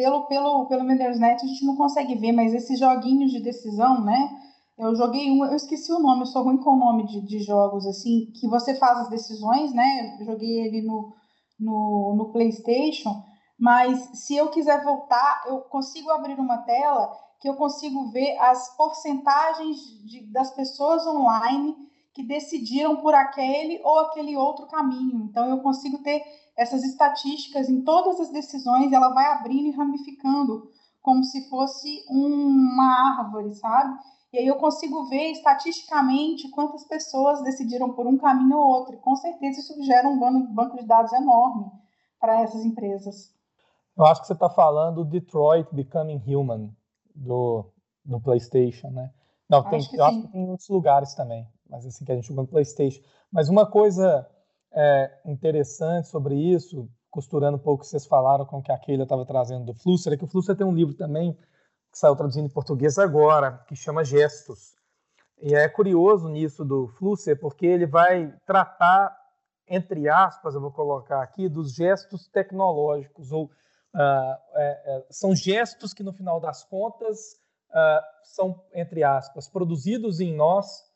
pelo, 0.00 0.22
pelo, 0.22 0.64
pelo 0.64 0.86
Bandersnatch 0.86 1.44
a 1.44 1.46
gente 1.46 1.66
não 1.66 1.76
consegue 1.76 2.14
ver, 2.14 2.32
mas 2.32 2.54
esses 2.54 2.78
joguinhos 2.78 3.30
de 3.30 3.42
decisão, 3.42 4.02
né? 4.02 4.30
Eu 4.78 4.94
joguei 4.96 5.30
um, 5.30 5.44
eu 5.44 5.54
esqueci 5.54 5.92
o 5.92 5.98
nome, 5.98 6.22
eu 6.22 6.26
sou 6.26 6.42
ruim 6.42 6.56
com 6.56 6.70
o 6.70 6.78
nome 6.78 7.06
de, 7.06 7.20
de 7.20 7.40
jogos, 7.40 7.86
assim, 7.86 8.32
que 8.40 8.48
você 8.48 8.74
faz 8.74 9.00
as 9.00 9.10
decisões, 9.10 9.74
né? 9.74 10.16
Eu 10.18 10.24
joguei 10.24 10.60
ele 10.60 10.80
no, 10.80 11.12
no, 11.58 12.14
no 12.14 12.32
PlayStation, 12.32 13.22
mas 13.58 13.98
se 14.14 14.34
eu 14.34 14.48
quiser 14.48 14.82
voltar, 14.82 15.42
eu 15.46 15.58
consigo 15.58 16.10
abrir 16.10 16.40
uma 16.40 16.56
tela 16.56 17.12
que 17.38 17.48
eu 17.48 17.54
consigo 17.56 18.10
ver 18.10 18.38
as 18.38 18.74
porcentagens 18.76 19.76
de, 20.06 20.32
das 20.32 20.50
pessoas 20.54 21.06
online 21.06 21.76
que 22.20 22.26
decidiram 22.26 22.96
por 22.96 23.14
aquele 23.14 23.80
ou 23.82 23.98
aquele 24.00 24.36
outro 24.36 24.66
caminho. 24.66 25.28
Então, 25.30 25.48
eu 25.48 25.60
consigo 25.60 26.02
ter 26.02 26.22
essas 26.56 26.84
estatísticas 26.84 27.68
em 27.68 27.82
todas 27.82 28.20
as 28.20 28.30
decisões, 28.30 28.92
ela 28.92 29.08
vai 29.14 29.26
abrindo 29.26 29.68
e 29.68 29.70
ramificando, 29.70 30.68
como 31.00 31.24
se 31.24 31.48
fosse 31.48 32.04
uma 32.10 33.18
árvore, 33.18 33.54
sabe? 33.54 33.98
E 34.32 34.38
aí 34.38 34.46
eu 34.46 34.56
consigo 34.56 35.08
ver 35.08 35.32
estatisticamente 35.32 36.50
quantas 36.50 36.84
pessoas 36.84 37.42
decidiram 37.42 37.92
por 37.92 38.06
um 38.06 38.18
caminho 38.18 38.58
ou 38.58 38.66
outro. 38.66 38.94
E 38.94 38.98
com 38.98 39.16
certeza 39.16 39.60
isso 39.60 39.82
gera 39.82 40.06
um 40.06 40.18
banco 40.52 40.76
de 40.76 40.84
dados 40.84 41.12
enorme 41.12 41.66
para 42.20 42.42
essas 42.42 42.64
empresas. 42.64 43.34
Eu 43.96 44.04
acho 44.04 44.20
que 44.20 44.26
você 44.26 44.34
está 44.34 44.50
falando 44.50 45.04
Detroit 45.04 45.66
Becoming 45.72 46.22
Human 46.26 46.70
do, 47.14 47.64
do 48.04 48.20
PlayStation, 48.20 48.90
né? 48.90 49.10
Não, 49.48 49.64
tem, 49.64 49.80
acho 49.80 49.96
eu 49.96 49.98
sim. 49.98 50.00
acho 50.02 50.22
que 50.22 50.28
tem 50.28 50.48
outros 50.48 50.68
lugares 50.68 51.14
também, 51.14 51.44
mas 51.70 51.86
assim 51.86 52.04
que 52.04 52.12
a 52.12 52.14
gente 52.14 52.28
jogou 52.28 52.44
no 52.44 52.50
PlayStation. 52.50 53.00
Mas 53.32 53.48
uma 53.48 53.70
coisa 53.70 54.28
é, 54.72 55.20
interessante 55.24 56.08
sobre 56.08 56.34
isso, 56.34 56.88
costurando 57.10 57.56
um 57.56 57.60
pouco 57.60 57.82
o 57.82 57.84
que 57.84 57.90
vocês 57.90 58.06
falaram 58.06 58.44
com 58.44 58.58
o 58.58 58.62
que 58.62 58.72
a 58.72 58.78
Keila 58.78 59.04
estava 59.04 59.24
trazendo 59.24 59.66
do 59.66 59.74
Flusser, 59.74 60.12
é 60.12 60.16
que 60.16 60.24
o 60.24 60.28
Flusser 60.28 60.56
tem 60.56 60.66
um 60.66 60.74
livro 60.74 60.94
também 60.94 61.32
que 61.92 61.98
saiu 61.98 62.14
traduzindo 62.14 62.46
em 62.46 62.52
português 62.52 62.98
agora, 62.98 63.64
que 63.66 63.74
chama 63.74 64.04
Gestos. 64.04 64.74
E 65.42 65.54
é 65.54 65.68
curioso 65.68 66.28
nisso 66.28 66.64
do 66.64 66.88
Flusser, 66.88 67.38
porque 67.40 67.66
ele 67.66 67.86
vai 67.86 68.32
tratar, 68.44 69.16
entre 69.66 70.08
aspas, 70.08 70.54
eu 70.54 70.60
vou 70.60 70.70
colocar 70.70 71.22
aqui, 71.22 71.48
dos 71.48 71.74
gestos 71.74 72.28
tecnológicos, 72.28 73.32
ou 73.32 73.46
uh, 73.46 73.48
é, 73.94 74.36
é, 74.54 75.06
são 75.10 75.34
gestos 75.34 75.94
que, 75.94 76.02
no 76.02 76.12
final 76.12 76.38
das 76.38 76.62
contas, 76.64 77.40
uh, 77.70 78.02
são, 78.22 78.62
entre 78.74 79.02
aspas, 79.02 79.48
produzidos 79.48 80.20
em 80.20 80.34
nós 80.36 80.89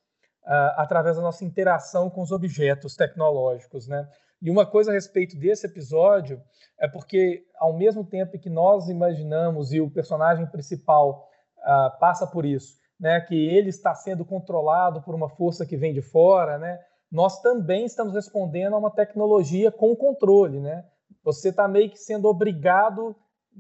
uh, 0.44 0.74
através 0.76 1.16
da 1.16 1.22
nossa 1.22 1.44
interação 1.44 2.10
com 2.10 2.22
os 2.22 2.32
objetos 2.32 2.96
tecnológicos, 2.96 3.88
né? 3.88 4.08
E 4.40 4.50
uma 4.50 4.66
coisa 4.66 4.90
a 4.90 4.94
respeito 4.94 5.36
desse 5.38 5.66
episódio 5.66 6.40
é 6.78 6.86
porque, 6.86 7.44
ao 7.58 7.72
mesmo 7.72 8.04
tempo 8.04 8.38
que 8.38 8.50
nós 8.50 8.88
imaginamos 8.88 9.72
e 9.72 9.80
o 9.80 9.90
personagem 9.90 10.46
principal 10.46 11.28
uh, 11.58 11.98
passa 11.98 12.26
por 12.26 12.44
isso, 12.44 12.76
né, 13.00 13.20
que 13.20 13.34
ele 13.34 13.70
está 13.70 13.94
sendo 13.94 14.24
controlado 14.24 15.02
por 15.02 15.14
uma 15.14 15.28
força 15.28 15.64
que 15.64 15.76
vem 15.76 15.92
de 15.92 16.02
fora, 16.02 16.58
né, 16.58 16.78
nós 17.10 17.40
também 17.40 17.84
estamos 17.84 18.14
respondendo 18.14 18.74
a 18.74 18.78
uma 18.78 18.90
tecnologia 18.90 19.70
com 19.70 19.94
controle, 19.96 20.60
né? 20.60 20.84
Você 21.22 21.48
está 21.48 21.66
meio 21.66 21.88
que 21.88 21.98
sendo 21.98 22.28
obrigado, 22.28 23.16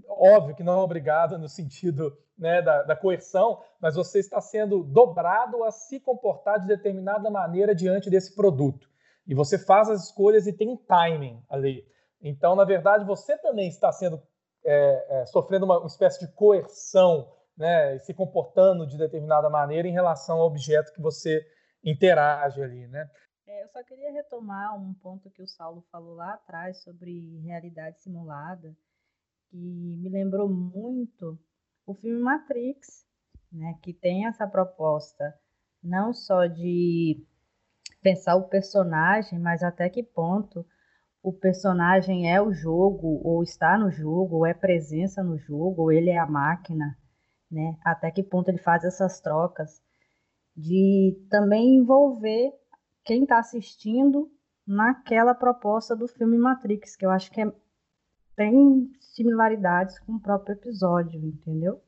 óbvio 0.08 0.54
que 0.54 0.62
não 0.62 0.80
é 0.80 0.82
obrigado 0.82 1.38
no 1.38 1.48
sentido 1.48 2.16
né, 2.36 2.60
da, 2.62 2.82
da, 2.82 2.96
coerção, 2.96 3.62
mas 3.80 3.94
você 3.94 4.18
está 4.18 4.40
sendo 4.40 4.82
dobrado 4.82 5.62
a 5.64 5.70
se 5.70 6.00
comportar 6.00 6.60
de 6.60 6.66
determinada 6.66 7.30
maneira 7.30 7.74
diante 7.74 8.10
desse 8.10 8.34
produto. 8.34 8.88
E 9.26 9.34
você 9.34 9.58
faz 9.58 9.88
as 9.88 10.04
escolhas 10.04 10.46
e 10.46 10.52
tem 10.52 10.68
um 10.68 10.76
timing 10.76 11.42
ali. 11.48 11.86
Então, 12.20 12.56
na 12.56 12.64
verdade, 12.64 13.04
você 13.04 13.36
também 13.38 13.68
está 13.68 13.92
sendo 13.92 14.20
é, 14.64 15.20
é, 15.20 15.26
sofrendo 15.26 15.64
uma, 15.64 15.78
uma, 15.78 15.86
espécie 15.86 16.26
de 16.26 16.32
coerção, 16.32 17.30
né, 17.56 17.98
se 17.98 18.12
comportando 18.14 18.86
de 18.86 18.96
determinada 18.96 19.48
maneira 19.48 19.86
em 19.86 19.92
relação 19.92 20.40
ao 20.40 20.46
objeto 20.46 20.92
que 20.92 21.00
você 21.00 21.46
interage 21.84 22.62
ali, 22.62 22.86
né? 22.88 23.08
É, 23.46 23.62
eu 23.62 23.68
só 23.68 23.82
queria 23.84 24.10
retomar 24.10 24.74
um 24.74 24.94
ponto 24.94 25.30
que 25.30 25.42
o 25.42 25.46
Saulo 25.46 25.84
falou 25.92 26.14
lá 26.14 26.32
atrás 26.32 26.82
sobre 26.82 27.38
realidade 27.40 28.00
simulada, 28.00 28.74
que 29.54 29.96
me 29.96 30.08
lembrou 30.08 30.48
muito 30.48 31.38
o 31.86 31.94
filme 31.94 32.20
Matrix, 32.20 33.06
né, 33.52 33.78
que 33.80 33.92
tem 33.92 34.26
essa 34.26 34.48
proposta 34.48 35.32
não 35.80 36.12
só 36.12 36.46
de 36.46 37.24
pensar 38.02 38.34
o 38.34 38.48
personagem, 38.48 39.38
mas 39.38 39.62
até 39.62 39.88
que 39.88 40.02
ponto 40.02 40.66
o 41.22 41.32
personagem 41.32 42.32
é 42.32 42.42
o 42.42 42.52
jogo, 42.52 43.20
ou 43.22 43.42
está 43.42 43.78
no 43.78 43.90
jogo, 43.90 44.38
ou 44.38 44.46
é 44.46 44.52
presença 44.52 45.22
no 45.22 45.38
jogo, 45.38 45.82
ou 45.82 45.92
ele 45.92 46.10
é 46.10 46.18
a 46.18 46.26
máquina, 46.26 46.98
né? 47.50 47.78
Até 47.84 48.10
que 48.10 48.22
ponto 48.22 48.48
ele 48.48 48.58
faz 48.58 48.84
essas 48.84 49.20
trocas 49.20 49.80
de 50.56 51.16
também 51.30 51.76
envolver 51.76 52.52
quem 53.04 53.22
está 53.22 53.38
assistindo 53.38 54.30
naquela 54.66 55.34
proposta 55.34 55.94
do 55.94 56.08
filme 56.08 56.36
Matrix, 56.36 56.96
que 56.96 57.06
eu 57.06 57.10
acho 57.10 57.30
que 57.30 57.40
é, 57.40 57.52
tem 58.36 58.90
similaridades 59.00 59.98
com 60.00 60.14
o 60.14 60.20
próprio 60.20 60.54
episódio, 60.54 61.20
entendeu? 61.20 61.82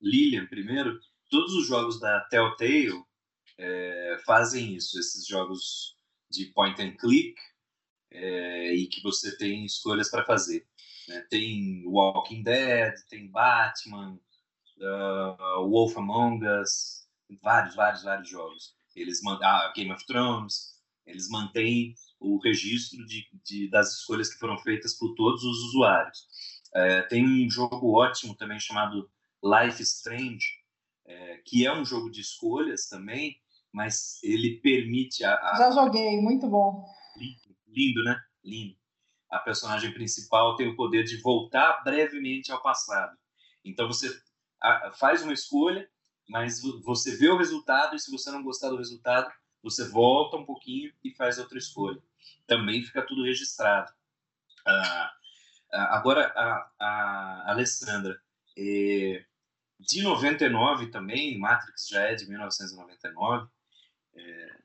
Lilian, 0.00 0.46
primeiro, 0.46 0.98
todos 1.30 1.54
os 1.54 1.66
jogos 1.66 2.00
da 2.00 2.20
Telltale 2.28 3.04
é, 3.58 4.18
fazem 4.26 4.74
isso, 4.74 4.98
esses 4.98 5.26
jogos 5.26 5.96
de 6.30 6.46
point 6.46 6.80
and 6.82 6.96
click 6.96 7.34
é, 8.10 8.74
e 8.74 8.86
que 8.86 9.02
você 9.02 9.36
tem 9.36 9.64
escolhas 9.64 10.10
para 10.10 10.24
fazer. 10.24 10.66
Né? 11.08 11.24
Tem 11.30 11.86
Walking 11.86 12.42
Dead, 12.42 12.94
tem 13.08 13.30
Batman, 13.30 14.18
uh, 14.78 15.68
Wolf 15.68 15.96
Among 15.96 16.44
Us, 16.44 17.06
vários, 17.42 17.74
vários, 17.74 18.02
vários 18.02 18.28
jogos. 18.28 18.74
Eles 18.94 19.20
ah, 19.24 19.72
Game 19.74 19.92
of 19.92 20.04
Thrones, 20.06 20.78
eles 21.06 21.28
mantêm 21.28 21.94
o 22.22 22.38
registro 22.38 23.04
de, 23.06 23.26
de, 23.44 23.68
das 23.68 23.98
escolhas 23.98 24.32
que 24.32 24.38
foram 24.38 24.58
feitas 24.58 24.94
por 24.94 25.14
todos 25.14 25.42
os 25.44 25.58
usuários. 25.68 26.26
É, 26.74 27.02
tem 27.02 27.24
um 27.24 27.50
jogo 27.50 27.98
ótimo 27.98 28.34
também 28.34 28.58
chamado 28.58 29.10
Life 29.42 29.82
Strange, 29.82 30.46
é, 31.06 31.38
que 31.44 31.66
é 31.66 31.72
um 31.72 31.84
jogo 31.84 32.10
de 32.10 32.20
escolhas 32.20 32.88
também, 32.88 33.36
mas 33.72 34.22
ele 34.22 34.60
permite 34.60 35.24
a, 35.24 35.34
a... 35.34 35.56
Já 35.58 35.70
joguei, 35.70 36.20
muito 36.20 36.48
bom. 36.48 36.84
Lindo, 37.16 37.56
lindo, 37.66 38.04
né? 38.04 38.18
Lindo. 38.44 38.76
A 39.30 39.38
personagem 39.38 39.92
principal 39.92 40.56
tem 40.56 40.68
o 40.68 40.76
poder 40.76 41.04
de 41.04 41.20
voltar 41.20 41.82
brevemente 41.82 42.52
ao 42.52 42.62
passado. 42.62 43.16
Então 43.64 43.86
você 43.86 44.08
faz 44.98 45.22
uma 45.22 45.32
escolha, 45.32 45.88
mas 46.28 46.60
você 46.84 47.16
vê 47.16 47.28
o 47.28 47.36
resultado 47.36 47.96
e 47.96 47.98
se 47.98 48.10
você 48.10 48.30
não 48.30 48.42
gostar 48.42 48.68
do 48.68 48.76
resultado, 48.76 49.32
você 49.62 49.88
volta 49.88 50.36
um 50.36 50.44
pouquinho 50.44 50.92
e 51.04 51.14
faz 51.14 51.38
outra 51.38 51.58
escolha. 51.58 52.00
Também 52.46 52.82
fica 52.82 53.02
tudo 53.02 53.24
registrado. 53.24 53.92
Ah, 54.66 55.12
ah 55.72 55.96
agora, 55.96 56.32
a, 56.36 56.70
a 56.78 57.50
Alessandra, 57.50 58.20
é, 58.56 59.24
de 59.78 60.02
99 60.02 60.88
também, 60.88 61.38
Matrix 61.38 61.88
já 61.88 62.02
é 62.02 62.14
de 62.14 62.28
1999. 62.28 63.48
É, 64.14 64.56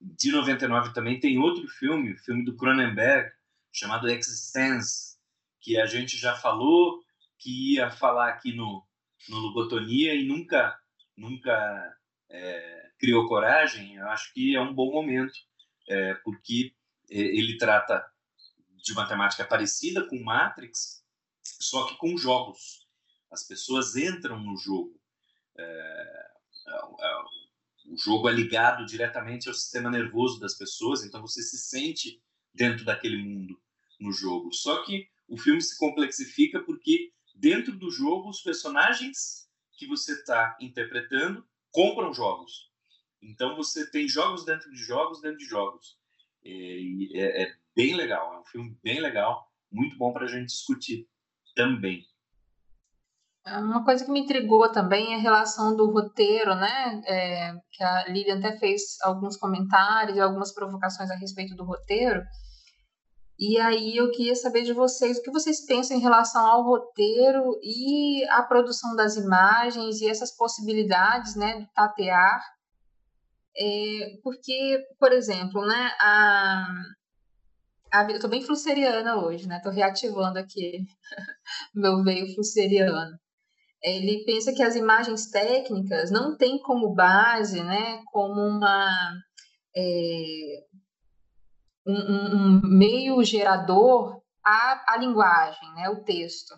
de 0.00 0.32
99 0.32 0.92
também 0.92 1.20
tem 1.20 1.38
outro 1.38 1.66
filme, 1.68 2.12
o 2.12 2.18
filme 2.18 2.44
do 2.44 2.56
Cronenberg, 2.56 3.30
chamado 3.72 4.08
Existence, 4.08 5.16
que 5.60 5.78
a 5.78 5.86
gente 5.86 6.16
já 6.16 6.34
falou 6.36 7.02
que 7.38 7.74
ia 7.74 7.90
falar 7.90 8.28
aqui 8.28 8.52
no, 8.52 8.84
no 9.28 9.38
Lugotonia 9.38 10.14
e 10.14 10.26
nunca, 10.26 10.78
nunca 11.16 11.96
é, 12.28 12.90
criou 13.02 13.26
coragem. 13.26 13.96
Eu 13.96 14.08
acho 14.10 14.32
que 14.32 14.54
é 14.54 14.60
um 14.60 14.72
bom 14.72 14.92
momento 14.92 15.34
é, 15.88 16.14
porque 16.22 16.72
é, 17.10 17.18
ele 17.18 17.58
trata 17.58 18.06
de 18.76 18.92
uma 18.92 19.08
temática 19.08 19.44
parecida 19.44 20.06
com 20.06 20.22
Matrix, 20.22 21.04
só 21.42 21.86
que 21.86 21.96
com 21.96 22.16
jogos. 22.16 22.86
As 23.30 23.42
pessoas 23.42 23.96
entram 23.96 24.38
no 24.40 24.56
jogo. 24.56 25.00
É, 25.58 25.62
é, 26.68 26.74
é, 27.00 27.22
o 27.86 27.96
jogo 27.96 28.28
é 28.28 28.32
ligado 28.32 28.86
diretamente 28.86 29.48
ao 29.48 29.54
sistema 29.54 29.90
nervoso 29.90 30.38
das 30.38 30.54
pessoas, 30.54 31.04
então 31.04 31.20
você 31.20 31.42
se 31.42 31.58
sente 31.58 32.22
dentro 32.54 32.84
daquele 32.84 33.16
mundo 33.16 33.60
no 33.98 34.12
jogo. 34.12 34.52
Só 34.52 34.84
que 34.84 35.08
o 35.26 35.36
filme 35.36 35.60
se 35.60 35.76
complexifica 35.76 36.60
porque 36.60 37.12
dentro 37.34 37.76
do 37.76 37.90
jogo 37.90 38.28
os 38.28 38.40
personagens 38.40 39.48
que 39.76 39.86
você 39.88 40.12
está 40.12 40.56
interpretando 40.60 41.44
compram 41.72 42.14
jogos. 42.14 42.71
Então 43.22 43.56
você 43.56 43.88
tem 43.90 44.08
jogos 44.08 44.44
dentro 44.44 44.70
de 44.70 44.78
jogos 44.78 45.20
dentro 45.20 45.38
de 45.38 45.44
jogos. 45.44 45.96
E 46.44 47.10
é, 47.14 47.44
é 47.44 47.54
bem 47.74 47.94
legal, 47.94 48.34
é 48.34 48.40
um 48.40 48.44
filme 48.44 48.76
bem 48.82 49.00
legal, 49.00 49.46
muito 49.70 49.96
bom 49.96 50.12
para 50.12 50.24
a 50.24 50.28
gente 50.28 50.46
discutir 50.46 51.08
também. 51.54 52.04
Uma 53.44 53.84
coisa 53.84 54.04
que 54.04 54.10
me 54.10 54.20
intrigou 54.20 54.70
também 54.70 55.14
é 55.14 55.16
a 55.16 55.20
relação 55.20 55.76
do 55.76 55.90
roteiro, 55.90 56.54
né? 56.54 57.02
É, 57.06 57.52
que 57.72 57.82
a 57.82 58.08
Lilian 58.08 58.38
até 58.38 58.56
fez 58.56 58.96
alguns 59.02 59.36
comentários 59.36 60.16
e 60.16 60.20
algumas 60.20 60.54
provocações 60.54 61.10
a 61.10 61.16
respeito 61.16 61.56
do 61.56 61.64
roteiro. 61.64 62.22
E 63.36 63.58
aí 63.58 63.96
eu 63.96 64.12
queria 64.12 64.36
saber 64.36 64.62
de 64.62 64.72
vocês 64.72 65.18
o 65.18 65.22
que 65.22 65.30
vocês 65.32 65.66
pensam 65.66 65.96
em 65.96 66.00
relação 66.00 66.46
ao 66.46 66.62
roteiro 66.62 67.58
e 67.60 68.24
a 68.30 68.42
produção 68.44 68.94
das 68.94 69.16
imagens 69.16 70.00
e 70.00 70.08
essas 70.08 70.30
possibilidades, 70.36 71.34
né, 71.34 71.60
do 71.60 71.66
tatear. 71.74 72.40
É, 73.56 74.18
porque, 74.22 74.78
por 74.98 75.12
exemplo, 75.12 75.66
né, 75.66 75.90
a, 76.00 76.66
a, 77.92 78.02
eu 78.04 78.16
estou 78.16 78.30
bem 78.30 78.42
flusseriana 78.42 79.16
hoje, 79.16 79.46
né? 79.46 79.58
Estou 79.58 79.72
reativando 79.72 80.38
aqui 80.38 80.86
meu 81.74 82.02
veio 82.02 82.34
flusseriano 82.34 83.18
ele 83.82 84.24
pensa 84.24 84.52
que 84.52 84.62
as 84.62 84.76
imagens 84.76 85.28
técnicas 85.28 86.10
não 86.10 86.36
têm 86.36 86.60
como 86.60 86.94
base, 86.94 87.62
né, 87.62 88.00
como 88.12 88.40
uma 88.40 88.88
é, 89.76 90.64
um, 91.84 91.94
um, 91.94 92.60
meio 92.62 93.22
gerador 93.24 94.22
a, 94.44 94.94
a 94.94 94.96
linguagem, 94.98 95.74
né, 95.74 95.88
o 95.90 96.04
texto. 96.04 96.54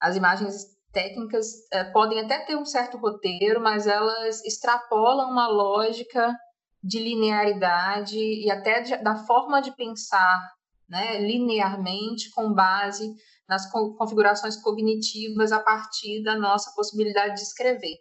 As 0.00 0.16
imagens 0.16 0.75
técnicas 0.96 1.46
é, 1.70 1.84
podem 1.84 2.18
até 2.20 2.38
ter 2.38 2.56
um 2.56 2.64
certo 2.64 2.96
roteiro, 2.96 3.60
mas 3.60 3.86
elas 3.86 4.42
extrapolam 4.46 5.30
uma 5.30 5.46
lógica 5.46 6.34
de 6.82 6.98
linearidade 6.98 8.18
e 8.18 8.50
até 8.50 8.80
de, 8.80 8.96
da 9.02 9.14
forma 9.26 9.60
de 9.60 9.76
pensar, 9.76 10.40
né, 10.88 11.18
linearmente 11.18 12.30
com 12.30 12.50
base 12.50 13.14
nas 13.46 13.70
configurações 13.70 14.56
cognitivas 14.56 15.52
a 15.52 15.60
partir 15.60 16.22
da 16.22 16.34
nossa 16.34 16.72
possibilidade 16.74 17.34
de 17.34 17.42
escrever. 17.42 17.98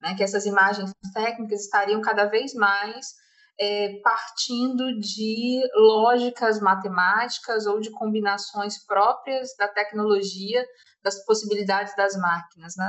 Né? 0.00 0.14
Que 0.14 0.22
essas 0.22 0.46
imagens 0.46 0.92
técnicas 1.12 1.62
estariam 1.62 2.00
cada 2.00 2.26
vez 2.26 2.54
mais 2.54 3.08
é, 3.58 4.00
partindo 4.04 4.98
de 5.00 5.62
lógicas 5.74 6.60
matemáticas 6.60 7.66
ou 7.66 7.80
de 7.80 7.90
combinações 7.90 8.84
próprias 8.86 9.50
da 9.58 9.66
tecnologia, 9.66 10.64
das 11.06 11.24
possibilidades 11.24 11.94
das 11.96 12.16
máquinas, 12.16 12.74
né? 12.76 12.88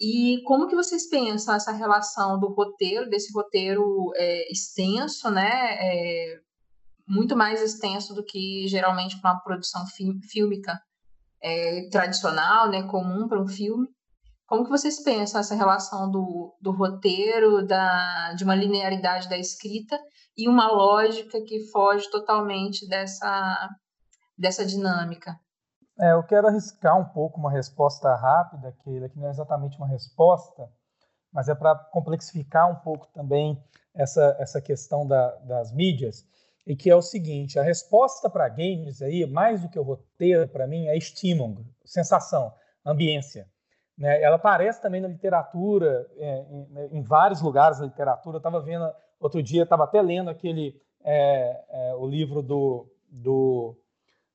E 0.00 0.42
como 0.46 0.66
que 0.66 0.74
vocês 0.74 1.08
pensam 1.08 1.54
essa 1.54 1.70
relação 1.70 2.40
do 2.40 2.48
roteiro, 2.48 3.08
desse 3.08 3.30
roteiro 3.32 4.10
é, 4.16 4.50
extenso, 4.50 5.30
né? 5.30 5.76
É, 5.78 6.40
muito 7.06 7.36
mais 7.36 7.60
extenso 7.60 8.14
do 8.14 8.24
que 8.24 8.66
geralmente 8.66 9.16
uma 9.16 9.38
produção 9.38 9.84
fílmica 10.30 10.80
é, 11.42 11.88
tradicional, 11.90 12.70
né, 12.70 12.84
comum 12.84 13.28
para 13.28 13.40
um 13.40 13.46
filme. 13.46 13.86
Como 14.46 14.64
que 14.64 14.70
vocês 14.70 15.02
pensam 15.02 15.40
essa 15.40 15.54
relação 15.54 16.10
do, 16.10 16.56
do 16.60 16.70
roteiro, 16.72 17.66
da, 17.66 18.32
de 18.32 18.44
uma 18.44 18.54
linearidade 18.54 19.28
da 19.28 19.36
escrita 19.36 19.98
e 20.34 20.48
uma 20.48 20.70
lógica 20.72 21.42
que 21.42 21.70
foge 21.70 22.10
totalmente 22.10 22.88
dessa, 22.88 23.68
dessa 24.36 24.64
dinâmica? 24.64 25.38
É, 26.00 26.12
eu 26.12 26.22
quero 26.24 26.48
arriscar 26.48 26.98
um 26.98 27.04
pouco 27.04 27.38
uma 27.38 27.50
resposta 27.50 28.14
rápida, 28.14 28.72
que, 28.82 29.08
que 29.08 29.18
não 29.18 29.28
é 29.28 29.30
exatamente 29.30 29.76
uma 29.78 29.86
resposta, 29.86 30.68
mas 31.32 31.48
é 31.48 31.54
para 31.54 31.74
complexificar 31.74 32.70
um 32.70 32.76
pouco 32.76 33.06
também 33.14 33.62
essa, 33.94 34.36
essa 34.38 34.60
questão 34.60 35.06
da, 35.06 35.36
das 35.36 35.72
mídias 35.72 36.26
e 36.66 36.74
que 36.74 36.90
é 36.90 36.96
o 36.96 37.02
seguinte: 37.02 37.58
a 37.58 37.62
resposta 37.62 38.28
para 38.28 38.48
games 38.48 39.02
aí, 39.02 39.26
mais 39.26 39.62
do 39.62 39.68
que 39.68 39.78
o 39.78 39.82
roteiro, 39.82 40.48
para 40.48 40.66
mim, 40.66 40.86
é 40.86 40.96
estímulo, 40.96 41.64
sensação, 41.84 42.52
ambiência. 42.84 43.46
Né? 43.96 44.20
Ela 44.20 44.36
aparece 44.36 44.80
também 44.80 45.00
na 45.00 45.08
literatura, 45.08 46.08
é, 46.16 46.46
em, 46.50 46.66
né, 46.70 46.88
em, 46.90 47.02
vários 47.02 47.40
lugares 47.40 47.78
da 47.78 47.84
literatura. 47.84 48.36
Eu 48.36 48.38
estava 48.38 48.60
vendo 48.60 48.90
outro 49.20 49.42
dia, 49.42 49.62
estava 49.62 49.84
até 49.84 50.02
lendo 50.02 50.30
aquele 50.30 50.80
é, 51.04 51.64
é, 51.68 51.94
o 51.94 52.06
livro 52.06 52.42
do, 52.42 52.90
do, 53.08 53.76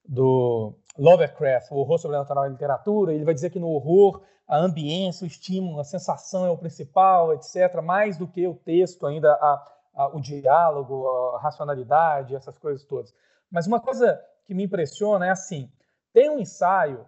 do 0.09 0.73
Lovecraft, 0.97 1.71
o 1.71 1.75
horror 1.75 1.99
sobrenatural 1.99 2.45
na 2.45 2.49
literatura. 2.49 3.13
Ele 3.13 3.23
vai 3.23 3.33
dizer 3.33 3.51
que 3.51 3.59
no 3.59 3.69
horror 3.69 4.23
a 4.47 4.57
ambiência, 4.57 5.23
o 5.23 5.27
estímulo, 5.27 5.79
a 5.79 5.83
sensação 5.83 6.45
é 6.45 6.49
o 6.49 6.57
principal, 6.57 7.31
etc. 7.33 7.81
Mais 7.83 8.17
do 8.17 8.27
que 8.27 8.47
o 8.47 8.55
texto 8.55 9.05
ainda 9.05 9.31
a 9.33 9.75
o 10.13 10.21
diálogo, 10.21 11.07
a 11.35 11.41
racionalidade, 11.41 12.33
essas 12.33 12.57
coisas 12.57 12.85
todas. 12.85 13.13
Mas 13.51 13.67
uma 13.67 13.81
coisa 13.81 14.23
que 14.45 14.53
me 14.53 14.63
impressiona 14.63 15.27
é 15.27 15.29
assim: 15.29 15.69
tem 16.13 16.29
um 16.29 16.39
ensaio, 16.39 17.05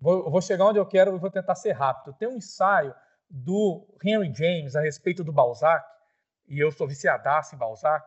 vou, 0.00 0.30
vou 0.30 0.40
chegar 0.40 0.66
onde 0.66 0.78
eu 0.78 0.86
quero 0.86 1.14
e 1.14 1.18
vou 1.18 1.30
tentar 1.30 1.56
ser 1.56 1.72
rápido. 1.72 2.14
Tem 2.16 2.28
um 2.28 2.36
ensaio 2.36 2.94
do 3.28 3.84
Henry 4.04 4.32
James 4.32 4.76
a 4.76 4.80
respeito 4.80 5.24
do 5.24 5.32
Balzac, 5.32 5.84
e 6.48 6.58
eu 6.58 6.70
sou 6.70 6.86
viciadaço 6.86 7.54
em 7.54 7.58
Balzac. 7.58 8.06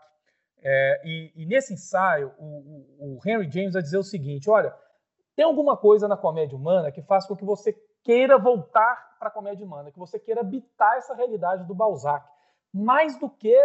É, 0.66 1.01
e, 1.03 1.32
e, 1.36 1.45
nesse 1.45 1.74
ensaio, 1.74 2.32
o, 2.39 3.18
o, 3.18 3.20
Henry 3.26 3.51
James 3.51 3.74
vai 3.74 3.82
dizer 3.82 3.97
o 3.97 4.03
seguinte: 4.03 4.49
olha, 4.49 4.74
tem 5.36 5.43
alguma 5.43 5.76
coisa 5.76 6.07
na 6.07 6.16
comédia 6.16 6.57
humana 6.57 6.91
que 6.91 7.01
faz 7.01 7.26
com 7.26 7.36
que 7.36 7.43
você 7.43 7.74
queira 8.01 8.38
voltar 8.38 9.18
para 9.20 9.28
a 9.28 9.32
comédia 9.32 9.66
humana, 9.66 9.91
que 9.91 9.99
você 9.99 10.18
queira 10.18 10.41
habitar 10.41 10.97
essa 10.97 11.14
realidade 11.14 11.66
do 11.66 11.76
Balzac, 11.76 12.26
mais 12.74 13.20
do 13.20 13.30
que 13.30 13.57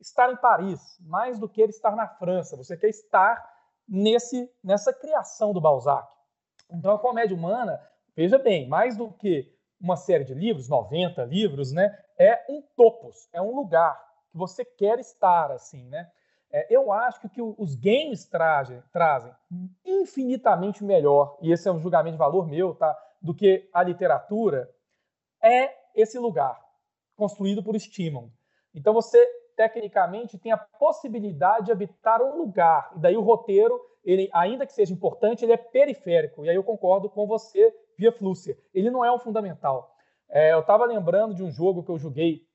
estar 0.00 0.32
em 0.32 0.36
Paris, 0.36 0.98
mais 1.02 1.38
do 1.38 1.48
que 1.48 1.62
estar 1.62 1.94
na 1.94 2.08
França. 2.08 2.56
Você 2.56 2.76
quer 2.76 2.88
estar 2.88 3.42
nesse 3.88 4.50
nessa 4.62 4.92
criação 4.92 5.52
do 5.52 5.60
Balzac. 5.60 6.08
Então 6.72 6.92
a 6.92 6.98
comédia 6.98 7.36
humana, 7.36 7.80
veja 8.16 8.38
bem, 8.38 8.68
mais 8.68 8.96
do 8.96 9.12
que 9.12 9.54
uma 9.80 9.96
série 9.96 10.24
de 10.24 10.34
livros, 10.34 10.68
90 10.68 11.24
livros, 11.24 11.72
né, 11.72 11.96
é 12.18 12.44
um 12.48 12.62
topos, 12.76 13.28
é 13.32 13.40
um 13.42 13.54
lugar 13.54 13.94
que 14.30 14.38
você 14.38 14.64
quer 14.64 14.98
estar 14.98 15.52
assim, 15.52 15.88
né? 15.88 16.10
É, 16.56 16.66
eu 16.70 16.92
acho 16.92 17.20
que 17.20 17.26
o 17.26 17.30
que 17.30 17.42
os 17.42 17.74
games 17.74 18.24
trazem, 18.26 18.80
trazem 18.92 19.32
infinitamente 19.84 20.84
melhor, 20.84 21.36
e 21.42 21.50
esse 21.50 21.68
é 21.68 21.72
um 21.72 21.80
julgamento 21.80 22.12
de 22.12 22.18
valor 22.18 22.46
meu, 22.46 22.74
tá, 22.76 22.96
do 23.20 23.34
que 23.34 23.68
a 23.72 23.82
literatura, 23.82 24.70
é 25.42 25.74
esse 25.94 26.16
lugar 26.16 26.60
construído 27.16 27.60
por 27.60 27.74
estímulo. 27.74 28.30
Então 28.72 28.94
você 28.94 29.18
tecnicamente, 29.56 30.38
tem 30.38 30.52
a 30.52 30.58
possibilidade 30.58 31.66
de 31.66 31.72
habitar 31.72 32.22
um 32.22 32.36
lugar. 32.36 32.92
E 32.96 32.98
daí 32.98 33.16
o 33.16 33.22
roteiro, 33.22 33.80
ele, 34.04 34.28
ainda 34.32 34.66
que 34.66 34.72
seja 34.72 34.92
importante, 34.92 35.44
ele 35.44 35.52
é 35.52 35.56
periférico. 35.56 36.44
E 36.44 36.50
aí 36.50 36.56
eu 36.56 36.64
concordo 36.64 37.08
com 37.08 37.26
você, 37.26 37.74
via 37.96 38.12
Flúcia. 38.12 38.56
Ele 38.72 38.90
não 38.90 39.04
é 39.04 39.10
o 39.10 39.18
fundamental. 39.18 39.94
É, 40.28 40.52
eu 40.52 40.60
estava 40.60 40.84
lembrando 40.84 41.34
de 41.34 41.42
um 41.42 41.50
jogo 41.50 41.82
que 41.82 41.90
eu 41.90 41.98
joguei 41.98 42.46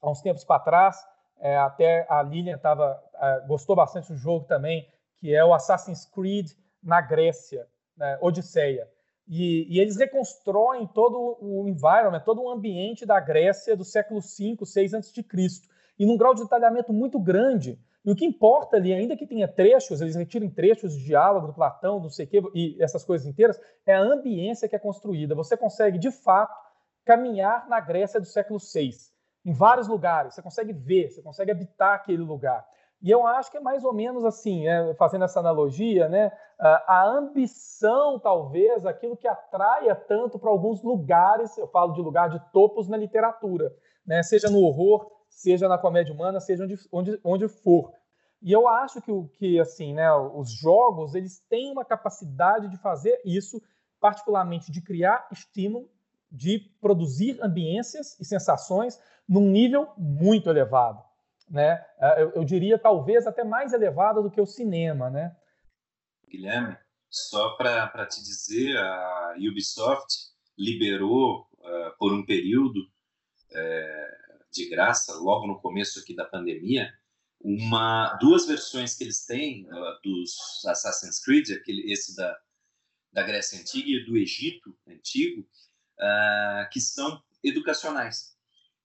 há 0.00 0.10
uns 0.10 0.20
tempos 0.20 0.44
para 0.44 0.60
trás, 0.60 1.04
é, 1.40 1.56
até 1.56 2.06
a 2.08 2.22
Lilian 2.22 2.58
tava, 2.58 3.02
é, 3.02 3.03
gostou 3.46 3.76
bastante 3.76 4.12
do 4.12 4.16
jogo 4.16 4.46
também, 4.46 4.88
que 5.16 5.34
é 5.34 5.44
o 5.44 5.54
Assassin's 5.54 6.04
Creed 6.04 6.50
na 6.82 7.00
Grécia, 7.00 7.66
né, 7.96 8.18
Odisseia. 8.20 8.88
E, 9.26 9.66
e, 9.74 9.80
eles 9.80 9.96
reconstroem 9.96 10.86
todo 10.86 11.38
o 11.40 11.66
environment, 11.66 12.20
todo 12.20 12.42
o 12.42 12.50
ambiente 12.50 13.06
da 13.06 13.18
Grécia 13.18 13.74
do 13.74 13.84
século 13.84 14.20
V, 14.20 14.56
VI 14.62 14.96
a.C 14.96 15.12
e 15.98 16.06
num 16.06 16.16
grau 16.16 16.34
de 16.34 16.42
detalhamento 16.42 16.92
muito 16.92 17.18
grande. 17.18 17.78
E 18.04 18.10
o 18.10 18.14
que 18.14 18.26
importa 18.26 18.76
ali, 18.76 18.92
ainda 18.92 19.16
que 19.16 19.26
tenha 19.26 19.48
trechos, 19.48 20.00
eles 20.00 20.14
retirem 20.14 20.50
trechos 20.50 20.94
de 20.94 21.04
diálogo 21.04 21.46
do 21.46 21.54
Platão, 21.54 22.00
não 22.00 22.10
sei 22.10 22.26
o 22.26 22.28
quê, 22.28 22.42
e 22.54 22.76
essas 22.82 23.02
coisas 23.02 23.26
inteiras, 23.26 23.58
é 23.86 23.94
a 23.94 24.00
ambiência 24.00 24.68
que 24.68 24.76
é 24.76 24.78
construída. 24.78 25.34
Você 25.34 25.56
consegue, 25.56 25.98
de 25.98 26.10
fato, 26.10 26.54
caminhar 27.04 27.66
na 27.68 27.80
Grécia 27.80 28.20
do 28.20 28.26
século 28.26 28.58
VI, 28.58 28.90
em 29.44 29.52
vários 29.52 29.88
lugares. 29.88 30.34
Você 30.34 30.42
consegue 30.42 30.72
ver, 30.72 31.10
você 31.10 31.22
consegue 31.22 31.50
habitar 31.50 31.94
aquele 31.94 32.22
lugar. 32.22 32.66
E 33.04 33.10
eu 33.10 33.26
acho 33.26 33.50
que 33.50 33.58
é 33.58 33.60
mais 33.60 33.84
ou 33.84 33.92
menos 33.92 34.24
assim, 34.24 34.64
né, 34.64 34.94
fazendo 34.94 35.26
essa 35.26 35.38
analogia, 35.38 36.08
né, 36.08 36.32
a 36.58 37.06
ambição, 37.06 38.18
talvez, 38.18 38.86
aquilo 38.86 39.14
que 39.14 39.28
atraia 39.28 39.94
tanto 39.94 40.38
para 40.38 40.48
alguns 40.48 40.82
lugares, 40.82 41.54
eu 41.58 41.68
falo 41.68 41.92
de 41.92 42.00
lugar 42.00 42.30
de 42.30 42.40
topos 42.50 42.88
na 42.88 42.96
literatura, 42.96 43.70
né, 44.06 44.22
seja 44.22 44.48
no 44.48 44.62
horror, 44.62 45.10
seja 45.28 45.68
na 45.68 45.76
comédia 45.76 46.14
humana, 46.14 46.40
seja 46.40 46.64
onde, 46.64 46.76
onde, 46.90 47.20
onde 47.22 47.46
for. 47.46 47.92
E 48.40 48.50
eu 48.50 48.66
acho 48.66 49.02
que, 49.02 49.12
que 49.34 49.60
assim, 49.60 49.92
né, 49.92 50.10
os 50.14 50.50
jogos 50.50 51.14
eles 51.14 51.40
têm 51.40 51.70
uma 51.70 51.84
capacidade 51.84 52.68
de 52.70 52.78
fazer 52.78 53.20
isso, 53.22 53.60
particularmente 54.00 54.72
de 54.72 54.80
criar 54.80 55.28
estímulo, 55.30 55.90
de 56.32 56.58
produzir 56.80 57.38
ambiências 57.42 58.18
e 58.18 58.24
sensações 58.24 58.98
num 59.28 59.50
nível 59.50 59.90
muito 59.98 60.48
elevado. 60.48 61.02
Né? 61.48 61.84
É, 61.98 62.22
eu, 62.22 62.30
eu 62.32 62.44
diria 62.44 62.78
talvez 62.78 63.26
até 63.26 63.44
mais 63.44 63.72
elevado 63.72 64.22
do 64.22 64.30
que 64.30 64.40
o 64.40 64.46
cinema. 64.46 65.10
Né? 65.10 65.34
Guilherme, 66.28 66.76
só 67.10 67.50
para 67.56 68.06
te 68.06 68.22
dizer, 68.22 68.76
a 68.76 69.34
Ubisoft 69.38 70.34
liberou 70.58 71.48
uh, 71.58 71.96
por 71.98 72.12
um 72.12 72.24
período 72.24 72.80
uh, 72.80 74.44
de 74.52 74.68
graça, 74.68 75.14
logo 75.14 75.46
no 75.46 75.60
começo 75.60 76.00
aqui 76.00 76.14
da 76.14 76.24
pandemia, 76.24 76.92
uma 77.40 78.16
duas 78.20 78.46
versões 78.46 78.96
que 78.96 79.04
eles 79.04 79.26
têm 79.26 79.66
uh, 79.66 80.00
dos 80.02 80.64
Assassin's 80.66 81.22
Creed, 81.22 81.50
aquele 81.50 81.92
esse 81.92 82.16
da 82.16 82.36
da 83.12 83.22
Grécia 83.22 83.60
antiga 83.60 83.88
e 83.90 84.04
do 84.04 84.16
Egito 84.16 84.76
antigo, 84.88 85.48
que 86.72 86.80
são 86.80 87.22
educacionais. 87.44 88.33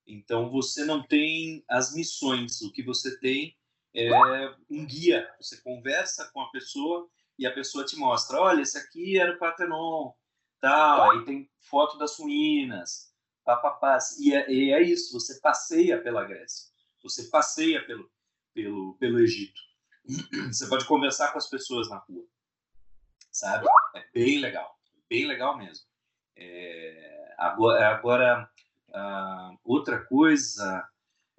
Então 0.10 0.50
você 0.50 0.84
não 0.84 1.04
tem 1.04 1.64
as 1.70 1.94
missões, 1.94 2.62
o 2.62 2.72
que 2.72 2.82
você 2.82 3.18
tem 3.20 3.56
é 3.94 4.12
um 4.70 4.86
guia. 4.86 5.32
Você 5.40 5.62
conversa 5.62 6.30
com 6.34 6.42
a 6.42 6.50
pessoa 6.50 7.08
e 7.38 7.46
a 7.46 7.54
pessoa 7.54 7.86
te 7.86 7.96
mostra, 7.96 8.42
olha, 8.42 8.62
esse 8.62 8.78
aqui 8.78 9.20
era 9.20 9.34
o 9.34 9.38
Partenon, 9.38 10.12
tal, 10.60 11.12
aí 11.12 11.26
tem 11.26 11.50
foto 11.62 11.98
das 11.98 12.18
ruínas, 12.18 13.14
papapá. 13.46 14.00
E 14.20 14.34
é, 14.34 14.52
e 14.52 14.72
é 14.72 14.82
isso, 14.82 15.14
você 15.14 15.40
passeia 15.40 16.02
pela 16.02 16.26
Grécia, 16.26 16.70
você 17.04 17.26
passeia 17.30 17.86
pelo, 17.86 18.12
pelo, 18.54 18.96
pelo 18.96 19.20
Egito. 19.20 19.62
Você 20.52 20.68
pode 20.68 20.86
conversar 20.86 21.32
com 21.32 21.38
as 21.38 21.48
pessoas 21.48 21.88
na 21.88 21.98
rua, 21.98 22.26
sabe? 23.32 23.68
É 23.96 24.04
bem 24.12 24.40
legal, 24.40 24.76
bem 25.08 25.28
legal 25.28 25.56
mesmo. 25.56 25.86
É, 26.36 27.36
agora, 27.38 27.90
agora 27.90 28.52
ah, 28.94 29.52
outra 29.64 30.04
coisa 30.06 30.88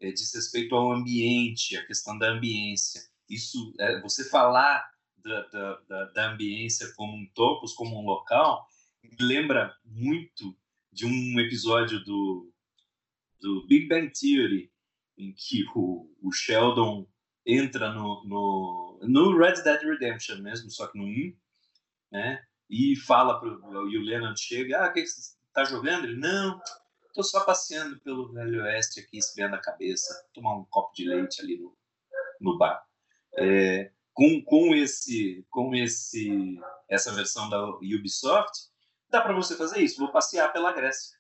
é, 0.01 0.11
diz 0.11 0.34
respeito 0.34 0.74
ao 0.74 0.92
ambiente, 0.92 1.76
a 1.76 1.86
questão 1.86 2.18
da 2.18 2.30
ambiência. 2.30 3.03
Isso, 3.28 3.74
é, 3.78 4.01
você 4.01 4.28
falar 4.28 4.90
da, 5.18 5.42
da, 5.48 5.80
da, 5.88 6.05
da 6.07 6.32
ambiência 6.32 6.92
como 6.94 7.16
um 7.16 7.26
topos, 7.34 7.74
como 7.74 8.01
um 8.01 8.05
local, 8.05 8.66
lembra 9.20 9.74
muito 9.84 10.57
de 10.92 11.07
um 11.07 11.38
episódio 11.38 12.03
do, 12.05 12.53
do 13.40 13.66
Big 13.66 13.86
Bang 13.86 14.11
Theory, 14.11 14.72
em 15.16 15.32
que 15.32 15.64
o, 15.74 16.11
o 16.22 16.32
Sheldon 16.32 17.07
entra 17.46 17.92
no, 17.92 18.24
no, 18.24 19.01
no, 19.03 19.38
Red 19.38 19.62
Dead 19.62 19.82
Redemption 19.82 20.38
mesmo, 20.38 20.70
só 20.70 20.86
que 20.86 20.98
no 20.98 21.05
1, 21.05 21.36
né? 22.12 22.44
E 22.68 22.96
fala 22.96 23.40
pro, 23.40 23.88
e 23.90 23.98
o 23.98 24.03
Leonard 24.03 24.40
chega, 24.40 24.84
ah, 24.84 24.92
que 24.92 25.05
você 25.05 25.36
tá 25.53 25.64
jogando? 25.64 26.05
Ele, 26.05 26.16
não, 26.16 26.61
tô 27.15 27.23
só 27.23 27.45
passeando 27.45 27.99
pelo 28.01 28.33
Velho 28.33 28.63
Oeste 28.63 29.01
aqui, 29.01 29.19
esfriando 29.19 29.57
a 29.57 29.61
cabeça, 29.61 30.27
tomar 30.33 30.57
um 30.57 30.65
copo 30.65 30.93
de 30.95 31.09
leite 31.09 31.41
ali 31.41 31.59
no, 31.59 31.77
no 32.41 32.59
bar. 32.59 32.83
É, 33.37 33.91
com, 34.13 34.43
com 34.45 34.75
esse 34.75 35.47
com 35.51 35.75
esse 35.75 36.59
essa 36.89 37.13
versão 37.13 37.49
da 37.49 37.65
Ubisoft 37.77 38.53
dá 39.09 39.21
para 39.21 39.35
você 39.35 39.57
fazer 39.57 39.81
isso. 39.81 39.99
Vou 39.99 40.11
passear 40.11 40.53
pela 40.53 40.73
Grécia. 40.73 41.17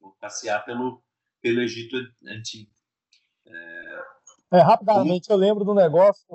Vou 0.00 0.16
passear 0.20 0.64
pelo 0.64 1.02
pelo 1.40 1.60
Egito 1.60 1.96
antigo. 2.26 2.70
É... 3.46 4.12
É, 4.52 4.60
rapidamente 4.60 5.30
eu 5.30 5.36
lembro 5.36 5.64
do 5.64 5.74
negócio 5.74 6.26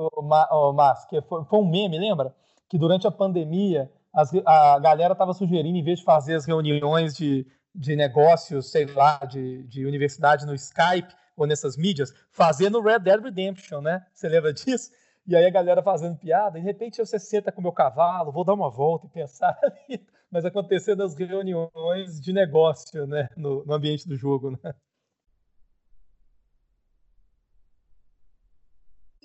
Mas 0.74 1.06
que 1.06 1.22
foi, 1.22 1.46
foi, 1.46 1.60
um 1.60 1.70
meme 1.70 2.00
lembra? 2.00 2.36
Que 2.68 2.78
durante 2.78 3.06
a 3.06 3.12
pandemia 3.12 3.92
as, 4.14 4.32
a 4.46 4.80
galera 4.80 5.14
estava 5.14 5.34
sugerindo 5.34 5.78
em 5.78 5.84
vez 5.84 6.00
de 6.00 6.06
fazer 6.06 6.34
as 6.34 6.46
reuniões 6.46 7.16
de, 7.16 7.46
de 7.78 7.96
negócios 7.96 8.72
sei 8.72 8.86
lá 8.86 9.20
de, 9.20 9.64
de 9.64 9.86
universidade 9.86 10.46
no 10.46 10.56
Skype 10.56 11.16
ou 11.36 11.46
nessas 11.46 11.78
mídias 11.78 12.14
fazer 12.32 12.70
no 12.70 12.82
Red 12.82 13.00
Dead 13.00 13.22
Redemption 13.22 13.82
né 13.82 14.06
você 14.14 14.28
lembra 14.28 14.52
disso 14.52 14.92
e 15.28 15.36
aí 15.36 15.46
a 15.46 15.50
galera 15.50 15.84
fazendo 15.84 16.18
piada, 16.18 16.58
de 16.58 16.64
repente 16.64 17.00
você 17.00 17.20
senta 17.20 17.52
com 17.52 17.60
o 17.60 17.64
meu 17.64 17.74
cavalo, 17.74 18.32
vou 18.32 18.46
dar 18.46 18.54
uma 18.54 18.70
volta 18.70 19.08
e 19.08 19.10
pensar 19.10 19.60
ali, 19.62 20.02
mas 20.32 20.46
acontecer 20.46 20.96
das 20.96 21.14
reuniões 21.16 22.22
de 22.22 22.32
negócio, 22.32 23.06
né, 23.06 23.28
no, 23.36 23.66
no 23.66 23.74
ambiente 23.74 24.08
do 24.08 24.16
jogo, 24.16 24.52
né? 24.52 24.74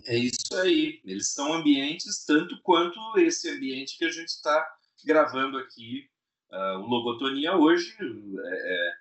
É 0.05 0.17
isso 0.17 0.57
aí. 0.57 1.01
Eles 1.05 1.33
são 1.33 1.53
ambientes 1.53 2.25
tanto 2.25 2.61
quanto 2.63 2.99
esse 3.19 3.49
ambiente 3.49 3.97
que 3.97 4.05
a 4.05 4.11
gente 4.11 4.31
está 4.31 4.67
gravando 5.05 5.57
aqui, 5.59 6.09
uh, 6.53 6.79
o 6.79 6.87
Logotonia 6.87 7.57
hoje, 7.57 7.97
é, 8.01 8.75
é, 8.75 8.93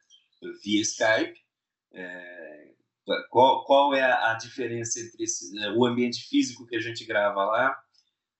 via 0.63 0.81
Skype. 0.81 1.39
É, 1.93 2.71
qual, 3.29 3.65
qual 3.65 3.93
é 3.93 4.03
a, 4.03 4.33
diferença 4.35 4.99
entre 4.99 5.23
esse, 5.23 5.57
é, 5.63 5.71
o 5.71 5.85
ambiente 5.85 6.27
físico 6.27 6.65
que 6.65 6.75
a 6.75 6.79
gente 6.79 7.05
grava 7.05 7.43
lá, 7.43 7.77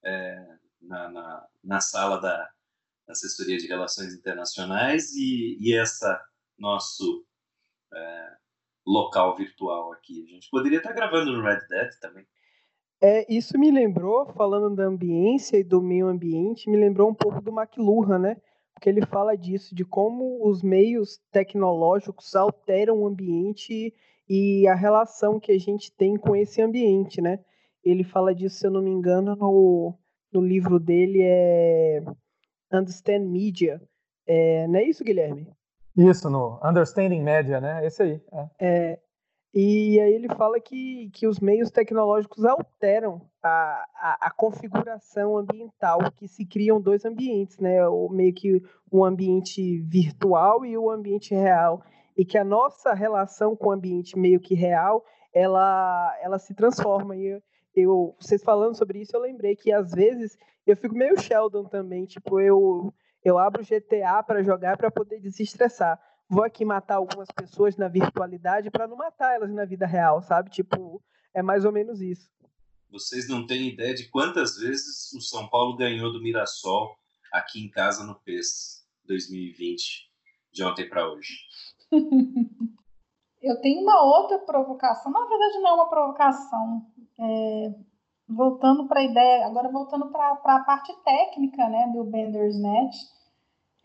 é, 0.04 0.56
na, 0.80 1.10
na, 1.10 1.46
na, 1.62 1.80
sala 1.80 2.20
da 2.20 2.50
assessoria 3.08 3.58
de 3.58 3.66
relações 3.66 4.14
internacionais 4.14 5.12
e, 5.14 5.58
e 5.60 5.74
essa 5.74 6.20
nosso 6.58 7.24
é, 7.92 8.32
local 8.86 9.36
virtual 9.36 9.92
aqui. 9.92 10.24
A 10.24 10.34
gente 10.34 10.48
poderia 10.50 10.78
estar 10.78 10.92
gravando 10.92 11.32
no 11.32 11.42
Red 11.42 11.60
Dead 11.68 11.90
também. 12.00 12.26
É, 13.00 13.26
isso 13.32 13.58
me 13.58 13.70
lembrou, 13.70 14.26
falando 14.26 14.76
da 14.76 14.84
ambiência 14.84 15.56
e 15.56 15.64
do 15.64 15.82
meio 15.82 16.06
ambiente, 16.06 16.70
me 16.70 16.76
lembrou 16.76 17.10
um 17.10 17.14
pouco 17.14 17.40
do 17.40 17.50
McLuhan, 17.50 18.18
né? 18.18 18.36
Porque 18.82 18.90
ele 18.90 19.06
fala 19.06 19.36
disso, 19.36 19.76
de 19.76 19.84
como 19.84 20.44
os 20.44 20.60
meios 20.60 21.20
tecnológicos 21.30 22.34
alteram 22.34 23.00
o 23.00 23.06
ambiente 23.06 23.94
e 24.28 24.66
a 24.66 24.74
relação 24.74 25.38
que 25.38 25.52
a 25.52 25.58
gente 25.58 25.92
tem 25.92 26.16
com 26.16 26.34
esse 26.34 26.60
ambiente, 26.60 27.20
né? 27.20 27.38
Ele 27.84 28.02
fala 28.02 28.34
disso, 28.34 28.56
se 28.56 28.66
eu 28.66 28.72
não 28.72 28.82
me 28.82 28.90
engano, 28.90 29.36
no, 29.36 29.96
no 30.32 30.40
livro 30.40 30.80
dele 30.80 31.20
é 31.22 32.02
Understand 32.72 33.20
Media. 33.20 33.80
É, 34.26 34.66
não 34.66 34.80
é 34.80 34.82
isso, 34.82 35.04
Guilherme? 35.04 35.46
Isso, 35.96 36.28
no 36.28 36.58
Understanding 36.60 37.22
Media, 37.22 37.60
né? 37.60 37.86
Esse 37.86 38.02
aí. 38.02 38.20
É. 38.32 38.48
é 38.58 38.98
e 39.54 40.00
aí 40.00 40.12
ele 40.12 40.28
fala 40.34 40.58
que, 40.58 41.08
que 41.10 41.28
os 41.28 41.38
meios 41.38 41.70
tecnológicos 41.70 42.44
alteram 42.44 43.30
a, 43.48 44.26
a, 44.26 44.30
configuração 44.30 45.36
ambiental, 45.36 45.98
que 46.16 46.28
se 46.28 46.44
criam 46.44 46.80
dois 46.80 47.04
ambientes, 47.04 47.58
né? 47.58 47.86
O, 47.88 48.08
meio 48.08 48.32
que 48.32 48.62
um 48.90 49.04
ambiente 49.04 49.78
virtual 49.82 50.64
e 50.64 50.76
o 50.76 50.90
ambiente 50.90 51.34
real 51.34 51.82
e 52.16 52.24
que 52.24 52.38
a 52.38 52.44
nossa 52.44 52.92
relação 52.92 53.56
com 53.56 53.68
o 53.68 53.72
ambiente 53.72 54.18
meio 54.18 54.38
que 54.38 54.54
real, 54.54 55.04
ela, 55.32 56.16
ela 56.22 56.38
se 56.38 56.54
transforma. 56.54 57.16
E 57.16 57.26
eu, 57.26 57.42
eu, 57.74 58.16
vocês 58.20 58.42
falando 58.42 58.76
sobre 58.76 59.00
isso, 59.00 59.16
eu 59.16 59.20
lembrei 59.20 59.56
que 59.56 59.72
às 59.72 59.92
vezes 59.92 60.36
eu 60.66 60.76
fico 60.76 60.94
meio 60.94 61.18
Sheldon 61.18 61.64
também, 61.64 62.04
tipo, 62.04 62.38
eu, 62.40 62.92
eu 63.24 63.38
abro 63.38 63.64
GTA 63.64 64.22
para 64.22 64.42
jogar 64.42 64.76
para 64.76 64.90
poder 64.90 65.20
desestressar. 65.20 65.98
Vou 66.28 66.44
aqui 66.44 66.64
matar 66.64 66.96
algumas 66.96 67.28
pessoas 67.30 67.76
na 67.76 67.88
virtualidade 67.88 68.70
para 68.70 68.86
não 68.86 68.96
matar 68.96 69.34
elas 69.34 69.50
na 69.52 69.64
vida 69.64 69.86
real, 69.86 70.22
sabe? 70.22 70.50
Tipo, 70.50 71.02
é 71.34 71.42
mais 71.42 71.64
ou 71.64 71.72
menos 71.72 72.00
isso. 72.00 72.30
Vocês 72.92 73.26
não 73.26 73.46
têm 73.46 73.68
ideia 73.68 73.94
de 73.94 74.10
quantas 74.10 74.58
vezes 74.58 75.10
o 75.14 75.20
São 75.22 75.48
Paulo 75.48 75.76
ganhou 75.76 76.12
do 76.12 76.20
Mirassol 76.20 76.94
aqui 77.32 77.64
em 77.64 77.70
casa 77.70 78.04
no 78.04 78.14
PES 78.16 78.84
2020, 79.06 80.10
de 80.52 80.62
ontem 80.62 80.86
para 80.86 81.10
hoje. 81.10 81.38
Eu 83.40 83.60
tenho 83.62 83.80
uma 83.80 84.02
outra 84.04 84.38
provocação, 84.40 85.10
na 85.10 85.26
verdade 85.26 85.58
não 85.60 85.70
é 85.70 85.72
uma 85.72 85.88
provocação. 85.88 86.86
É, 87.18 87.74
voltando 88.28 88.86
para 88.86 89.00
a 89.00 89.04
ideia, 89.04 89.46
agora 89.46 89.68
voltando 89.70 90.12
para 90.12 90.30
a 90.30 90.60
parte 90.60 90.92
técnica 91.02 91.68
né, 91.68 91.90
do 91.92 92.04
Bender's 92.04 92.56
Net, 92.60 92.96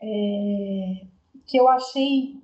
é, 0.00 1.06
que 1.46 1.56
eu 1.56 1.66
achei, 1.66 2.40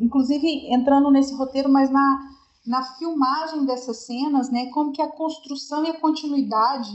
inclusive 0.00 0.72
entrando 0.72 1.10
nesse 1.10 1.34
roteiro, 1.34 1.68
mas 1.68 1.90
na, 1.90 2.37
na 2.68 2.82
filmagem 2.82 3.64
dessas 3.64 4.04
cenas, 4.04 4.50
né, 4.50 4.66
como 4.66 4.92
que 4.92 5.00
a 5.00 5.10
construção 5.10 5.84
e 5.84 5.88
a 5.88 5.98
continuidade 5.98 6.90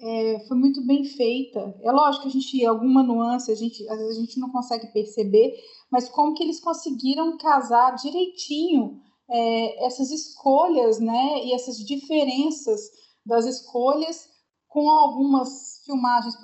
é, 0.00 0.44
foi 0.48 0.56
muito 0.56 0.84
bem 0.84 1.04
feita. 1.04 1.74
É 1.82 1.92
lógico 1.92 2.24
que 2.24 2.28
a 2.28 2.32
gente, 2.32 2.66
alguma 2.66 3.04
nuance, 3.04 3.50
a 3.50 3.54
gente, 3.54 3.88
às 3.88 3.98
vezes 3.98 4.18
a 4.18 4.20
gente 4.20 4.40
não 4.40 4.50
consegue 4.50 4.88
perceber, 4.88 5.54
mas 5.90 6.08
como 6.08 6.34
que 6.34 6.42
eles 6.42 6.60
conseguiram 6.60 7.38
casar 7.38 7.94
direitinho 7.94 9.00
é, 9.30 9.86
essas 9.86 10.10
escolhas, 10.10 10.98
né, 10.98 11.44
e 11.44 11.54
essas 11.54 11.78
diferenças 11.78 12.80
das 13.24 13.46
escolhas 13.46 14.28
com 14.68 14.90
algumas 14.90 15.82
filmagens, 15.84 16.34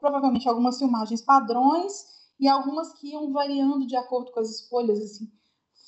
provavelmente 0.00 0.48
algumas 0.48 0.78
filmagens 0.78 1.20
padrões 1.20 1.92
e 2.38 2.46
algumas 2.48 2.92
que 2.94 3.08
iam 3.08 3.32
variando 3.32 3.86
de 3.86 3.96
acordo 3.96 4.30
com 4.30 4.38
as 4.38 4.50
escolhas, 4.50 5.00
assim. 5.00 5.26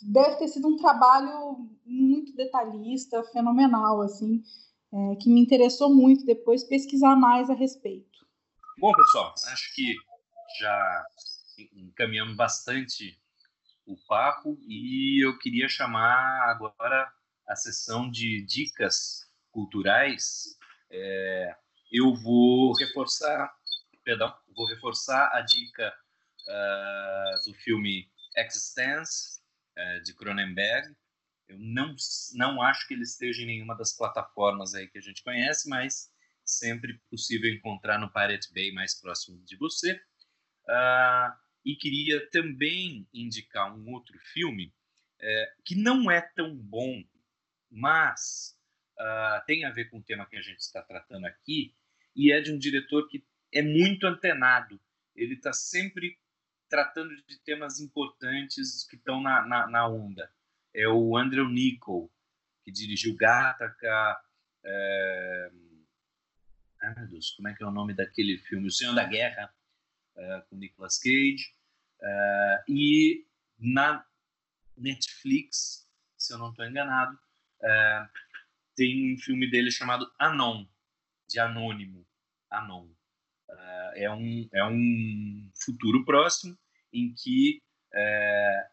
Deve 0.02 0.36
ter 0.36 0.48
sido 0.48 0.68
um 0.68 0.76
trabalho 0.76 1.68
muito 1.84 2.34
detalhista, 2.34 3.22
fenomenal, 3.24 4.02
assim. 4.02 4.42
é, 4.92 5.16
que 5.16 5.28
me 5.28 5.40
interessou 5.40 5.94
muito 5.94 6.24
depois 6.24 6.64
pesquisar 6.64 7.14
mais 7.14 7.48
a 7.48 7.54
respeito. 7.54 8.26
Bom, 8.78 8.92
pessoal, 8.92 9.34
acho 9.52 9.74
que 9.74 9.94
já 10.58 11.06
encaminhamos 11.74 12.36
bastante 12.36 13.20
o 13.86 13.96
papo 14.08 14.58
e 14.66 15.24
eu 15.24 15.38
queria 15.38 15.68
chamar 15.68 16.48
agora 16.48 17.12
a 17.46 17.56
sessão 17.56 18.10
de 18.10 18.44
dicas 18.46 19.28
culturais. 19.50 20.56
É, 20.90 21.56
eu 21.92 22.14
vou 22.14 22.72
reforçar, 22.74 23.52
perdão, 24.04 24.32
vou 24.56 24.66
reforçar 24.66 25.30
a 25.32 25.40
dica 25.40 25.92
uh, 26.48 27.50
do 27.50 27.54
filme 27.58 28.08
Existence 28.36 29.39
de 30.04 30.14
Cronenberg. 30.14 30.94
Eu 31.48 31.58
não 31.58 31.94
não 32.34 32.62
acho 32.62 32.86
que 32.86 32.94
ele 32.94 33.02
esteja 33.02 33.42
em 33.42 33.46
nenhuma 33.46 33.76
das 33.76 33.92
plataformas 33.92 34.74
aí 34.74 34.88
que 34.88 34.98
a 34.98 35.02
gente 35.02 35.22
conhece, 35.22 35.68
mas 35.68 36.12
sempre 36.44 37.00
possível 37.10 37.52
encontrar 37.52 37.98
no 37.98 38.12
Pirate 38.12 38.52
Bay 38.52 38.72
mais 38.72 38.94
próximo 38.94 39.42
de 39.44 39.56
você. 39.56 39.94
Uh, 40.64 41.32
e 41.64 41.76
queria 41.76 42.28
também 42.30 43.06
indicar 43.12 43.74
um 43.74 43.90
outro 43.92 44.18
filme 44.32 44.72
é, 45.20 45.52
que 45.64 45.74
não 45.74 46.10
é 46.10 46.20
tão 46.20 46.56
bom, 46.56 47.02
mas 47.70 48.56
uh, 48.98 49.44
tem 49.46 49.64
a 49.64 49.70
ver 49.70 49.90
com 49.90 49.98
o 49.98 50.02
tema 50.02 50.26
que 50.26 50.36
a 50.36 50.40
gente 50.40 50.60
está 50.60 50.82
tratando 50.82 51.26
aqui, 51.26 51.74
e 52.16 52.32
é 52.32 52.40
de 52.40 52.52
um 52.52 52.58
diretor 52.58 53.06
que 53.08 53.24
é 53.52 53.62
muito 53.62 54.06
antenado. 54.06 54.80
Ele 55.14 55.34
está 55.34 55.52
sempre 55.52 56.18
tratando 56.70 57.14
de 57.26 57.38
temas 57.40 57.80
importantes 57.80 58.86
que 58.88 58.96
estão 58.96 59.20
na, 59.20 59.44
na, 59.44 59.66
na, 59.66 59.88
onda. 59.88 60.32
É 60.72 60.88
o 60.88 61.18
Andrew 61.18 61.48
Niccol, 61.48 62.10
que 62.64 62.70
dirigiu 62.70 63.16
Gattaca. 63.16 64.18
É... 64.64 65.50
Meu 66.96 67.08
Deus, 67.08 67.32
como 67.32 67.48
é 67.48 67.54
que 67.54 67.62
é 67.62 67.66
o 67.66 67.72
nome 67.72 67.92
daquele 67.92 68.38
filme? 68.38 68.68
O 68.68 68.70
Senhor 68.70 68.94
da 68.94 69.04
Guerra 69.04 69.52
uh, 70.14 70.48
com 70.48 70.56
Nicolas 70.56 70.96
Cage. 70.98 71.52
Uh, 72.00 72.72
e 72.72 73.26
na 73.58 74.06
Netflix, 74.76 75.86
se 76.16 76.32
eu 76.32 76.38
não 76.38 76.50
estou 76.50 76.64
enganado, 76.64 77.14
uh, 77.14 78.08
tem 78.74 79.12
um 79.12 79.18
filme 79.18 79.50
dele 79.50 79.70
chamado 79.70 80.10
Anon, 80.18 80.66
de 81.28 81.38
Anônimo. 81.40 82.06
Anon. 82.48 82.88
é, 83.94 84.10
um, 84.10 84.48
é 84.52 84.64
um 84.64 85.50
futuro 85.54 86.04
próximo 86.04 86.58
em 86.92 87.14
que 87.14 87.60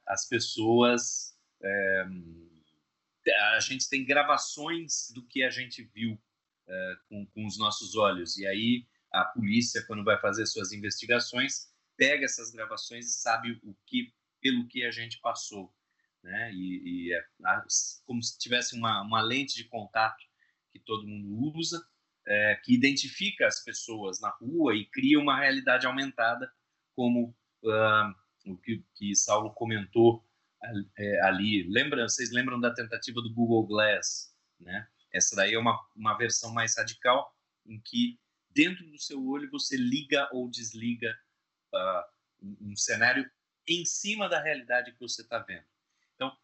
as 0.08 0.28
pessoas. 0.28 1.36
a 3.54 3.60
gente 3.60 3.90
tem 3.90 4.06
gravações 4.06 5.12
do 5.14 5.26
que 5.26 5.44
a 5.44 5.50
gente 5.50 5.84
viu 5.84 6.20
com, 7.10 7.26
com 7.28 7.46
os 7.46 7.58
nossos 7.58 7.96
olhos. 7.96 8.38
E 8.38 8.48
aí 8.48 8.86
a 9.12 9.26
polícia, 9.26 9.84
quando 9.86 10.04
vai 10.04 10.20
fazer 10.20 10.46
suas 10.46 10.72
investigações, 10.72 11.72
pega 11.96 12.26
essas 12.26 12.52
gravações 12.52 13.08
e 13.08 13.20
sabe 13.20 13.60
o 13.64 13.76
que, 13.86 14.14
pelo 14.42 14.68
que 14.68 14.86
a 14.86 14.92
gente 14.92 15.20
passou, 15.20 15.74
né? 16.24 16.52
E, 16.54 17.08
e 17.10 17.14
é 17.14 17.26
como 18.06 18.22
se 18.22 18.38
tivesse 18.38 18.76
uma, 18.76 19.02
uma 19.02 19.22
lente 19.22 19.56
de 19.56 19.64
contato 19.66 20.24
que 20.72 20.80
todo 20.80 21.08
mundo 21.08 21.58
usa, 21.58 21.86
é, 22.26 22.56
que 22.64 22.74
identifica 22.74 23.48
as 23.48 23.64
pessoas 23.64 24.20
na 24.20 24.30
rua 24.30 24.76
e 24.76 24.86
cria 24.86 25.20
uma 25.20 25.40
realidade 25.40 25.86
aumentada, 25.86 26.52
como 26.96 27.36
uh, 27.64 28.52
o 28.52 28.58
que, 28.58 28.84
que 28.96 29.16
Saulo 29.16 29.54
comentou 29.54 30.24
é, 30.98 31.22
ali. 31.22 31.64
Lembra, 31.70 32.08
vocês 32.08 32.32
lembram 32.32 32.60
da 32.60 32.74
tentativa 32.74 33.22
do 33.22 33.34
Google 33.34 33.66
Glass, 33.66 34.34
né? 34.60 34.88
Essa 35.12 35.36
daí 35.36 35.54
é 35.54 35.60
uma, 35.60 35.80
uma 35.96 36.18
versão 36.18 36.54
mais 36.54 36.76
radical 36.78 37.34
em 37.66 37.80
que 37.80 38.20
dentro 38.52 38.86
do 38.88 38.98
seu 38.98 39.24
olho 39.26 39.50
você 39.50 39.78
liga 39.78 40.28
ou 40.32 40.50
desliga 40.50 41.18
uh, 41.74 42.48
um 42.62 42.76
cenário 42.76 43.30
em 43.68 43.86
cima 43.86 44.28
da 44.28 44.42
realidade 44.42 44.92
que 44.92 45.00
você 45.00 45.22
está 45.22 45.40
vendo. 45.40 45.66
Então, 46.16 46.36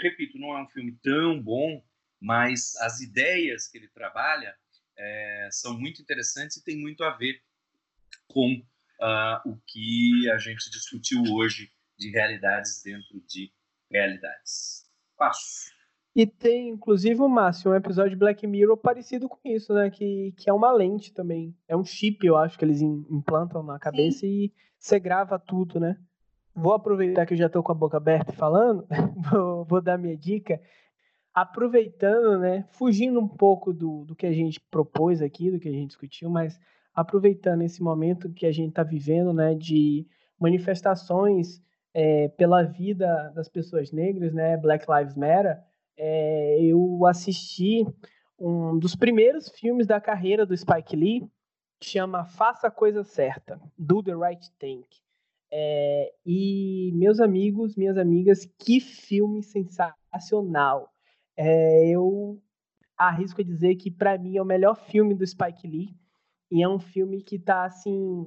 repito, 0.00 0.38
não 0.38 0.56
é 0.56 0.62
um 0.62 0.68
filme 0.68 0.98
tão 1.02 1.40
bom, 1.42 1.84
mas 2.18 2.74
as 2.76 3.00
ideias 3.00 3.68
que 3.68 3.76
ele 3.76 3.88
trabalha 3.88 4.56
é, 4.96 5.48
são 5.52 5.78
muito 5.78 6.00
interessantes 6.00 6.56
e 6.56 6.64
tem 6.64 6.78
muito 6.78 7.04
a 7.04 7.10
ver 7.10 7.42
com 8.26 8.64
uh, 9.00 9.48
o 9.48 9.58
que 9.66 10.30
a 10.30 10.38
gente 10.38 10.70
discutiu 10.70 11.22
hoje 11.34 11.70
de 11.98 12.10
realidades 12.10 12.82
dentro 12.84 13.20
de 13.26 13.50
realidades. 13.90 14.84
Passo. 15.16 15.70
E 16.14 16.26
tem, 16.26 16.70
inclusive, 16.70 17.20
o 17.20 17.28
Márcio, 17.28 17.70
um 17.70 17.74
episódio 17.74 18.10
de 18.10 18.16
Black 18.16 18.46
Mirror 18.46 18.76
parecido 18.76 19.28
com 19.28 19.38
isso, 19.44 19.72
né? 19.72 19.90
Que, 19.90 20.32
que 20.36 20.50
é 20.50 20.52
uma 20.52 20.72
lente 20.72 21.12
também. 21.12 21.56
É 21.68 21.76
um 21.76 21.84
chip, 21.84 22.26
eu 22.26 22.36
acho, 22.36 22.58
que 22.58 22.64
eles 22.64 22.82
implantam 22.82 23.62
na 23.62 23.78
cabeça 23.78 24.20
Sim. 24.20 24.26
e 24.26 24.52
você 24.78 24.98
grava 24.98 25.38
tudo, 25.38 25.78
né? 25.78 25.96
Vou 26.54 26.72
aproveitar 26.72 27.26
que 27.26 27.34
eu 27.34 27.38
já 27.38 27.46
estou 27.46 27.62
com 27.62 27.70
a 27.70 27.76
boca 27.76 27.96
aberta 27.96 28.32
falando, 28.32 28.86
vou, 29.30 29.64
vou, 29.64 29.80
dar 29.80 29.96
minha 29.98 30.16
dica. 30.16 30.60
Aproveitando, 31.32 32.40
né? 32.40 32.66
Fugindo 32.72 33.20
um 33.20 33.28
pouco 33.28 33.72
do, 33.72 34.04
do 34.04 34.16
que 34.16 34.26
a 34.26 34.32
gente 34.32 34.60
propôs 34.68 35.22
aqui, 35.22 35.50
do 35.50 35.60
que 35.60 35.68
a 35.68 35.72
gente 35.72 35.88
discutiu, 35.88 36.28
mas 36.28 36.58
aproveitando 36.94 37.62
esse 37.62 37.82
momento 37.82 38.32
que 38.32 38.46
a 38.46 38.52
gente 38.52 38.70
está 38.70 38.82
vivendo, 38.82 39.32
né? 39.32 39.54
De 39.54 40.06
manifestações 40.38 41.62
é, 41.92 42.28
pela 42.28 42.62
vida 42.62 43.30
das 43.34 43.48
pessoas 43.48 43.92
negras, 43.92 44.32
né? 44.32 44.56
Black 44.56 44.86
Lives 44.90 45.16
Matter 45.16 45.58
é, 46.02 46.58
eu 46.62 47.04
assisti 47.06 47.86
um 48.38 48.78
dos 48.78 48.96
primeiros 48.96 49.50
filmes 49.50 49.86
da 49.86 50.00
carreira 50.00 50.46
do 50.46 50.56
Spike 50.56 50.96
Lee, 50.96 51.30
que 51.78 51.90
chama 51.90 52.24
Faça 52.24 52.68
a 52.68 52.70
Coisa 52.70 53.04
Certa, 53.04 53.60
Do 53.76 54.02
the 54.02 54.14
Right 54.14 54.50
Thing. 54.58 54.82
É, 55.52 56.10
e 56.24 56.90
meus 56.94 57.20
amigos, 57.20 57.76
minhas 57.76 57.98
amigas, 57.98 58.46
que 58.58 58.80
filme 58.80 59.42
sensacional! 59.42 60.90
Eu 61.36 62.38
arrisco 62.96 63.44
dizer 63.44 63.76
que 63.76 63.90
para 63.90 64.16
mim 64.16 64.36
é 64.36 64.42
o 64.42 64.46
melhor 64.46 64.76
filme 64.76 65.14
do 65.14 65.26
Spike 65.26 65.66
Lee 65.66 65.94
e 66.50 66.62
é 66.62 66.68
um 66.68 66.78
filme 66.78 67.22
que 67.22 67.38
tá 67.38 67.64
assim, 67.64 68.24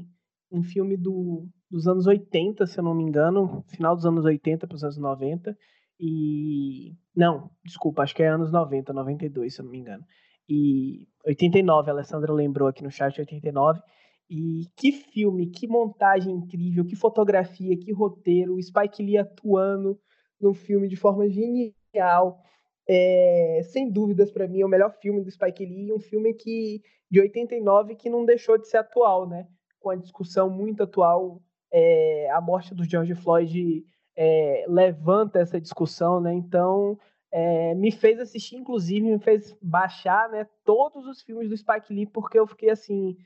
um 0.51 0.63
filme 0.63 0.95
do, 0.95 1.47
dos 1.69 1.87
anos 1.87 2.07
80, 2.07 2.65
se 2.65 2.79
eu 2.79 2.83
não 2.83 2.93
me 2.93 3.03
engano, 3.03 3.63
final 3.67 3.95
dos 3.95 4.05
anos 4.05 4.25
80 4.25 4.67
para 4.67 4.75
os 4.75 4.83
anos 4.83 4.97
90 4.97 5.57
e. 5.99 6.95
Não, 7.15 7.49
desculpa, 7.63 8.01
acho 8.01 8.15
que 8.15 8.23
é 8.23 8.27
anos 8.27 8.51
90, 8.51 8.91
92, 8.93 9.53
se 9.53 9.61
eu 9.61 9.65
não 9.65 9.71
me 9.71 9.79
engano. 9.79 10.03
E 10.49 11.07
89, 11.25 11.89
a 11.89 11.93
Alessandra 11.93 12.33
lembrou 12.33 12.67
aqui 12.67 12.83
no 12.83 12.91
chat, 12.91 13.19
89. 13.19 13.81
E 14.29 14.65
que 14.75 14.91
filme, 14.91 15.47
que 15.47 15.67
montagem 15.67 16.33
incrível, 16.33 16.85
que 16.85 16.95
fotografia, 16.95 17.77
que 17.77 17.93
roteiro, 17.93 18.55
o 18.55 18.61
Spike 18.61 19.03
Lee 19.03 19.17
atuando 19.17 19.99
no 20.41 20.53
filme 20.53 20.87
de 20.87 20.95
forma 20.95 21.29
genial. 21.29 22.41
É, 22.87 23.61
sem 23.63 23.89
dúvidas, 23.89 24.31
para 24.31 24.47
mim, 24.47 24.61
é 24.61 24.65
o 24.65 24.69
melhor 24.69 24.91
filme 25.01 25.21
do 25.21 25.31
Spike 25.31 25.65
Lee, 25.65 25.93
um 25.93 25.99
filme 25.99 26.33
que 26.33 26.81
de 27.09 27.21
89 27.21 27.95
que 27.95 28.09
não 28.09 28.25
deixou 28.25 28.57
de 28.57 28.67
ser 28.67 28.77
atual, 28.77 29.27
né? 29.27 29.47
Com 29.79 29.89
a 29.89 29.95
discussão 29.95 30.49
muito 30.49 30.83
atual, 30.83 31.41
é, 31.71 32.29
a 32.31 32.41
morte 32.41 32.73
do 32.73 32.83
George 32.83 33.15
Floyd 33.15 33.85
é, 34.15 34.65
levanta 34.67 35.39
essa 35.39 35.59
discussão, 35.59 36.19
né? 36.19 36.33
Então, 36.33 36.97
é, 37.31 37.73
me 37.73 37.91
fez 37.91 38.19
assistir, 38.19 38.57
inclusive, 38.57 39.01
me 39.01 39.19
fez 39.19 39.57
baixar, 39.59 40.29
né, 40.29 40.47
todos 40.63 41.07
os 41.07 41.23
filmes 41.23 41.49
do 41.49 41.57
Spike 41.57 41.91
Lee, 41.91 42.05
porque 42.05 42.37
eu 42.37 42.45
fiquei 42.45 42.69
assim, 42.69 43.17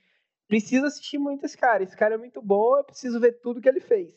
preciso 0.47 0.85
assistir 0.85 1.17
muito 1.17 1.45
esse 1.45 1.57
cara, 1.57 1.83
esse 1.83 1.95
cara 1.95 2.15
é 2.15 2.17
muito 2.17 2.41
bom, 2.41 2.77
eu 2.77 2.85
preciso 2.85 3.19
ver 3.19 3.33
tudo 3.41 3.59
que 3.59 3.67
ele 3.67 3.81
fez. 3.81 4.15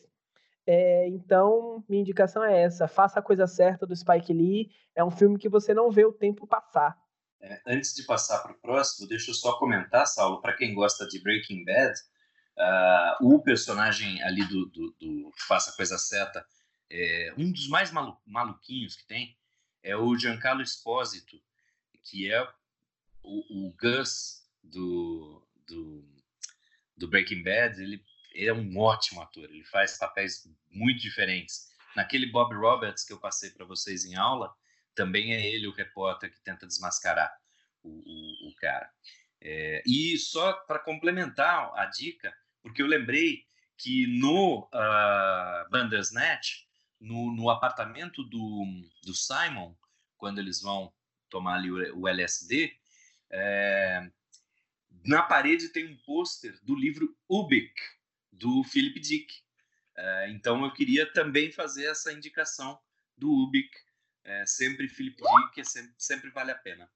É, 0.65 1.07
então, 1.07 1.83
minha 1.89 2.01
indicação 2.01 2.43
é 2.43 2.61
essa, 2.61 2.87
Faça 2.87 3.19
a 3.19 3.23
Coisa 3.23 3.47
Certa 3.47 3.85
do 3.85 3.95
Spike 3.95 4.33
Lee, 4.33 4.69
é 4.95 5.03
um 5.03 5.11
filme 5.11 5.37
que 5.37 5.49
você 5.49 5.73
não 5.73 5.89
vê 5.89 6.05
o 6.05 6.13
tempo 6.13 6.45
passar. 6.45 6.95
É, 7.41 7.59
antes 7.65 7.95
de 7.95 8.03
passar 8.03 8.39
para 8.39 8.51
o 8.51 8.59
próximo, 8.59 9.07
deixa 9.07 9.31
eu 9.31 9.35
só 9.35 9.57
comentar, 9.57 10.05
Saulo, 10.05 10.41
para 10.41 10.53
quem 10.53 10.73
gosta 10.73 11.07
de 11.07 11.21
Breaking 11.21 11.65
Bad, 11.65 11.93
uh, 12.57 13.27
o 13.27 13.41
personagem 13.41 14.21
ali 14.23 14.45
do, 14.45 14.67
do, 14.67 14.95
do 14.99 15.31
Faça 15.47 15.71
a 15.71 15.75
Coisa 15.75 15.97
Certa 15.97 16.45
é, 16.91 17.33
um 17.37 17.51
dos 17.51 17.67
mais 17.69 17.89
malu 17.89 18.17
maluquinhos 18.25 18.95
que 18.95 19.05
tem 19.05 19.37
é 19.81 19.95
o 19.95 20.15
Giancarlo 20.17 20.61
Esposito, 20.61 21.41
que 22.03 22.29
é 22.29 22.41
o, 23.23 23.67
o 23.67 23.73
Gus 23.79 24.45
do, 24.61 25.41
do, 25.65 26.05
do, 26.97 27.07
Breaking 27.07 27.43
Bad. 27.43 27.81
Ele, 27.81 28.03
ele 28.31 28.49
é 28.49 28.53
um 28.53 28.77
ótimo 28.77 29.21
ator, 29.21 29.45
ele 29.45 29.63
faz 29.65 29.97
papéis 29.97 30.49
muito 30.69 31.01
diferentes. 31.01 31.69
Naquele 31.95 32.25
Bob 32.27 32.55
Roberts 32.55 33.03
que 33.03 33.13
eu 33.13 33.19
passei 33.19 33.49
para 33.51 33.65
vocês 33.65 34.05
em 34.05 34.15
aula, 34.15 34.53
também 34.95 35.33
é 35.33 35.45
ele 35.45 35.67
o 35.67 35.73
repórter 35.73 36.31
que 36.31 36.39
tenta 36.41 36.67
desmascarar 36.67 37.33
o, 37.83 37.89
o, 37.89 38.49
o 38.49 38.55
cara. 38.55 38.89
É, 39.39 39.81
e 39.85 40.17
só 40.17 40.53
para 40.53 40.79
complementar 40.79 41.71
a 41.75 41.85
dica, 41.85 42.33
porque 42.61 42.81
eu 42.81 42.87
lembrei 42.87 43.45
que 43.77 44.05
no 44.07 44.59
uh, 44.65 45.69
Bandersnatch 45.71 46.67
no, 46.99 47.35
no 47.35 47.49
apartamento 47.49 48.23
do, 48.23 48.63
do 49.03 49.15
Simon, 49.15 49.75
quando 50.17 50.37
eles 50.37 50.61
vão 50.61 50.93
tomar 51.29 51.55
ali 51.55 51.71
o, 51.71 52.01
o 52.01 52.07
LSD, 52.07 52.77
É, 53.33 54.11
na 55.05 55.23
parede 55.23 55.69
tem 55.69 55.87
um 55.87 55.97
pôster 56.05 56.59
do 56.61 56.75
livro 56.75 57.15
Ubik, 57.29 57.73
do 58.31 58.63
Philip 58.63 58.99
Dick. 58.99 59.33
É, 59.97 60.29
então 60.31 60.63
eu 60.63 60.73
queria 60.73 61.11
também 61.11 61.51
fazer 61.51 61.85
essa 61.85 62.11
indicação 62.11 62.79
do 63.17 63.29
Ubik, 63.29 63.69
é, 64.23 64.45
sempre 64.45 64.87
Philip 64.87 65.17
Dick, 65.17 65.51
que 65.53 65.63
sempre, 65.63 65.93
sempre 65.97 66.29
vale 66.31 66.51
a 66.51 66.55
pena. 66.55 66.89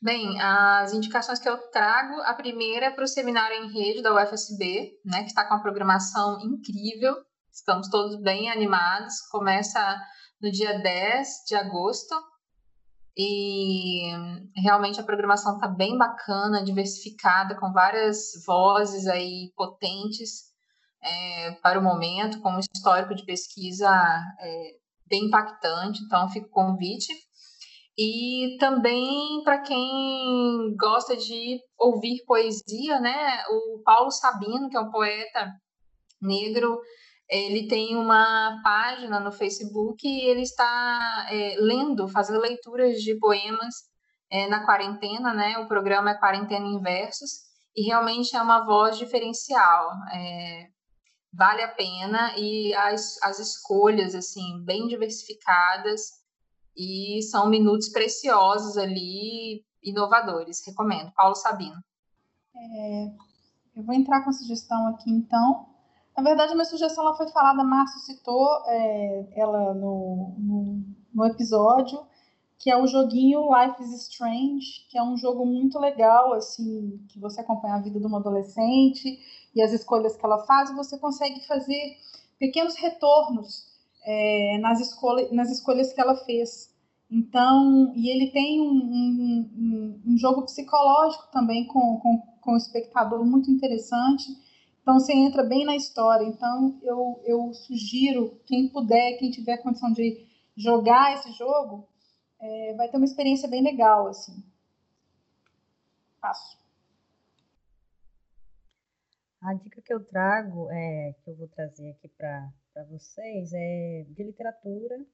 Bem, 0.00 0.40
as 0.40 0.92
indicações 0.92 1.38
que 1.38 1.48
eu 1.48 1.56
trago, 1.70 2.20
a 2.22 2.34
primeira 2.34 2.86
é 2.86 2.90
para 2.90 3.04
o 3.04 3.06
seminário 3.06 3.56
em 3.58 3.72
rede 3.72 4.02
da 4.02 4.12
UFSB, 4.12 4.98
né, 5.04 5.20
que 5.20 5.28
está 5.28 5.44
com 5.44 5.54
uma 5.54 5.62
programação 5.62 6.40
incrível, 6.40 7.24
estamos 7.52 7.88
todos 7.88 8.20
bem 8.20 8.50
animados, 8.50 9.20
começa 9.30 9.80
no 10.40 10.50
dia 10.50 10.80
10 10.80 11.28
de 11.46 11.54
agosto, 11.54 12.16
e 13.16 14.10
realmente 14.56 15.00
a 15.00 15.04
programação 15.04 15.54
está 15.54 15.68
bem 15.68 15.98
bacana, 15.98 16.64
diversificada, 16.64 17.54
com 17.58 17.72
várias 17.72 18.32
vozes 18.46 19.06
aí 19.06 19.52
potentes 19.54 20.52
é, 21.02 21.52
para 21.62 21.78
o 21.78 21.82
momento, 21.82 22.40
com 22.40 22.50
um 22.50 22.60
histórico 22.60 23.14
de 23.14 23.24
pesquisa 23.24 23.88
é, 24.40 24.70
bem 25.06 25.26
impactante, 25.26 26.02
então 26.04 26.28
fica 26.30 26.46
o 26.46 26.50
convite. 26.50 27.12
E 27.98 28.56
também 28.58 29.42
para 29.44 29.60
quem 29.60 30.74
gosta 30.78 31.14
de 31.14 31.60
ouvir 31.78 32.24
poesia, 32.26 32.98
né? 33.00 33.44
O 33.50 33.82
Paulo 33.84 34.10
Sabino, 34.10 34.70
que 34.70 34.76
é 34.76 34.80
um 34.80 34.90
poeta 34.90 35.52
negro, 36.20 36.80
ele 37.32 37.66
tem 37.66 37.96
uma 37.96 38.60
página 38.62 39.18
no 39.18 39.32
Facebook 39.32 40.06
e 40.06 40.26
ele 40.26 40.42
está 40.42 41.26
é, 41.30 41.56
lendo, 41.58 42.06
fazendo 42.08 42.40
leituras 42.40 43.00
de 43.00 43.18
poemas 43.18 43.74
é, 44.30 44.46
na 44.48 44.64
quarentena, 44.66 45.32
né? 45.32 45.58
O 45.58 45.66
programa 45.66 46.10
é 46.10 46.18
Quarentena 46.18 46.66
em 46.66 46.80
Versos 46.80 47.30
e 47.74 47.86
realmente 47.86 48.36
é 48.36 48.42
uma 48.42 48.64
voz 48.66 48.98
diferencial. 48.98 49.90
É, 50.12 50.66
vale 51.32 51.62
a 51.62 51.68
pena 51.68 52.36
e 52.36 52.74
as, 52.74 53.16
as 53.22 53.38
escolhas, 53.38 54.14
assim, 54.14 54.62
bem 54.64 54.86
diversificadas 54.86 56.22
e 56.76 57.22
são 57.30 57.48
minutos 57.48 57.88
preciosos 57.88 58.76
ali, 58.76 59.64
inovadores. 59.82 60.62
Recomendo. 60.66 61.10
Paulo 61.14 61.34
Sabino. 61.34 61.82
É, 62.54 63.04
eu 63.76 63.82
vou 63.84 63.94
entrar 63.94 64.22
com 64.22 64.28
a 64.28 64.34
sugestão 64.34 64.86
aqui, 64.88 65.10
então. 65.10 65.71
Na 66.16 66.22
verdade, 66.22 66.52
minha 66.52 66.64
sugestão 66.64 67.04
ela 67.04 67.16
foi 67.16 67.28
falada, 67.28 67.64
Márcio 67.64 68.00
citou 68.00 68.62
é, 68.66 69.28
ela 69.34 69.72
no, 69.72 70.34
no, 70.38 70.84
no, 71.14 71.24
episódio, 71.24 72.00
que 72.58 72.70
é 72.70 72.76
o 72.76 72.86
joguinho 72.86 73.48
Life 73.50 73.82
is 73.82 73.92
Strange, 74.08 74.86
que 74.90 74.98
é 74.98 75.02
um 75.02 75.16
jogo 75.16 75.46
muito 75.46 75.78
legal, 75.78 76.34
assim, 76.34 77.00
que 77.08 77.18
você 77.18 77.40
acompanha 77.40 77.76
a 77.76 77.80
vida 77.80 77.98
de 77.98 78.06
uma 78.06 78.18
adolescente 78.18 79.18
e 79.54 79.62
as 79.62 79.72
escolhas 79.72 80.14
que 80.14 80.24
ela 80.24 80.44
faz, 80.44 80.70
e 80.70 80.74
você 80.74 80.98
consegue 80.98 81.46
fazer 81.46 81.96
pequenos 82.38 82.76
retornos 82.76 83.66
é, 84.04 84.58
nas, 84.58 84.80
escolha, 84.80 85.28
nas 85.32 85.50
escolhas 85.50 85.94
que 85.94 86.00
ela 86.00 86.14
fez. 86.14 86.70
Então, 87.10 87.92
e 87.96 88.10
ele 88.10 88.30
tem 88.30 88.60
um, 88.60 88.64
um, 88.64 89.50
um, 89.56 90.12
um 90.12 90.18
jogo 90.18 90.42
psicológico 90.42 91.24
também 91.32 91.66
com, 91.66 91.98
com, 92.00 92.18
com 92.40 92.52
o 92.52 92.56
espectador 92.56 93.24
muito 93.24 93.50
interessante 93.50 94.26
então 94.82 94.94
você 94.98 95.12
entra 95.12 95.44
bem 95.44 95.64
na 95.64 95.76
história. 95.76 96.24
Então 96.24 96.78
eu, 96.82 97.22
eu 97.24 97.54
sugiro, 97.54 98.40
quem 98.46 98.68
puder, 98.68 99.16
quem 99.18 99.30
tiver 99.30 99.58
condição 99.58 99.92
de 99.92 100.26
jogar 100.56 101.14
esse 101.14 101.32
jogo, 101.32 101.88
é, 102.40 102.74
vai 102.74 102.88
ter 102.88 102.96
uma 102.96 103.06
experiência 103.06 103.48
bem 103.48 103.62
legal, 103.62 104.08
assim. 104.08 104.44
Passo. 106.20 106.60
A 109.40 109.54
dica 109.54 109.80
que 109.80 109.92
eu 109.92 110.04
trago, 110.04 110.70
é, 110.70 111.14
que 111.24 111.30
eu 111.30 111.36
vou 111.36 111.48
trazer 111.48 111.90
aqui 111.90 112.08
para 112.08 112.52
vocês, 112.90 113.52
é 113.52 114.04
de 114.08 114.22
literatura, 114.22 115.04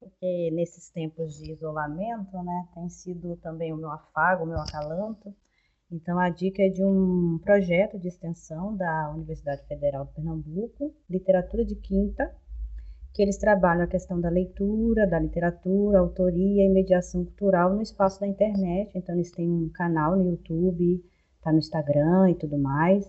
porque 0.00 0.50
nesses 0.52 0.88
tempos 0.90 1.36
de 1.36 1.52
isolamento, 1.52 2.42
né, 2.42 2.68
tem 2.74 2.88
sido 2.88 3.36
também 3.36 3.72
o 3.72 3.76
meu 3.76 3.90
afago, 3.90 4.44
o 4.44 4.46
meu 4.46 4.58
acalanto. 4.58 5.34
Então, 5.92 6.18
a 6.18 6.30
dica 6.30 6.62
é 6.62 6.70
de 6.70 6.82
um 6.82 7.38
projeto 7.44 7.98
de 7.98 8.08
extensão 8.08 8.74
da 8.74 9.12
Universidade 9.14 9.62
Federal 9.66 10.06
de 10.06 10.14
Pernambuco, 10.14 10.94
Literatura 11.08 11.66
de 11.66 11.76
Quinta, 11.76 12.34
que 13.12 13.20
eles 13.20 13.36
trabalham 13.36 13.84
a 13.84 13.86
questão 13.86 14.18
da 14.18 14.30
leitura, 14.30 15.06
da 15.06 15.18
literatura, 15.18 15.98
autoria 15.98 16.64
e 16.64 16.70
mediação 16.70 17.26
cultural 17.26 17.74
no 17.74 17.82
espaço 17.82 18.18
da 18.20 18.26
internet. 18.26 18.90
Então, 18.96 19.14
eles 19.14 19.30
têm 19.32 19.46
um 19.46 19.68
canal 19.68 20.16
no 20.16 20.30
YouTube, 20.30 21.04
tá 21.42 21.52
no 21.52 21.58
Instagram 21.58 22.30
e 22.30 22.36
tudo 22.36 22.58
mais. 22.58 23.06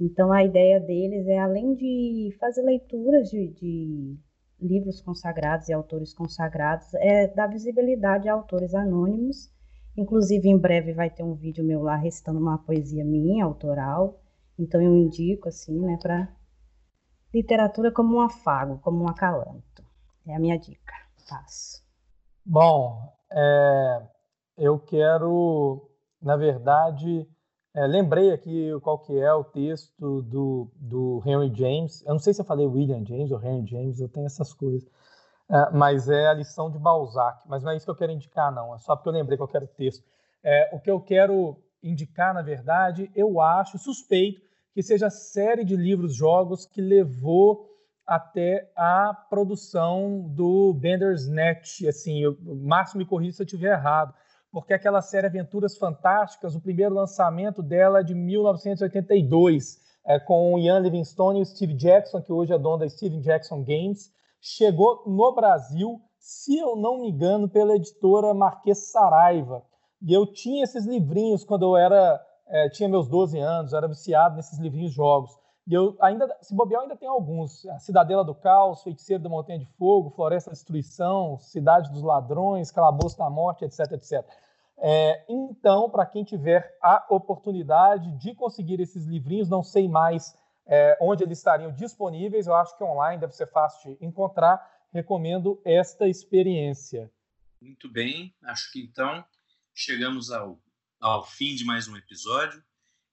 Então, 0.00 0.32
a 0.32 0.42
ideia 0.42 0.80
deles 0.80 1.26
é, 1.26 1.38
além 1.38 1.74
de 1.74 2.34
fazer 2.40 2.62
leituras 2.62 3.28
de, 3.28 3.48
de 3.48 4.16
livros 4.58 5.02
consagrados 5.02 5.68
e 5.68 5.74
autores 5.74 6.14
consagrados, 6.14 6.94
é 6.94 7.28
dar 7.28 7.48
visibilidade 7.48 8.26
a 8.26 8.32
autores 8.32 8.74
anônimos 8.74 9.54
Inclusive, 9.96 10.48
em 10.48 10.58
breve 10.58 10.92
vai 10.92 11.08
ter 11.08 11.22
um 11.22 11.34
vídeo 11.34 11.64
meu 11.64 11.82
lá 11.82 11.96
recitando 11.96 12.38
uma 12.38 12.58
poesia 12.58 13.04
minha, 13.04 13.44
autoral. 13.44 14.20
Então, 14.58 14.80
eu 14.80 14.94
indico, 14.94 15.48
assim, 15.48 15.78
né, 15.80 15.98
para 16.00 16.28
literatura 17.32 17.90
como 17.90 18.16
um 18.16 18.20
afago, 18.20 18.78
como 18.78 19.04
um 19.04 19.08
acalanto. 19.08 19.84
É 20.26 20.34
a 20.34 20.38
minha 20.38 20.58
dica. 20.58 20.94
Passo. 21.28 21.82
Bom, 22.44 23.12
é, 23.32 24.02
eu 24.56 24.78
quero, 24.78 25.90
na 26.22 26.36
verdade, 26.36 27.28
é, 27.74 27.86
lembrei 27.86 28.32
aqui 28.32 28.70
qual 28.82 28.98
que 28.98 29.18
é 29.18 29.32
o 29.34 29.44
texto 29.44 30.22
do, 30.22 30.70
do 30.76 31.22
Henry 31.26 31.52
James. 31.54 32.02
Eu 32.06 32.12
não 32.12 32.18
sei 32.18 32.32
se 32.32 32.40
eu 32.40 32.44
falei 32.44 32.66
William 32.66 33.04
James 33.04 33.30
ou 33.30 33.42
Henry 33.42 33.66
James, 33.66 34.00
eu 34.00 34.08
tenho 34.08 34.26
essas 34.26 34.54
coisas. 34.54 34.88
É, 35.48 35.70
mas 35.70 36.08
é 36.08 36.26
a 36.26 36.34
lição 36.34 36.70
de 36.70 36.78
Balzac. 36.78 37.40
Mas 37.46 37.62
não 37.62 37.70
é 37.70 37.76
isso 37.76 37.86
que 37.86 37.90
eu 37.90 37.96
quero 37.96 38.12
indicar, 38.12 38.52
não. 38.52 38.74
É 38.74 38.78
só 38.78 38.96
porque 38.96 39.08
eu 39.08 39.12
lembrei 39.12 39.38
qual 39.38 39.48
era 39.52 39.64
o 39.64 39.68
texto. 39.68 40.04
É, 40.42 40.70
o 40.72 40.80
que 40.80 40.90
eu 40.90 41.00
quero 41.00 41.56
indicar, 41.82 42.34
na 42.34 42.42
verdade, 42.42 43.10
eu 43.14 43.40
acho 43.40 43.78
suspeito 43.78 44.40
que 44.72 44.82
seja 44.82 45.06
a 45.06 45.10
série 45.10 45.64
de 45.64 45.76
livros-jogos 45.76 46.66
que 46.66 46.80
levou 46.80 47.66
até 48.06 48.70
a 48.76 49.14
produção 49.28 50.28
do 50.28 50.74
Bender's 50.74 51.26
Net. 51.28 51.88
Assim, 51.88 52.20
eu, 52.20 52.36
o 52.46 52.54
Márcio 52.56 52.98
me 52.98 53.06
corrija 53.06 53.36
se 53.36 53.42
eu 53.42 53.46
estiver 53.46 53.72
errado, 53.72 54.14
porque 54.52 54.74
aquela 54.74 55.02
série 55.02 55.26
Aventuras 55.26 55.76
Fantásticas, 55.76 56.54
o 56.54 56.60
primeiro 56.60 56.94
lançamento 56.94 57.62
dela 57.62 58.00
é 58.00 58.02
de 58.02 58.14
1982, 58.14 59.80
é, 60.04 60.20
com 60.20 60.54
o 60.54 60.58
Ian 60.58 60.78
Livingstone 60.80 61.40
e 61.40 61.42
o 61.42 61.46
Steve 61.46 61.74
Jackson, 61.74 62.22
que 62.22 62.32
hoje 62.32 62.52
é 62.52 62.58
dono 62.58 62.78
da 62.78 62.88
Steven 62.88 63.20
Jackson 63.20 63.64
Games 63.64 64.12
chegou 64.46 65.02
no 65.06 65.34
Brasil, 65.34 66.00
se 66.18 66.56
eu 66.56 66.76
não 66.76 67.00
me 67.00 67.10
engano, 67.10 67.48
pela 67.48 67.74
editora 67.74 68.32
Marquês 68.32 68.90
Saraiva. 68.90 69.64
E 70.00 70.12
eu 70.12 70.26
tinha 70.26 70.62
esses 70.62 70.86
livrinhos 70.86 71.44
quando 71.44 71.64
eu 71.64 71.76
era 71.76 72.24
é, 72.48 72.68
tinha 72.68 72.88
meus 72.88 73.08
12 73.08 73.38
anos, 73.40 73.72
era 73.72 73.88
viciado 73.88 74.36
nesses 74.36 74.58
livrinhos 74.58 74.92
jogos. 74.92 75.36
E 75.66 75.74
eu 75.74 75.96
ainda, 76.00 76.28
se 76.40 76.54
bobear, 76.54 76.82
ainda 76.82 76.96
tem 76.96 77.08
alguns. 77.08 77.66
A 77.66 77.80
Cidadela 77.80 78.24
do 78.24 78.36
Caos, 78.36 78.84
Feiticeiro 78.84 79.20
da 79.20 79.28
Montanha 79.28 79.58
de 79.58 79.66
Fogo, 79.66 80.10
Floresta 80.10 80.50
da 80.50 80.54
Destruição, 80.54 81.38
Cidade 81.40 81.90
dos 81.90 82.02
Ladrões, 82.02 82.70
Calabouço 82.70 83.18
da 83.18 83.28
Morte, 83.28 83.64
etc, 83.64 83.92
etc. 83.92 84.24
É, 84.78 85.24
então, 85.28 85.90
para 85.90 86.06
quem 86.06 86.22
tiver 86.22 86.76
a 86.80 87.04
oportunidade 87.10 88.12
de 88.12 88.32
conseguir 88.34 88.80
esses 88.80 89.06
livrinhos, 89.06 89.48
não 89.48 89.64
sei 89.64 89.88
mais 89.88 90.36
é, 90.66 90.98
onde 91.00 91.22
eles 91.22 91.38
estariam 91.38 91.72
disponíveis. 91.72 92.46
Eu 92.46 92.54
acho 92.54 92.76
que 92.76 92.84
online 92.84 93.20
deve 93.20 93.34
ser 93.34 93.46
fácil 93.46 93.96
de 93.96 94.04
encontrar. 94.04 94.74
Recomendo 94.92 95.60
esta 95.64 96.08
experiência. 96.08 97.10
Muito 97.60 97.88
bem, 97.88 98.34
acho 98.44 98.72
que 98.72 98.80
então 98.80 99.24
chegamos 99.74 100.30
ao, 100.30 100.60
ao 101.00 101.24
fim 101.24 101.54
de 101.54 101.64
mais 101.64 101.88
um 101.88 101.96
episódio. 101.96 102.62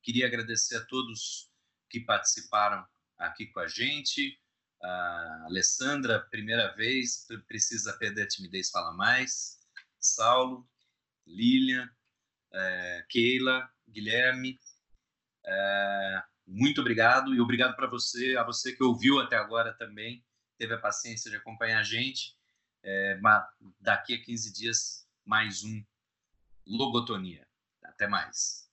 Queria 0.01 0.27
agradecer 0.27 0.77
a 0.77 0.85
todos 0.85 1.49
que 1.89 1.99
participaram 1.99 2.85
aqui 3.17 3.47
com 3.47 3.59
a 3.59 3.67
gente. 3.67 4.37
A 4.81 5.45
Alessandra, 5.45 6.19
primeira 6.29 6.73
vez, 6.75 7.25
precisa 7.47 7.93
perder 7.97 8.23
a 8.23 8.27
timidez, 8.27 8.69
fala 8.69 8.93
mais. 8.93 9.59
Saulo, 9.99 10.67
Lilian, 11.25 11.89
é, 12.51 13.05
Keila, 13.09 13.69
Guilherme. 13.87 14.59
É, 15.45 16.23
muito 16.45 16.81
obrigado 16.81 17.33
e 17.33 17.39
obrigado 17.39 17.75
para 17.75 17.87
você, 17.87 18.35
a 18.37 18.43
você 18.43 18.73
que 18.73 18.83
ouviu 18.83 19.19
até 19.19 19.35
agora 19.37 19.73
também, 19.73 20.23
teve 20.57 20.73
a 20.73 20.79
paciência 20.79 21.29
de 21.29 21.37
acompanhar 21.37 21.79
a 21.79 21.83
gente. 21.83 22.35
É, 22.83 23.19
daqui 23.79 24.13
a 24.13 24.21
15 24.21 24.53
dias, 24.53 25.07
mais 25.25 25.63
um 25.63 25.83
Logotonia. 26.65 27.47
Até 27.83 28.07
mais. 28.07 28.69